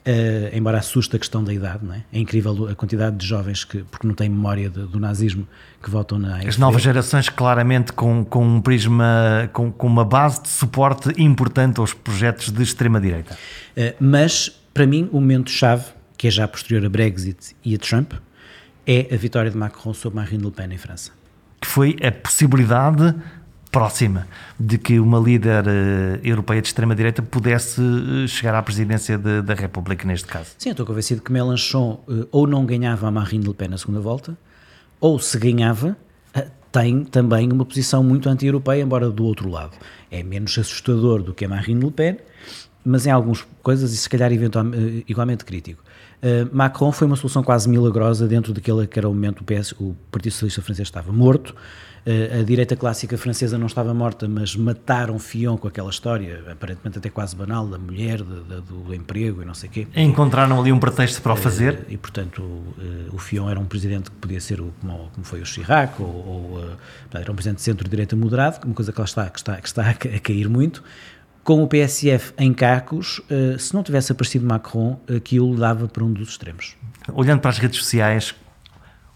Uh, 0.00 0.56
embora 0.56 0.78
assuste 0.78 1.14
a 1.14 1.18
questão 1.18 1.44
da 1.44 1.52
idade, 1.52 1.84
não 1.84 1.92
é? 1.92 2.02
é 2.10 2.18
incrível 2.18 2.68
a 2.68 2.74
quantidade 2.74 3.16
de 3.16 3.26
jovens 3.26 3.64
que, 3.64 3.82
porque 3.82 4.06
não 4.06 4.14
têm 4.14 4.30
memória 4.30 4.70
de, 4.70 4.86
do 4.86 4.98
nazismo, 4.98 5.46
que 5.82 5.90
votam 5.90 6.18
na 6.18 6.36
AFD. 6.36 6.48
As 6.48 6.56
novas 6.56 6.80
gerações, 6.80 7.28
claramente, 7.28 7.92
com, 7.92 8.24
com 8.24 8.42
um 8.42 8.62
prisma, 8.62 9.50
com, 9.52 9.70
com 9.70 9.86
uma 9.86 10.04
base 10.04 10.42
de 10.42 10.48
suporte 10.48 11.10
importante 11.20 11.80
aos 11.80 11.92
projetos 11.92 12.50
de 12.50 12.62
extrema-direita. 12.62 13.34
Uh, 13.76 13.94
mas, 14.00 14.48
para 14.72 14.86
mim, 14.86 15.06
o 15.12 15.20
momento-chave, 15.20 15.84
que 16.16 16.28
é 16.28 16.30
já 16.30 16.48
posterior 16.48 16.86
a 16.86 16.88
Brexit 16.88 17.54
e 17.62 17.74
a 17.74 17.78
Trump, 17.78 18.14
é 18.86 19.06
a 19.12 19.16
vitória 19.18 19.50
de 19.50 19.56
Macron 19.56 19.92
sobre 19.92 20.16
Marine 20.16 20.42
Le 20.42 20.50
Pen 20.50 20.72
em 20.72 20.78
França. 20.78 21.12
Que 21.60 21.68
foi 21.68 21.96
a 22.02 22.10
possibilidade 22.10 23.14
próxima 23.70 24.26
de 24.58 24.76
que 24.78 24.98
uma 24.98 25.18
líder 25.18 25.64
uh, 25.66 26.20
europeia 26.24 26.60
de 26.60 26.68
extrema-direita 26.68 27.22
pudesse 27.22 27.80
uh, 27.80 28.26
chegar 28.26 28.54
à 28.54 28.62
presidência 28.62 29.16
de, 29.16 29.42
da 29.42 29.54
República, 29.54 30.06
neste 30.06 30.26
caso. 30.26 30.50
Sim, 30.58 30.70
estou 30.70 30.84
convencido 30.84 31.22
que 31.22 31.32
Mélenchon 31.32 32.00
uh, 32.08 32.26
ou 32.32 32.46
não 32.46 32.66
ganhava 32.66 33.06
a 33.06 33.10
Marine 33.10 33.46
Le 33.46 33.54
Pen 33.54 33.68
na 33.68 33.78
segunda 33.78 34.00
volta, 34.00 34.36
ou 35.00 35.18
se 35.18 35.38
ganhava, 35.38 35.96
tem 36.72 37.04
também 37.04 37.50
uma 37.50 37.64
posição 37.64 38.02
muito 38.02 38.28
anti-europeia, 38.28 38.82
embora 38.82 39.08
do 39.08 39.24
outro 39.24 39.48
lado. 39.48 39.72
É 40.10 40.22
menos 40.22 40.56
assustador 40.58 41.22
do 41.22 41.32
que 41.32 41.44
a 41.44 41.48
Marine 41.48 41.84
Le 41.84 41.90
Pen, 41.90 42.16
mas 42.84 43.06
em 43.06 43.10
algumas 43.10 43.46
coisas, 43.62 43.92
e 43.92 43.96
se 43.96 44.08
calhar 44.08 44.30
igualmente 45.06 45.44
crítico. 45.44 45.82
Macron 46.52 46.92
foi 46.92 47.06
uma 47.06 47.16
solução 47.16 47.42
quase 47.42 47.68
milagrosa 47.68 48.28
dentro 48.28 48.52
daquele 48.52 48.86
que 48.86 48.98
era 48.98 49.08
o 49.08 49.12
momento 49.12 49.40
o, 49.40 49.44
PS, 49.44 49.72
o 49.72 49.96
Partido 50.10 50.32
Socialista 50.32 50.62
Francês 50.62 50.86
estava 50.86 51.10
morto, 51.12 51.54
a 52.06 52.42
direita 52.42 52.76
clássica 52.76 53.16
francesa 53.18 53.58
não 53.58 53.66
estava 53.66 53.92
morta, 53.92 54.26
mas 54.28 54.56
mataram 54.56 55.18
Fion 55.18 55.56
com 55.56 55.68
aquela 55.68 55.90
história, 55.90 56.42
aparentemente 56.50 56.98
até 56.98 57.10
quase 57.10 57.36
banal, 57.36 57.66
da 57.66 57.78
mulher, 57.78 58.22
de, 58.22 58.42
de, 58.42 58.60
do 58.62 58.94
emprego 58.94 59.42
e 59.42 59.44
não 59.44 59.54
sei 59.54 59.68
o 59.68 59.72
quê. 59.72 59.86
Encontraram 59.94 60.58
ali 60.58 60.72
um 60.72 60.78
pretexto 60.78 61.20
para 61.20 61.32
o 61.32 61.36
fazer. 61.36 61.84
E, 61.88 61.96
portanto, 61.96 62.42
o 63.12 63.18
Fion 63.18 63.48
era 63.48 63.60
um 63.60 63.66
presidente 63.66 64.10
que 64.10 64.16
podia 64.16 64.40
ser 64.40 64.58
como, 64.80 65.10
como 65.12 65.24
foi 65.24 65.40
o 65.40 65.46
Chirac, 65.46 66.00
ou, 66.00 66.08
ou 66.08 66.78
era 67.12 67.30
um 67.30 67.34
presidente 67.34 67.58
de 67.58 67.62
centro-direita 67.62 68.16
moderado, 68.16 68.58
uma 68.64 68.74
coisa 68.74 68.92
que, 68.92 69.00
está, 69.02 69.28
que, 69.28 69.38
está, 69.38 69.56
que 69.56 69.68
está 69.68 69.90
a 69.90 69.94
cair 69.94 70.48
muito. 70.48 70.82
Com 71.42 71.62
o 71.62 71.68
PSF 71.68 72.32
em 72.38 72.52
cacos, 72.52 73.20
se 73.58 73.74
não 73.74 73.82
tivesse 73.82 74.12
aparecido 74.12 74.46
Macron, 74.46 75.00
aquilo 75.14 75.56
dava 75.56 75.88
para 75.88 76.04
um 76.04 76.12
dos 76.12 76.30
extremos. 76.30 76.76
Olhando 77.12 77.40
para 77.40 77.50
as 77.50 77.58
redes 77.58 77.78
sociais, 77.78 78.34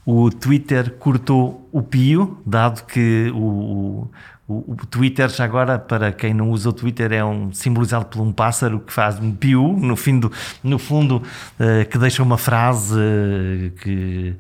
o 0.07 0.31
Twitter 0.31 0.93
cortou 0.99 1.69
o 1.73 1.83
pio, 1.83 2.39
dado 2.45 2.85
que 2.85 3.31
o, 3.35 4.09
o, 4.47 4.73
o, 4.73 4.87
Twitter, 4.87 5.29
já 5.31 5.45
agora, 5.45 5.79
para 5.79 6.13
quem 6.13 6.35
não 6.35 6.51
usa 6.51 6.69
o 6.69 6.73
Twitter, 6.73 7.13
é 7.13 7.25
um 7.25 7.53
simbolizado 7.53 8.05
por 8.07 8.21
um 8.21 8.31
pássaro 8.31 8.81
que 8.81 8.93
faz 8.93 9.19
um 9.19 9.33
pio, 9.33 9.73
no, 9.73 9.97
fim 9.97 10.21
do, 10.21 10.31
no 10.63 10.79
fundo, 10.79 11.23
uh, 11.59 11.89
que 11.89 11.97
deixa 11.97 12.23
uma 12.23 12.37
frase 12.37 12.95
uh, 12.95 13.71
que, 13.81 14.37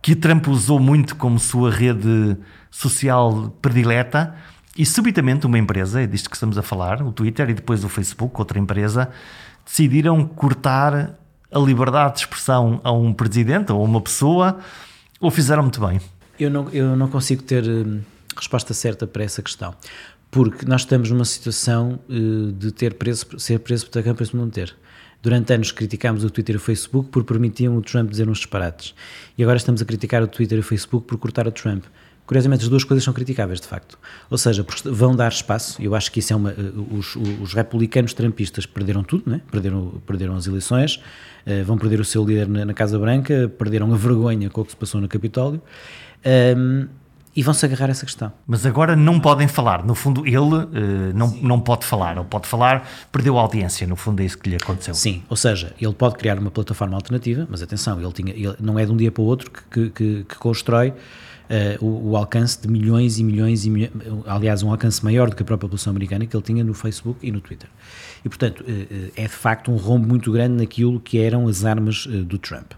que 0.00 0.14
Trump 0.14 0.46
usou 0.46 0.78
muito 0.78 1.16
como 1.16 1.38
sua 1.38 1.70
rede 1.70 2.36
social 2.70 3.52
predileta. 3.60 4.34
E 4.78 4.86
subitamente 4.86 5.46
uma 5.46 5.58
empresa, 5.58 6.00
é 6.00 6.06
disto 6.06 6.30
que 6.30 6.36
estamos 6.36 6.56
a 6.56 6.62
falar, 6.62 7.02
o 7.02 7.10
Twitter 7.10 7.50
e 7.50 7.54
depois 7.54 7.82
o 7.82 7.88
Facebook, 7.88 8.38
outra 8.38 8.58
empresa, 8.58 9.10
decidiram 9.66 10.24
cortar 10.24 11.19
a 11.52 11.58
liberdade 11.58 12.14
de 12.14 12.20
expressão 12.20 12.80
a 12.84 12.92
um 12.92 13.12
presidente 13.12 13.72
ou 13.72 13.80
a 13.80 13.84
uma 13.84 14.00
pessoa, 14.00 14.58
ou 15.20 15.30
fizeram 15.30 15.62
muito 15.62 15.80
bem? 15.80 16.00
Eu 16.38 16.50
não, 16.50 16.68
eu 16.70 16.96
não 16.96 17.08
consigo 17.08 17.42
ter 17.42 17.68
hum, 17.68 18.00
resposta 18.36 18.72
certa 18.72 19.06
para 19.06 19.24
essa 19.24 19.42
questão, 19.42 19.74
porque 20.30 20.64
nós 20.64 20.82
estamos 20.82 21.10
numa 21.10 21.24
situação 21.24 21.98
uh, 22.08 22.52
de 22.52 22.72
ter 22.72 22.94
preso, 22.94 23.26
ser 23.38 23.58
preso 23.60 23.86
por 23.86 23.98
atacar, 23.98 24.14
preso 24.14 24.32
por 24.32 24.38
não 24.38 24.48
ter. 24.48 24.74
Durante 25.22 25.52
anos 25.52 25.70
criticámos 25.70 26.24
o 26.24 26.30
Twitter 26.30 26.54
e 26.54 26.56
o 26.56 26.60
Facebook 26.60 27.10
por 27.10 27.24
permitiam 27.24 27.76
o 27.76 27.82
Trump 27.82 28.08
dizer 28.08 28.26
uns 28.26 28.38
disparates. 28.38 28.94
E 29.36 29.42
agora 29.42 29.58
estamos 29.58 29.82
a 29.82 29.84
criticar 29.84 30.22
o 30.22 30.26
Twitter 30.26 30.56
e 30.56 30.60
o 30.60 30.64
Facebook 30.64 31.06
por 31.06 31.18
cortar 31.18 31.46
o 31.46 31.52
Trump. 31.52 31.84
Curiosamente, 32.30 32.62
as 32.62 32.68
duas 32.68 32.84
coisas 32.84 33.02
são 33.02 33.12
criticáveis, 33.12 33.60
de 33.60 33.66
facto. 33.66 33.98
Ou 34.30 34.38
seja, 34.38 34.64
vão 34.84 35.16
dar 35.16 35.32
espaço, 35.32 35.82
eu 35.82 35.96
acho 35.96 36.12
que 36.12 36.20
isso 36.20 36.32
é 36.32 36.36
uma. 36.36 36.52
Eh, 36.52 36.54
os, 36.92 37.16
os 37.16 37.54
republicanos 37.54 38.14
trampistas 38.14 38.66
perderam 38.66 39.02
tudo, 39.02 39.28
né? 39.28 39.40
perderam, 39.50 40.00
perderam 40.06 40.36
as 40.36 40.46
eleições, 40.46 41.02
uh, 41.44 41.64
vão 41.64 41.76
perder 41.76 41.98
o 41.98 42.04
seu 42.04 42.24
líder 42.24 42.46
na, 42.46 42.64
na, 42.66 42.72
Casa 42.72 42.96
Branca, 43.00 43.52
perderam 43.58 43.92
a 43.92 43.96
vergonha 43.96 44.48
com 44.48 44.60
o 44.60 44.64
que 44.64 44.70
se 44.70 44.76
passou 44.76 45.00
no 45.00 45.08
Capitólio. 45.08 45.60
Um, 46.56 46.86
e 47.34 47.42
vão-se 47.42 47.66
agarrar 47.66 47.86
a 47.86 47.90
essa 47.90 48.06
questão. 48.06 48.32
Mas 48.46 48.64
agora 48.64 48.94
não 48.94 49.18
podem 49.18 49.48
falar. 49.48 49.84
No 49.84 49.96
fundo, 49.96 50.24
ele 50.24 50.38
uh, 50.38 50.68
não, 51.12 51.36
não 51.42 51.58
pode 51.58 51.84
falar. 51.84 52.16
Ele 52.16 52.26
pode 52.26 52.46
falar, 52.46 52.88
perdeu 53.10 53.36
a 53.38 53.42
audiência. 53.42 53.88
No 53.88 53.96
fundo, 53.96 54.22
é 54.22 54.26
isso 54.26 54.38
que 54.38 54.48
lhe 54.50 54.54
aconteceu. 54.54 54.94
Sim, 54.94 55.24
ou 55.28 55.36
seja, 55.36 55.74
ele 55.80 55.94
pode 55.94 56.14
criar 56.14 56.38
uma 56.38 56.52
plataforma 56.52 56.94
alternativa, 56.94 57.48
mas 57.50 57.60
atenção, 57.60 58.00
ele, 58.00 58.12
tinha, 58.12 58.32
ele 58.32 58.54
não 58.60 58.78
é 58.78 58.86
de 58.86 58.92
um 58.92 58.96
dia 58.96 59.10
para 59.10 59.20
o 59.20 59.26
outro 59.26 59.50
que, 59.50 59.90
que, 59.90 60.24
que 60.28 60.36
constrói 60.36 60.94
uh, 61.50 61.84
o, 61.84 62.10
o, 62.10 62.16
alcance 62.16 62.60
de 62.60 62.68
milhões 62.68 63.18
e 63.18 63.24
milhões 63.24 63.66
e 63.66 63.70
milhões, 63.70 63.92
aliás, 64.26 64.62
um 64.62 64.70
alcance 64.70 65.04
maior 65.04 65.28
do 65.28 65.36
que 65.36 65.42
a 65.42 65.44
própria 65.44 65.68
população 65.68 65.90
americana 65.90 66.24
que 66.24 66.34
ele 66.34 66.42
tinha 66.42 66.62
no 66.62 66.72
Facebook 66.72 67.18
e 67.26 67.32
no 67.32 67.40
Twitter. 67.40 67.68
E, 68.24 68.28
portanto, 68.28 68.60
uh, 68.60 69.12
é 69.16 69.22
de 69.22 69.28
facto 69.28 69.70
um 69.70 69.76
rombo 69.76 70.06
muito 70.06 70.30
grande 70.30 70.54
naquilo 70.54 71.00
que 71.00 71.18
eram 71.18 71.48
as 71.48 71.64
armas 71.64 72.06
do 72.06 72.38
Trump. 72.38 72.72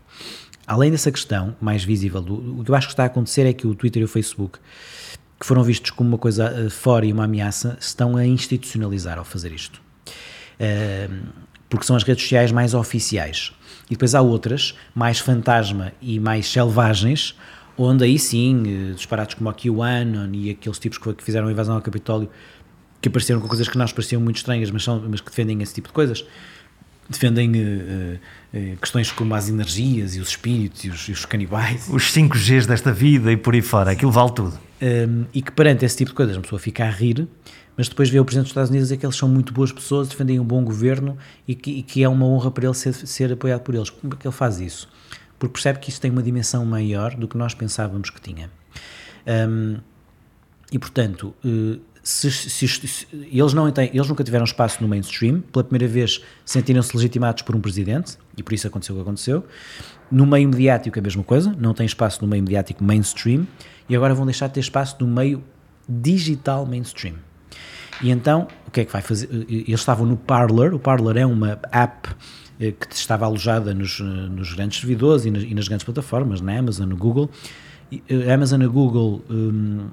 Além 0.67 0.91
dessa 0.91 1.11
questão 1.13 1.55
mais 1.61 1.85
visível, 1.85 2.23
do, 2.23 2.61
o 2.61 2.65
que 2.65 2.71
eu 2.71 2.75
acho 2.75 2.87
que 2.87 2.93
está 2.93 3.03
a 3.03 3.07
acontecer 3.07 3.47
é 3.47 3.53
que 3.53 3.67
o 3.67 3.75
Twitter 3.75 4.01
e 4.01 4.05
o 4.05 4.09
Facebook, 4.09 4.59
que 5.39 5.45
foram 5.45 5.63
vistos 5.63 5.91
como 5.91 6.09
uma 6.09 6.19
coisa 6.19 6.71
fora 6.71 7.05
e 7.05 7.13
uma 7.13 7.25
ameaça, 7.25 7.77
estão 7.81 8.17
a 8.17 8.25
institucionalizar 8.25 9.19
ao 9.19 9.25
fazer 9.25 9.53
isto. 9.53 9.83
porque 11.69 11.85
são 11.85 11.97
as 11.97 12.05
redes 12.05 12.23
sociais 12.23 12.53
mais 12.53 12.75
oficiais. 12.75 13.53
E 13.87 13.95
depois 13.95 14.15
há 14.15 14.23
outras, 14.23 14.75
mais 14.95 15.19
fantasma 15.19 15.93
e 16.01 16.19
mais 16.19 16.47
selvagens, 16.47 17.35
onde 17.77 18.05
aí 18.05 18.19
sim, 18.19 18.63
eh, 18.67 18.95
disparados 18.95 19.35
como 19.35 19.51
o 19.51 19.53
QAnon 19.53 20.31
e 20.33 20.51
aqueles 20.51 20.79
tipos 20.79 20.99
que 20.99 21.23
fizeram 21.23 21.49
a 21.49 21.53
invasão 21.53 21.75
ao 21.75 21.83
Capitólio, 21.83 22.29
que 23.01 23.09
apareceram 23.09 23.41
com 23.41 23.49
coisas 23.49 23.69
que 23.69 23.77
nós 23.77 23.93
pareciam 23.93 24.21
muito 24.21 24.37
estranhas, 24.37 24.71
mas, 24.71 24.85
são, 24.85 25.03
mas 25.09 25.21
que 25.21 25.29
defendem 25.29 25.61
esse 25.63 25.75
tipo 25.75 25.89
de 25.89 25.95
coisas, 25.95 26.25
defendem 27.09 27.51
uh, 27.51 28.19
uh, 28.55 28.77
questões 28.77 29.11
como 29.11 29.35
as 29.35 29.49
energias 29.49 30.15
e 30.15 30.21
os 30.21 30.29
espíritos 30.29 30.85
e 30.85 30.89
os, 30.89 31.09
e 31.09 31.13
os 31.13 31.25
canibais. 31.25 31.89
Os 31.91 32.13
5Gs 32.13 32.67
desta 32.67 32.93
vida 32.93 33.33
e 33.33 33.37
por 33.37 33.55
aí 33.55 33.63
fora, 33.63 33.91
aquilo 33.91 34.13
vale 34.13 34.33
tudo. 34.33 34.59
Um, 34.81 35.25
e 35.35 35.43
que 35.43 35.51
perante 35.53 35.85
esse 35.85 35.97
tipo 35.97 36.11
de 36.11 36.15
coisas 36.15 36.37
a 36.37 36.41
pessoa 36.41 36.59
fica 36.59 36.85
a 36.85 36.91
rir, 36.91 37.29
mas 37.77 37.89
depois 37.89 38.09
vê 38.09 38.21
o 38.21 38.25
Presidente 38.25 38.45
dos 38.45 38.51
Estados 38.51 38.71
Unidos 38.71 38.89
dizer 38.89 38.99
que 38.99 39.07
eles 39.07 39.17
são 39.17 39.29
muito 39.29 39.53
boas 39.53 39.73
pessoas, 39.73 40.09
defendem 40.09 40.39
um 40.39 40.45
bom 40.45 40.63
governo 40.63 41.17
e 41.47 41.55
que, 41.55 41.71
e 41.71 41.83
que 41.83 42.03
é 42.03 42.09
uma 42.09 42.27
honra 42.27 42.51
para 42.51 42.67
ele 42.67 42.75
ser, 42.75 42.93
ser 42.93 43.33
apoiado 43.33 43.61
por 43.61 43.75
eles. 43.75 43.91
Como 43.91 44.13
é 44.13 44.17
que 44.17 44.27
ele 44.27 44.35
faz 44.35 44.61
isso? 44.61 44.89
Porque 45.43 45.55
percebe 45.55 45.81
que 45.81 45.91
isso 45.91 46.01
tem 46.01 46.09
uma 46.09 46.23
dimensão 46.23 46.65
maior 46.65 47.17
do 47.17 47.27
que 47.27 47.37
nós 47.37 47.53
pensávamos 47.53 48.11
que 48.11 48.21
tinha. 48.21 48.49
Um, 49.27 49.79
e 50.71 50.79
portanto, 50.79 51.35
eh, 51.45 51.81
se, 52.01 52.31
se, 52.31 52.69
se, 52.69 53.09
eles, 53.11 53.53
não 53.53 53.69
têm, 53.73 53.91
eles 53.93 54.07
nunca 54.07 54.23
tiveram 54.23 54.45
espaço 54.45 54.81
no 54.81 54.87
mainstream, 54.87 55.41
pela 55.41 55.65
primeira 55.65 55.93
vez 55.93 56.23
sentiram-se 56.45 56.97
legitimados 56.97 57.43
por 57.43 57.57
um 57.57 57.61
presidente, 57.61 58.17
e 58.37 58.43
por 58.43 58.53
isso 58.53 58.69
aconteceu 58.69 58.95
o 58.95 58.99
que 58.99 59.03
aconteceu. 59.03 59.45
No 60.09 60.25
meio 60.25 60.49
mediático, 60.49 60.97
a 60.97 61.03
mesma 61.03 61.25
coisa, 61.25 61.53
não 61.59 61.75
tem 61.75 61.87
espaço 61.87 62.23
no 62.23 62.29
meio 62.29 62.45
mediático 62.45 62.85
mainstream, 62.85 63.45
e 63.89 63.97
agora 63.97 64.15
vão 64.15 64.25
deixar 64.25 64.47
de 64.47 64.55
ter 64.55 64.61
espaço 64.61 64.97
no 65.01 65.09
meio 65.09 65.43
digital 65.89 66.65
mainstream. 66.65 67.17
E 68.01 68.13
então, 68.13 68.47
o 68.69 68.71
que 68.71 68.83
é 68.83 68.85
que 68.85 68.93
vai 68.93 69.03
fazer? 69.03 69.29
Eh, 69.33 69.65
eles 69.67 69.81
estavam 69.81 70.07
no 70.07 70.17
Parler, 70.17 70.73
o 70.73 70.79
Parler 70.79 71.17
é 71.17 71.27
uma 71.27 71.59
app 71.73 72.11
eh, 72.11 72.15
que 72.59 72.95
estava 72.95 73.25
alojada 73.25 73.75
nos, 73.75 74.01
eh, 74.01 74.05
nos 74.05 74.53
grandes 74.55 74.81
servidores 74.81 75.25
e 75.25 75.31
nas, 75.31 75.43
e 75.43 75.55
nas, 75.55 75.69
grandes 75.69 75.85
plataformas, 75.85 76.41
na 76.41 76.59
Amazon, 76.59 76.89
no 76.89 76.97
Google. 76.97 77.31
Eh, 77.91 78.31
a 78.31 78.35
Amazon 78.35 78.63
e 78.63 78.69
Google 78.69 79.23
um, 79.29 79.87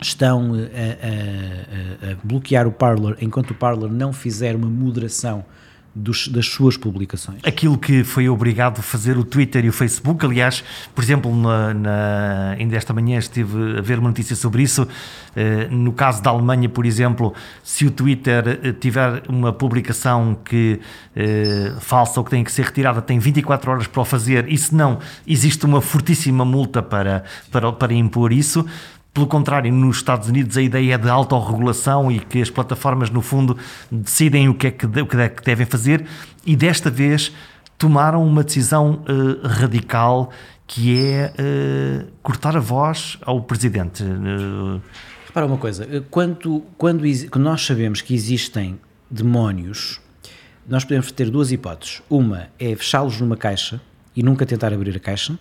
estão 0.00 0.52
a, 0.54 2.08
a, 2.08 2.12
a, 2.12 2.16
bloquear 2.24 2.66
o 2.66 2.72
Parler 2.72 3.16
enquanto 3.20 3.50
o 3.50 3.54
Parler 3.54 3.90
não 3.90 4.12
fizer 4.12 4.54
uma 4.56 4.68
moderação 4.68 5.44
dos, 5.96 6.28
das 6.28 6.46
suas 6.46 6.76
publicações. 6.76 7.40
Aquilo 7.42 7.78
que 7.78 8.04
foi 8.04 8.28
obrigado 8.28 8.80
a 8.80 8.82
fazer 8.82 9.16
o 9.16 9.24
Twitter 9.24 9.64
e 9.64 9.68
o 9.70 9.72
Facebook, 9.72 10.24
aliás, 10.26 10.62
por 10.94 11.02
exemplo, 11.02 11.34
na, 11.34 11.72
na, 11.72 12.50
ainda 12.58 12.76
esta 12.76 12.92
manhã 12.92 13.18
estive 13.18 13.78
a 13.78 13.80
ver 13.80 13.98
uma 13.98 14.08
notícia 14.08 14.36
sobre 14.36 14.62
isso. 14.62 14.86
Eh, 15.34 15.68
no 15.70 15.92
caso 15.92 16.22
da 16.22 16.28
Alemanha, 16.28 16.68
por 16.68 16.84
exemplo, 16.84 17.32
se 17.64 17.86
o 17.86 17.90
Twitter 17.90 18.60
eh, 18.62 18.72
tiver 18.72 19.22
uma 19.26 19.54
publicação 19.54 20.36
que 20.44 20.78
eh, 21.14 21.72
falsa 21.80 22.20
ou 22.20 22.24
que 22.24 22.30
tem 22.30 22.44
que 22.44 22.52
ser 22.52 22.66
retirada, 22.66 23.00
tem 23.00 23.18
24 23.18 23.70
horas 23.70 23.86
para 23.86 24.02
o 24.02 24.04
fazer, 24.04 24.52
e 24.52 24.58
se 24.58 24.74
não, 24.74 24.98
existe 25.26 25.64
uma 25.64 25.80
fortíssima 25.80 26.44
multa 26.44 26.82
para, 26.82 27.24
para, 27.50 27.72
para 27.72 27.94
impor 27.94 28.32
isso. 28.32 28.66
Pelo 29.16 29.26
contrário, 29.26 29.72
nos 29.72 29.96
Estados 29.96 30.28
Unidos 30.28 30.58
a 30.58 30.60
ideia 30.60 30.92
é 30.92 30.98
de 30.98 31.08
autorregulação 31.08 32.12
e 32.12 32.20
que 32.20 32.42
as 32.42 32.50
plataformas, 32.50 33.08
no 33.08 33.22
fundo, 33.22 33.56
decidem 33.90 34.46
o 34.46 34.54
que 34.54 34.66
é 34.66 34.70
que, 34.70 34.84
o 34.84 35.06
que, 35.06 35.16
é 35.16 35.30
que 35.30 35.42
devem 35.42 35.64
fazer 35.64 36.04
e 36.44 36.54
desta 36.54 36.90
vez 36.90 37.32
tomaram 37.78 38.22
uma 38.22 38.44
decisão 38.44 39.02
uh, 39.08 39.46
radical 39.48 40.30
que 40.66 41.02
é 41.02 41.32
uh, 41.32 42.06
cortar 42.22 42.58
a 42.58 42.60
voz 42.60 43.16
ao 43.22 43.40
presidente. 43.40 44.02
Uh, 44.02 44.82
Repara 45.28 45.46
uma 45.46 45.56
coisa, 45.56 45.86
quando, 46.10 46.62
quando, 46.76 47.02
quando 47.30 47.42
nós 47.42 47.64
sabemos 47.64 48.02
que 48.02 48.12
existem 48.14 48.78
demónios, 49.10 49.98
nós 50.68 50.84
podemos 50.84 51.10
ter 51.10 51.30
duas 51.30 51.50
hipóteses. 51.50 52.02
Uma 52.10 52.48
é 52.58 52.76
fechá-los 52.76 53.18
numa 53.18 53.38
caixa 53.38 53.80
e 54.14 54.22
nunca 54.22 54.44
tentar 54.44 54.74
abrir 54.74 54.94
a 54.94 55.00
caixa, 55.00 55.38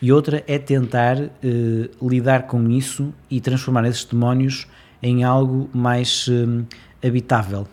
e 0.00 0.12
outra 0.12 0.44
é 0.46 0.58
tentar 0.58 1.18
uh, 1.18 2.08
lidar 2.08 2.42
com 2.42 2.70
isso 2.70 3.12
e 3.30 3.40
transformar 3.40 3.86
esses 3.86 4.04
demónios 4.04 4.66
em 5.02 5.24
algo 5.24 5.70
mais 5.72 6.26
uh, 6.28 6.66
habitável. 7.04 7.66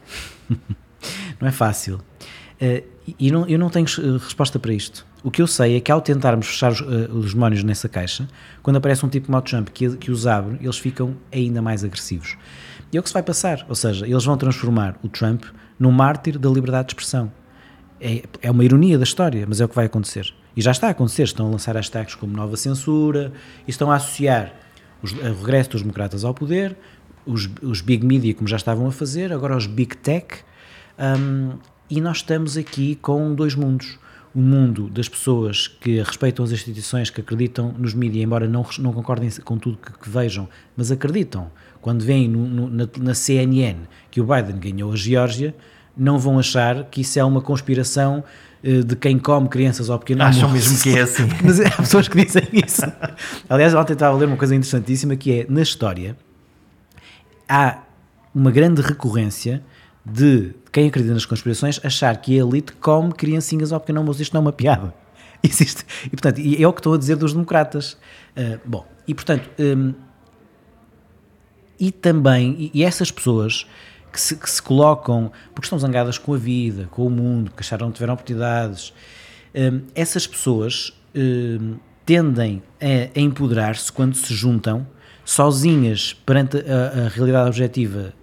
não 1.40 1.48
é 1.48 1.52
fácil. 1.52 2.00
Uh, 2.62 2.84
e 3.20 3.32
não, 3.32 3.46
eu 3.48 3.60
não 3.60 3.70
tenho 3.70 3.86
resposta 4.18 4.58
para 4.58 4.74
isto. 4.74 5.06
O 5.24 5.32
que 5.32 5.42
eu 5.42 5.48
sei 5.48 5.78
é 5.78 5.80
que 5.80 5.92
ao 5.92 6.02
tentarmos 6.02 6.48
fechar 6.48 6.72
os, 6.72 6.82
os 6.82 7.34
demónios 7.34 7.64
nessa 7.64 7.90
caixa, 7.90 8.28
quando 8.62 8.78
aparece 8.78 9.06
um 9.06 9.10
tipo 9.10 9.36
o 9.36 9.42
Trump 9.42 9.70
que, 9.70 9.98
que 9.98 10.12
os 10.12 10.26
abre, 10.26 10.58
eles 10.62 10.78
ficam 10.78 11.16
ainda 11.32 11.62
mais 11.62 11.84
agressivos. 11.84 12.38
E 12.92 12.98
é 12.98 13.00
o 13.00 13.04
que 13.04 13.10
se 13.10 13.14
vai 13.14 13.24
passar. 13.24 13.66
Ou 13.68 13.76
seja, 13.76 14.06
eles 14.06 14.24
vão 14.24 14.38
transformar 14.38 14.98
o 15.04 15.10
Trump 15.10 15.44
num 15.80 15.92
mártir 15.92 16.38
da 16.38 16.50
liberdade 16.50 16.88
de 16.88 16.94
expressão. 16.94 17.32
É, 18.00 18.24
é 18.42 18.52
uma 18.52 18.64
ironia 18.64 18.98
da 18.98 19.04
história, 19.04 19.46
mas 19.48 19.60
é 19.60 19.66
o 19.66 19.70
que 19.70 19.76
vai 19.76 19.86
acontecer. 19.86 20.34
E 20.56 20.62
já 20.62 20.72
está 20.72 20.88
a 20.88 20.91
acontecer, 20.91 21.24
estão 21.24 21.47
a 21.47 21.49
lançar 21.49 21.76
hashtags 21.76 22.16
como 22.16 22.36
nova 22.36 22.56
censura 22.56 23.34
e 23.68 23.72
estão 23.72 23.91
a 23.91 23.95
associar 23.95 24.54
os, 25.01 25.12
o 25.12 25.16
regresso 25.16 25.72
dos 25.72 25.82
democratas 25.82 26.24
ao 26.24 26.34
poder, 26.34 26.78
os, 27.26 27.49
os, 27.62 27.82
big 27.82 28.06
media 28.06 28.34
como 28.34 28.47
já 28.47 28.58
estavam 28.58 28.88
a 28.88 28.91
fazer, 28.91 29.32
agora 29.34 29.56
os 29.56 29.66
big 29.66 29.97
tech, 29.97 30.43
um, 30.97 31.58
e 31.89 31.99
nós 32.01 32.18
estamos 32.18 32.58
aqui 32.58 32.95
com 32.95 33.34
dois 33.34 33.56
mundos. 33.56 33.99
O 34.34 34.41
mundo 34.41 34.89
das 34.89 35.08
pessoas 35.08 35.68
que 35.68 36.01
respeitam 36.01 36.43
as 36.43 36.51
instituições, 36.51 37.12
que 37.12 37.22
acreditam 37.22 37.72
nos 37.78 37.93
mídias, 37.93 38.24
embora 38.24 38.47
não, 38.47 38.66
não 38.80 38.91
concordem 38.91 39.30
com 39.43 39.60
tudo 39.60 39.78
que, 39.78 39.91
que 39.91 40.10
vejam, 40.10 40.49
mas 40.76 40.91
acreditam. 40.91 41.51
Quando 41.80 42.04
veem 42.04 42.28
no, 42.28 42.47
no, 42.47 42.68
na, 42.68 42.89
na 42.97 43.14
CNN 43.14 43.82
que 44.10 44.20
o 44.20 44.24
Biden 44.26 44.58
ganhou 44.58 44.91
a 44.91 44.95
Geórgia, 44.95 45.54
não 45.95 46.18
vão 46.18 46.39
achar 46.39 46.86
que 46.86 47.01
isso 47.01 47.20
é 47.20 47.24
uma 47.24 47.41
conspiração 47.41 48.24
de 48.64 48.95
quem 48.95 49.20
come 49.20 49.49
crianças 49.49 49.89
ao 49.89 49.99
pequeno 49.99 50.24
Acham 50.24 50.49
mesmo 50.49 50.82
que 50.82 50.97
é 50.97 51.01
assim. 51.01 51.28
Mas 51.43 51.59
há 51.59 51.70
pessoas 51.72 52.07
que 52.07 52.24
dizem 52.24 52.47
isso. 52.53 52.82
Aliás, 53.49 53.74
ontem 53.74 53.91
estava 53.91 54.16
a 54.16 54.18
ler 54.18 54.26
uma 54.26 54.38
coisa 54.38 54.55
interessantíssima 54.55 55.18
que 55.18 55.41
é, 55.41 55.45
na 55.49 55.61
história, 55.61 56.16
há 57.47 57.80
uma 58.34 58.51
grande 58.51 58.82
recorrência 58.82 59.61
de 60.05 60.53
quem 60.72 60.88
acredita 60.88 61.14
nas 61.14 61.26
conspirações 61.26 61.80
achar 61.84 62.16
que 62.18 62.39
a 62.39 62.43
elite 62.43 62.74
come 62.74 63.11
criancinhas 63.11 63.72
ao 63.72 63.80
pequeno 63.80 63.99
almoço. 63.99 64.22
Isto 64.22 64.34
não 64.34 64.39
é 64.39 64.45
uma 64.45 64.53
piada. 64.53 64.93
Existe. 65.43 65.86
E, 66.05 66.09
portanto, 66.11 66.39
é 66.39 66.68
o 66.68 66.74
que 66.74 66.80
estou 66.80 66.93
a 66.93 66.97
dizer 66.97 67.16
dos 67.16 67.34
democratas. 67.34 67.97
Uh, 68.36 68.59
bom, 68.66 68.86
e 69.07 69.14
portanto, 69.14 69.49
um, 69.59 69.93
e 71.80 71.91
também, 71.91 72.72
e 72.74 72.84
essas 72.84 73.11
pessoas 73.11 73.68
que 74.14 74.22
se, 74.22 74.36
que 74.36 74.49
se 74.49 74.61
colocam, 74.61 75.32
porque 75.55 75.66
estão 75.66 75.80
zangadas 75.80 76.20
com 76.20 76.36
a 76.36 76.38
vida, 76.38 76.88
com 76.91 77.07
o 77.07 77.09
mundo, 77.09 77.51
que 77.51 77.61
acharam 77.61 77.88
que 77.88 77.95
tiveram 77.95 78.14
oportunidades. 78.14 78.93
Um, 79.55 79.82
essas 79.95 80.28
pessoas 80.28 80.93
um, 81.16 81.76
tendem 82.05 82.61
a, 82.80 83.18
a 83.18 83.20
empoderar-se 83.20 83.91
quando 83.91 84.16
se 84.16 84.34
juntam, 84.36 84.86
sozinhas 85.26 86.14
perante 86.14 86.57
a, 86.57 87.05
a 87.05 87.09
realidade 87.09 87.47
objetiva, 87.47 88.14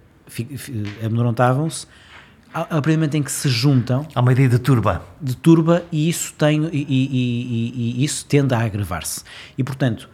amedrontavam-se, 1.03 1.85
a 2.53 2.63
partir 2.65 2.91
do 2.91 2.93
momento 2.93 3.15
em 3.15 3.23
que 3.23 3.31
se 3.31 3.49
juntam. 3.49 4.07
Há 4.13 4.21
uma 4.21 4.31
ideia 4.31 4.47
de 4.47 4.59
turba. 4.59 5.01
De 5.21 5.35
turba, 5.35 5.83
e 5.91 6.07
isso, 6.07 6.33
tem, 6.33 6.63
e, 6.71 6.85
e, 6.87 7.07
e, 7.11 8.01
e 8.01 8.03
isso 8.03 8.25
tende 8.25 8.53
a 8.53 8.59
agravar-se. 8.59 9.23
E, 9.57 9.63
portanto, 9.63 10.09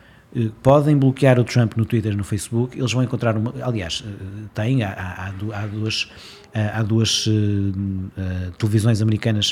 podem 0.62 0.98
bloquear 0.98 1.40
o 1.40 1.44
Trump 1.44 1.76
no 1.76 1.86
Twitter 1.86 2.14
e 2.14 2.16
no 2.16 2.24
Facebook, 2.24 2.78
eles 2.78 2.92
vão 2.92 3.04
encontrar 3.04 3.36
uma. 3.38 3.54
Aliás, 3.62 4.04
eh, 4.06 4.12
tem, 4.54 4.84
há, 4.84 4.92
há, 4.92 5.28
há 5.28 5.68
duas, 5.68 6.10
há 6.54 6.84
duas 6.84 7.28
uh, 7.28 7.32
uh, 7.32 8.52
televisões 8.58 9.02
americanas 9.02 9.52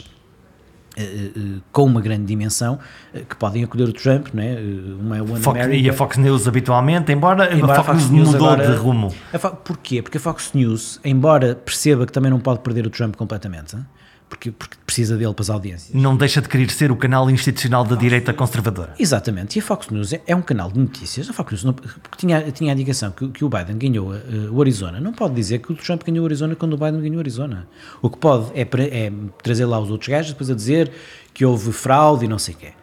uh, 0.98 1.62
com 1.72 1.86
uma 1.86 2.02
grande 2.02 2.26
dimensão 2.26 2.78
que 3.14 3.36
podem 3.36 3.64
acolher 3.64 3.88
o 3.88 3.94
Trump, 3.94 4.28
não 4.34 4.44
é? 4.44 4.58
Uma 5.00 5.18
é 5.18 5.22
One 5.22 5.40
Fox, 5.40 5.60
America. 5.60 5.88
E 5.88 5.90
a 5.90 5.94
Fox 5.94 6.18
News 6.18 6.48
habitualmente, 6.48 7.12
embora, 7.12 7.54
embora 7.56 7.80
a 7.80 7.84
Fox, 7.84 8.02
Fox 8.02 8.12
News 8.12 8.32
mudou 8.32 8.50
agora, 8.50 8.72
de 8.72 8.76
rumo. 8.76 9.16
Porquê? 9.64 10.02
Porque 10.02 10.18
a 10.18 10.22
Fox 10.22 10.52
News, 10.54 11.00
embora 11.04 11.56
perceba 11.56 12.06
que 12.06 12.12
também 12.12 12.30
não 12.30 12.40
pode 12.40 12.60
perder 12.60 12.86
o 12.86 12.90
Trump 12.90 13.16
completamente, 13.16 13.78
porque, 14.30 14.52
porque 14.52 14.78
precisa 14.86 15.18
dele 15.18 15.34
para 15.34 15.44
as 15.44 15.50
audiências. 15.50 15.94
Não 15.94 16.16
deixa 16.16 16.42
de 16.42 16.50
querer 16.50 16.70
ser 16.72 16.92
o 16.92 16.96
canal 16.96 17.30
institucional 17.30 17.84
da 17.84 17.96
direita 17.96 18.34
conservadora. 18.34 18.94
Exatamente, 19.00 19.58
e 19.58 19.60
a 19.60 19.64
Fox 19.64 19.90
News 19.90 20.14
é, 20.14 20.22
é 20.28 20.36
um 20.36 20.42
canal 20.42 20.72
de 20.72 20.80
notícias. 20.80 21.30
A 21.30 21.34
Fox 21.34 21.52
News 21.52 21.64
não, 21.64 21.76
tinha, 22.18 22.52
tinha 22.52 22.72
a 22.72 22.74
indicação 22.74 23.12
que, 23.12 23.28
que 23.30 23.46
o 23.46 23.50
Biden 23.50 23.78
ganhou 23.78 24.12
uh, 24.12 24.52
o 24.52 24.62
Arizona. 24.62 25.00
Não 25.00 25.14
pode 25.14 25.34
dizer 25.36 25.60
que 25.60 25.72
o 25.72 25.76
Trump 25.76 26.04
ganhou 26.04 26.24
o 26.24 26.26
Arizona 26.26 26.56
quando 26.56 26.74
o 26.74 26.78
Biden 26.78 27.02
ganhou 27.02 27.18
o 27.18 27.20
Arizona. 27.20 27.68
O 28.02 28.10
que 28.10 28.18
pode 28.18 28.52
é, 28.54 28.62
é 28.62 29.12
trazer 29.44 29.66
lá 29.66 29.80
os 29.80 29.90
outros 29.90 30.10
gajos 30.10 30.32
depois 30.32 30.50
a 30.50 30.56
dizer 30.56 30.92
que 31.34 31.46
houve 31.46 31.72
fraude 31.72 32.26
e 32.26 32.28
não 32.28 32.40
sei 32.40 32.54
o 32.56 32.58
quê. 32.58 32.74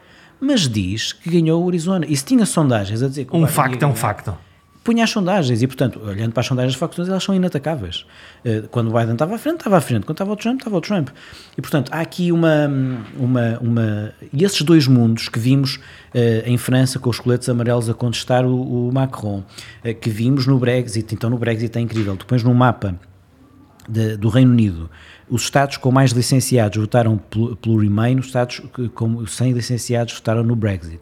Mas 0.41 0.69
diz 0.69 1.13
que 1.13 1.31
ganhou 1.31 1.65
o 1.65 1.69
Arizona. 1.69 2.05
E 2.09 2.17
se 2.17 2.25
tinha 2.25 2.45
sondagens 2.45 3.03
a 3.03 3.09
dizer 3.09 3.27
que 3.27 3.37
Um 3.37 3.47
facto 3.47 3.83
é 3.83 3.87
um 3.87 3.95
facto 3.95 4.37
punha 4.83 5.05
as 5.05 5.11
sondagens 5.11 5.63
e, 5.63 5.67
portanto, 5.67 6.01
olhando 6.05 6.33
para 6.33 6.41
as 6.41 6.47
sondagens 6.47 6.75
de 6.75 6.99
News, 6.99 7.09
elas 7.09 7.23
são 7.23 7.35
inatacáveis. 7.35 8.05
Eh, 8.45 8.65
quando 8.71 8.89
o 8.91 8.99
Biden 8.99 9.13
estava 9.13 9.35
à 9.35 9.39
frente, 9.39 9.59
estava 9.59 9.77
à 9.77 9.81
frente. 9.81 10.05
Quando 10.05 10.17
estava 10.17 10.33
o 10.33 10.37
Trump, 10.37 10.59
estava 10.59 10.77
o 10.77 10.81
Trump. 10.81 11.09
E, 11.57 11.61
portanto, 11.61 11.93
há 11.93 12.01
aqui 12.01 12.33
uma... 12.33 12.69
uma, 13.17 13.59
uma... 13.61 14.15
E 14.33 14.45
esses 14.45 14.63
dois 14.63 14.87
mundos 14.87 15.29
que 15.29 15.39
vimos 15.39 15.77
uh, 15.77 15.81
em 16.47 16.57
França 16.57 16.99
com 16.99 17.11
os 17.11 17.21
coletes 17.21 17.49
amarelos 17.49 17.89
a 17.89 17.95
contestar 17.95 18.45
o, 18.45 18.89
o 18.89 18.93
Macron, 18.93 19.39
uh, 19.85 19.95
que 19.95 20.11
vimos 20.11 20.47
no 20.47 20.59
Brexit, 20.59 21.15
então 21.15 21.31
no 21.31 21.39
Brexit 21.39 21.77
é 21.79 21.81
incrível. 21.81 22.17
Tu 22.17 22.27
pões 22.27 22.43
mapa 22.43 22.99
de, 23.89 24.17
do 24.17 24.29
Reino 24.29 24.53
Unido 24.53 24.91
os 25.33 25.45
Estados 25.45 25.79
com 25.79 25.91
mais 25.91 26.11
licenciados 26.11 26.77
votaram 26.77 27.17
pelo, 27.17 27.57
pelo 27.57 27.79
Remain, 27.79 28.19
os 28.19 28.27
Estados 28.27 28.61
com, 28.95 29.27
sem 29.27 29.53
licenciados 29.53 30.13
votaram 30.13 30.43
no 30.43 30.55
Brexit. 30.55 31.01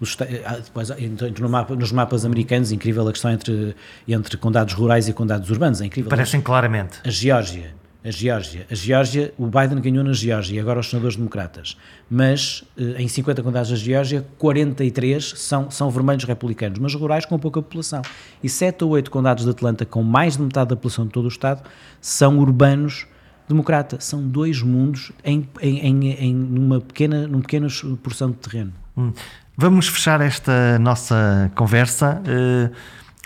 Os, 0.00 0.16
ah, 0.44 0.58
depois, 0.64 0.90
então, 0.98 1.28
no 1.40 1.48
mapa, 1.48 1.74
nos 1.74 1.90
mapas 1.90 2.24
americanos, 2.24 2.70
incrível 2.70 3.08
a 3.08 3.12
questão 3.12 3.32
entre, 3.32 3.74
entre 4.06 4.36
condados 4.36 4.72
rurais 4.74 5.08
e 5.08 5.12
condados 5.12 5.50
urbanos. 5.50 5.80
É 5.80 5.86
incrível. 5.86 6.08
Parecem 6.08 6.40
claramente. 6.40 7.00
A 7.04 7.10
Geórgia. 7.10 7.74
A 8.04 8.10
Geórgia. 8.10 8.66
A 8.68 8.74
Geórgia, 8.74 9.32
o 9.38 9.46
Biden 9.46 9.80
ganhou 9.80 10.02
na 10.02 10.12
Geórgia 10.12 10.60
agora 10.60 10.80
os 10.80 10.90
senadores 10.90 11.16
democratas. 11.16 11.76
Mas 12.10 12.64
eh, 12.76 13.02
em 13.02 13.06
50 13.06 13.42
condados 13.42 13.70
da 13.70 13.76
Geórgia, 13.76 14.26
43 14.38 15.34
são, 15.36 15.70
são 15.70 15.88
vermelhos 15.88 16.24
republicanos, 16.24 16.80
mas 16.80 16.94
rurais 16.94 17.24
com 17.24 17.38
pouca 17.38 17.62
população. 17.62 18.02
E 18.42 18.48
7 18.48 18.82
ou 18.82 18.90
8 18.90 19.10
condados 19.10 19.44
de 19.44 19.50
Atlanta, 19.50 19.86
com 19.86 20.02
mais 20.02 20.36
de 20.36 20.42
metade 20.42 20.70
da 20.70 20.76
população 20.76 21.06
de 21.06 21.12
todo 21.12 21.26
o 21.26 21.28
Estado, 21.28 21.62
são 22.00 22.38
urbanos 22.38 23.06
democrata. 23.48 23.98
São 24.00 24.20
dois 24.26 24.62
mundos 24.62 25.12
em, 25.24 25.48
em, 25.60 25.78
em, 25.78 26.10
em 26.10 26.34
numa 26.34 26.80
pequena, 26.80 27.28
numa 27.28 27.42
pequena 27.42 27.68
porção 28.02 28.30
de 28.30 28.36
terreno. 28.38 28.72
Hum. 28.96 29.12
Vamos 29.56 29.86
fechar 29.86 30.20
esta 30.20 30.78
nossa 30.78 31.52
conversa 31.54 32.20
uh, 32.26 32.74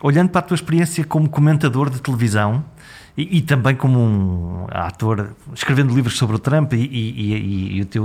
olhando 0.03 0.29
para 0.29 0.41
a 0.41 0.43
tua 0.43 0.55
experiência 0.55 1.05
como 1.05 1.29
comentador 1.29 1.89
de 1.89 2.03
televisão 2.03 2.65
e, 3.17 3.39
e, 3.39 3.43
também 3.43 3.75
como 3.75 3.99
um 3.99 4.67
ator, 4.71 5.35
escrevendo 5.55 5.95
livros 5.95 6.19
sobre 6.19 6.37
o 6.37 6.39
Trump 6.39 6.75
e, 6.75 6.77
e, 6.77 7.77
e 7.77 7.81
o 7.81 7.87
teu 7.87 8.05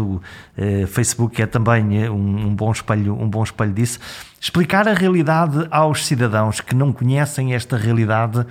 uh, 0.57 0.88
Facebook 0.88 1.41
é 1.41 1.45
também 1.45 2.03
eh, 2.03 2.09
um, 2.09 2.47
um, 2.47 2.55
bom 2.55 2.72
espelho, 2.72 3.14
um 3.14 3.30
bom 3.30 3.43
espelho 3.43 3.74
disso. 3.74 3.99
Explicar 4.39 4.88
a 4.88 4.93
realidade 4.93 5.68
aos 5.70 6.07
cidadãos 6.07 6.62
que 6.62 6.74
não 6.74 6.93
conhecem 6.93 7.53
esta 7.53 7.76
realidade 7.76 8.45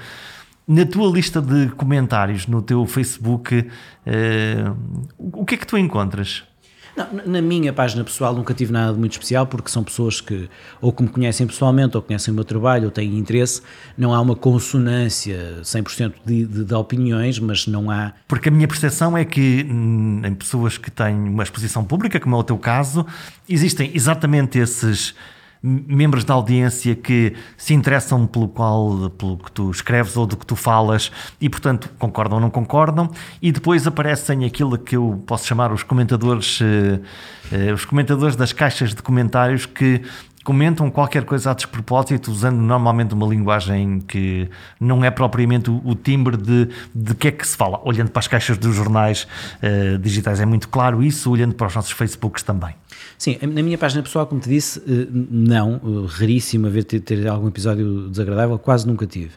na 0.68 0.84
tua 0.84 1.10
lista 1.10 1.40
de 1.40 1.68
comentários 1.70 2.46
no 2.46 2.60
teu 2.60 2.84
Facebook, 2.86 3.58
uh, 3.58 4.76
o 5.18 5.44
que 5.46 5.54
é 5.54 5.58
que 5.58 5.66
tu 5.66 5.78
encontras? 5.78 6.44
Não, 6.96 7.06
na 7.26 7.42
minha 7.42 7.72
página 7.72 8.02
pessoal 8.04 8.34
nunca 8.34 8.52
tive 8.52 8.72
nada 8.72 8.92
de 8.92 8.98
muito 8.98 9.12
especial 9.12 9.46
porque 9.46 9.70
são 9.70 9.84
pessoas 9.84 10.20
que 10.20 10.48
ou 10.80 10.92
que 10.92 11.02
me 11.02 11.08
conhecem 11.08 11.46
pessoalmente 11.46 11.96
ou 11.96 12.02
conhecem 12.02 12.32
o 12.32 12.34
meu 12.34 12.44
trabalho 12.44 12.86
ou 12.86 12.90
têm 12.90 13.16
interesse. 13.18 13.62
Não 13.96 14.14
há 14.14 14.20
uma 14.20 14.36
consonância 14.36 15.58
100% 15.62 16.14
de, 16.24 16.44
de, 16.44 16.64
de 16.64 16.74
opiniões, 16.74 17.38
mas 17.38 17.66
não 17.66 17.90
há. 17.90 18.12
Porque 18.26 18.48
a 18.48 18.52
minha 18.52 18.68
percepção 18.68 19.16
é 19.16 19.24
que 19.24 19.66
hum, 19.70 20.22
em 20.24 20.34
pessoas 20.34 20.76
que 20.78 20.90
têm 20.90 21.14
uma 21.14 21.42
exposição 21.42 21.84
pública, 21.84 22.18
como 22.18 22.36
é 22.36 22.38
o 22.38 22.44
teu 22.44 22.58
caso, 22.58 23.06
existem 23.48 23.90
exatamente 23.94 24.58
esses 24.58 25.14
membros 25.62 26.24
da 26.24 26.34
audiência 26.34 26.94
que 26.94 27.34
se 27.56 27.74
interessam 27.74 28.26
pelo 28.26 28.48
qual 28.48 29.10
pelo 29.10 29.36
que 29.36 29.52
tu 29.52 29.70
escreves 29.70 30.16
ou 30.16 30.26
do 30.26 30.36
que 30.36 30.46
tu 30.46 30.56
falas 30.56 31.12
e 31.40 31.50
portanto 31.50 31.90
concordam 31.98 32.36
ou 32.36 32.40
não 32.40 32.50
concordam 32.50 33.10
e 33.42 33.52
depois 33.52 33.86
aparecem 33.86 34.44
aquilo 34.44 34.78
que 34.78 34.96
eu 34.96 35.22
posso 35.26 35.46
chamar 35.46 35.70
os 35.70 35.82
comentadores 35.82 36.60
uh, 36.60 36.64
uh, 36.64 37.74
os 37.74 37.84
comentadores 37.84 38.36
das 38.36 38.52
caixas 38.52 38.94
de 38.94 39.02
comentários 39.02 39.66
que 39.66 40.02
comentam 40.44 40.90
qualquer 40.90 41.24
coisa 41.24 41.50
a 41.50 41.54
despropósito, 41.54 42.30
usando 42.30 42.56
normalmente 42.56 43.14
uma 43.14 43.26
linguagem 43.26 44.00
que 44.00 44.48
não 44.80 45.04
é 45.04 45.10
propriamente 45.10 45.70
o, 45.70 45.82
o 45.84 45.94
timbre 45.94 46.36
de, 46.36 46.68
de 46.94 47.14
que 47.14 47.28
é 47.28 47.30
que 47.30 47.46
se 47.46 47.56
fala. 47.56 47.80
Olhando 47.84 48.10
para 48.10 48.20
as 48.20 48.26
caixas 48.26 48.56
dos 48.56 48.74
jornais 48.74 49.26
uh, 49.62 49.98
digitais 49.98 50.40
é 50.40 50.46
muito 50.46 50.68
claro 50.68 51.02
isso, 51.02 51.30
olhando 51.30 51.54
para 51.54 51.66
os 51.66 51.74
nossos 51.74 51.92
Facebooks 51.92 52.42
também. 52.42 52.74
Sim, 53.20 53.36
na 53.42 53.62
minha 53.62 53.76
página 53.76 54.02
pessoal, 54.02 54.26
como 54.26 54.40
te 54.40 54.48
disse, 54.48 54.78
eh, 54.78 55.06
não, 55.12 55.74
eh, 55.74 56.06
raríssimo 56.08 56.66
haver 56.66 56.84
ter, 56.84 57.00
ter 57.00 57.28
algum 57.28 57.48
episódio 57.48 58.08
desagradável, 58.08 58.58
quase 58.58 58.86
nunca 58.86 59.06
tive. 59.06 59.32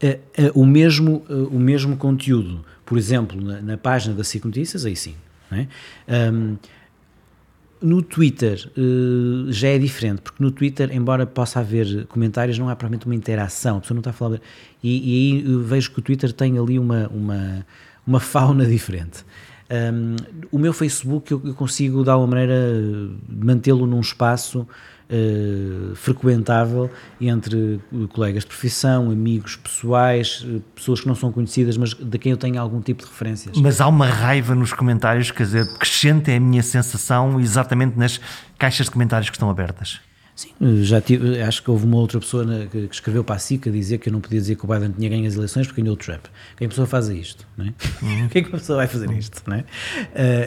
Eh, 0.00 0.18
o 0.54 0.64
mesmo, 0.64 1.22
o 1.28 1.58
mesmo 1.58 1.94
conteúdo, 1.98 2.64
por 2.86 2.96
exemplo, 2.96 3.38
na, 3.38 3.60
na 3.60 3.76
página 3.76 4.14
da 4.14 4.24
SIC 4.24 4.46
Notícias, 4.46 4.86
aí 4.86 4.96
sim. 4.96 5.14
É? 5.50 5.66
Um, 6.32 6.56
no 7.82 8.00
Twitter 8.00 8.58
já 9.50 9.68
é 9.68 9.78
diferente, 9.78 10.22
porque 10.22 10.42
no 10.42 10.50
Twitter, 10.50 10.88
embora 10.90 11.26
possa 11.26 11.60
haver 11.60 12.06
comentários, 12.06 12.58
não 12.58 12.70
há 12.70 12.74
provavelmente 12.74 13.04
uma 13.04 13.14
interação, 13.14 13.76
a 13.76 13.80
pessoa 13.82 13.96
não 13.96 14.00
está 14.00 14.10
a 14.10 14.14
falar. 14.14 14.40
E, 14.82 14.88
e 14.88 15.14
aí 15.14 15.56
vejo 15.58 15.90
que 15.90 15.98
o 15.98 16.02
Twitter 16.02 16.32
tem 16.32 16.58
ali 16.58 16.78
uma, 16.78 17.08
uma, 17.08 17.66
uma 18.06 18.20
fauna 18.20 18.64
diferente. 18.64 19.22
Um, 19.72 20.16
o 20.50 20.58
meu 20.58 20.74
Facebook 20.74 21.32
eu, 21.32 21.40
eu, 21.42 21.54
consigo, 21.54 22.04
de 22.04 22.10
alguma 22.10 22.28
maneira, 22.28 22.54
mantê-lo 23.26 23.86
num 23.86 24.00
espaço 24.00 24.60
uh, 25.08 25.96
frequentável 25.96 26.90
entre 27.18 27.80
colegas 28.12 28.42
de 28.42 28.48
profissão, 28.48 29.10
amigos 29.10 29.56
pessoais, 29.56 30.46
pessoas 30.74 31.00
que 31.00 31.08
não 31.08 31.14
são 31.14 31.32
conhecidas, 31.32 31.78
mas 31.78 31.94
de 31.94 32.18
quem 32.18 32.32
eu 32.32 32.36
tenho 32.36 32.60
algum 32.60 32.82
tipo 32.82 33.02
de 33.02 33.08
referências. 33.08 33.56
Mas 33.56 33.80
há 33.80 33.88
uma 33.88 34.06
raiva 34.06 34.54
nos 34.54 34.74
comentários, 34.74 35.30
quer 35.30 35.44
dizer, 35.44 35.66
crescente 35.78 36.30
é 36.30 36.36
a 36.36 36.40
minha 36.40 36.62
sensação 36.62 37.40
exatamente 37.40 37.98
nas 37.98 38.20
caixas 38.58 38.86
de 38.86 38.92
comentários 38.92 39.30
que 39.30 39.36
estão 39.36 39.48
abertas. 39.48 40.00
Sim, 40.34 40.50
já 40.82 40.98
tive, 41.00 41.42
acho 41.42 41.62
que 41.62 41.70
houve 41.70 41.84
uma 41.84 41.98
outra 41.98 42.18
pessoa 42.18 42.42
na, 42.42 42.66
que, 42.66 42.88
que, 42.88 42.94
escreveu 42.94 43.22
para 43.22 43.36
a 43.36 43.38
SICA 43.38 43.68
a 43.68 43.72
dizer 43.72 43.98
que 43.98 44.08
eu 44.08 44.12
não 44.12 44.20
podia 44.20 44.40
dizer 44.40 44.56
que 44.56 44.64
o 44.64 44.68
Biden 44.68 44.90
tinha 44.90 45.08
ganho 45.10 45.26
as 45.26 45.34
eleições 45.34 45.66
porque 45.66 45.82
ganhou 45.82 45.94
o 45.94 45.96
Trump. 45.96 46.24
Quem 46.56 46.66
a 46.66 46.68
pessoa 46.68 46.86
faz 46.86 47.08
isto? 47.10 47.46
Não 47.56 47.66
é? 47.66 47.74
Uhum. 48.02 48.28
Quem 48.32 48.40
é 48.40 48.44
que 48.44 48.48
a 48.48 48.58
pessoa 48.58 48.78
vai 48.78 48.86
fazer 48.86 49.10
isto? 49.10 49.42
Não 49.46 49.56
é? 49.56 49.60
Uh, 49.60 49.64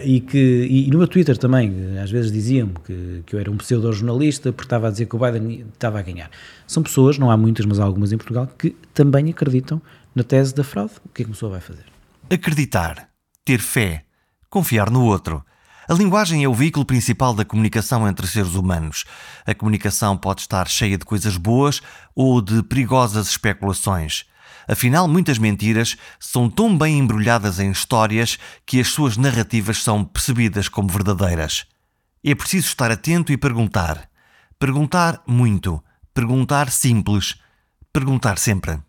e, 0.03 0.21
que, 0.21 0.37
e, 0.37 0.87
e, 0.87 0.91
no 0.91 0.97
meu 0.97 1.07
Twitter 1.07 1.37
também, 1.37 1.99
às 1.99 2.09
vezes 2.09 2.31
diziam-me 2.31 2.73
que, 2.83 3.23
que 3.27 3.35
eu 3.35 3.39
era 3.39 3.51
um 3.51 3.57
pseudo-jornalista 3.57 4.51
porque 4.51 4.65
estava 4.65 4.87
a 4.87 4.91
dizer 4.91 5.05
que 5.05 5.15
o 5.15 5.19
Biden 5.19 5.67
estava 5.71 5.99
a 5.99 6.01
ganhar. 6.01 6.31
São 6.65 6.81
pessoas, 6.81 7.19
não 7.19 7.29
há 7.29 7.37
muitas, 7.37 7.65
mas 7.65 7.79
há 7.79 7.83
algumas 7.83 8.11
em 8.11 8.17
Portugal, 8.17 8.49
que 8.57 8.75
também 8.91 9.29
acreditam 9.29 9.79
na 10.15 10.23
tese 10.23 10.55
da 10.55 10.63
fraude. 10.63 10.93
O 11.05 11.09
que 11.09 11.21
é 11.21 11.25
que 11.25 11.31
a 11.31 11.33
pessoa 11.33 11.51
vai 11.51 11.61
fazer? 11.61 11.85
Acreditar, 12.27 13.09
ter 13.45 13.59
fé, 13.59 14.03
confiar 14.49 14.89
no 14.89 15.05
outro 15.05 15.45
a 15.87 15.93
linguagem 15.93 16.43
é 16.43 16.47
o 16.47 16.53
veículo 16.53 16.85
principal 16.85 17.33
da 17.33 17.45
comunicação 17.45 18.07
entre 18.07 18.25
seres 18.27 18.55
humanos. 18.55 19.05
A 19.45 19.53
comunicação 19.53 20.17
pode 20.17 20.41
estar 20.41 20.67
cheia 20.67 20.97
de 20.97 21.05
coisas 21.05 21.37
boas 21.37 21.81
ou 22.15 22.41
de 22.41 22.63
perigosas 22.63 23.27
especulações. 23.27 24.25
Afinal, 24.67 25.07
muitas 25.07 25.37
mentiras 25.37 25.95
são 26.19 26.49
tão 26.49 26.75
bem 26.75 26.97
embrulhadas 26.97 27.59
em 27.59 27.69
histórias 27.69 28.39
que 28.65 28.79
as 28.79 28.87
suas 28.87 29.15
narrativas 29.15 29.83
são 29.83 30.03
percebidas 30.03 30.67
como 30.67 30.89
verdadeiras. 30.89 31.65
É 32.23 32.33
preciso 32.33 32.67
estar 32.67 32.89
atento 32.89 33.31
e 33.31 33.37
perguntar. 33.37 34.09
Perguntar 34.57 35.21
muito. 35.27 35.83
Perguntar 36.13 36.71
simples. 36.71 37.35
Perguntar 37.93 38.39
sempre. 38.39 38.79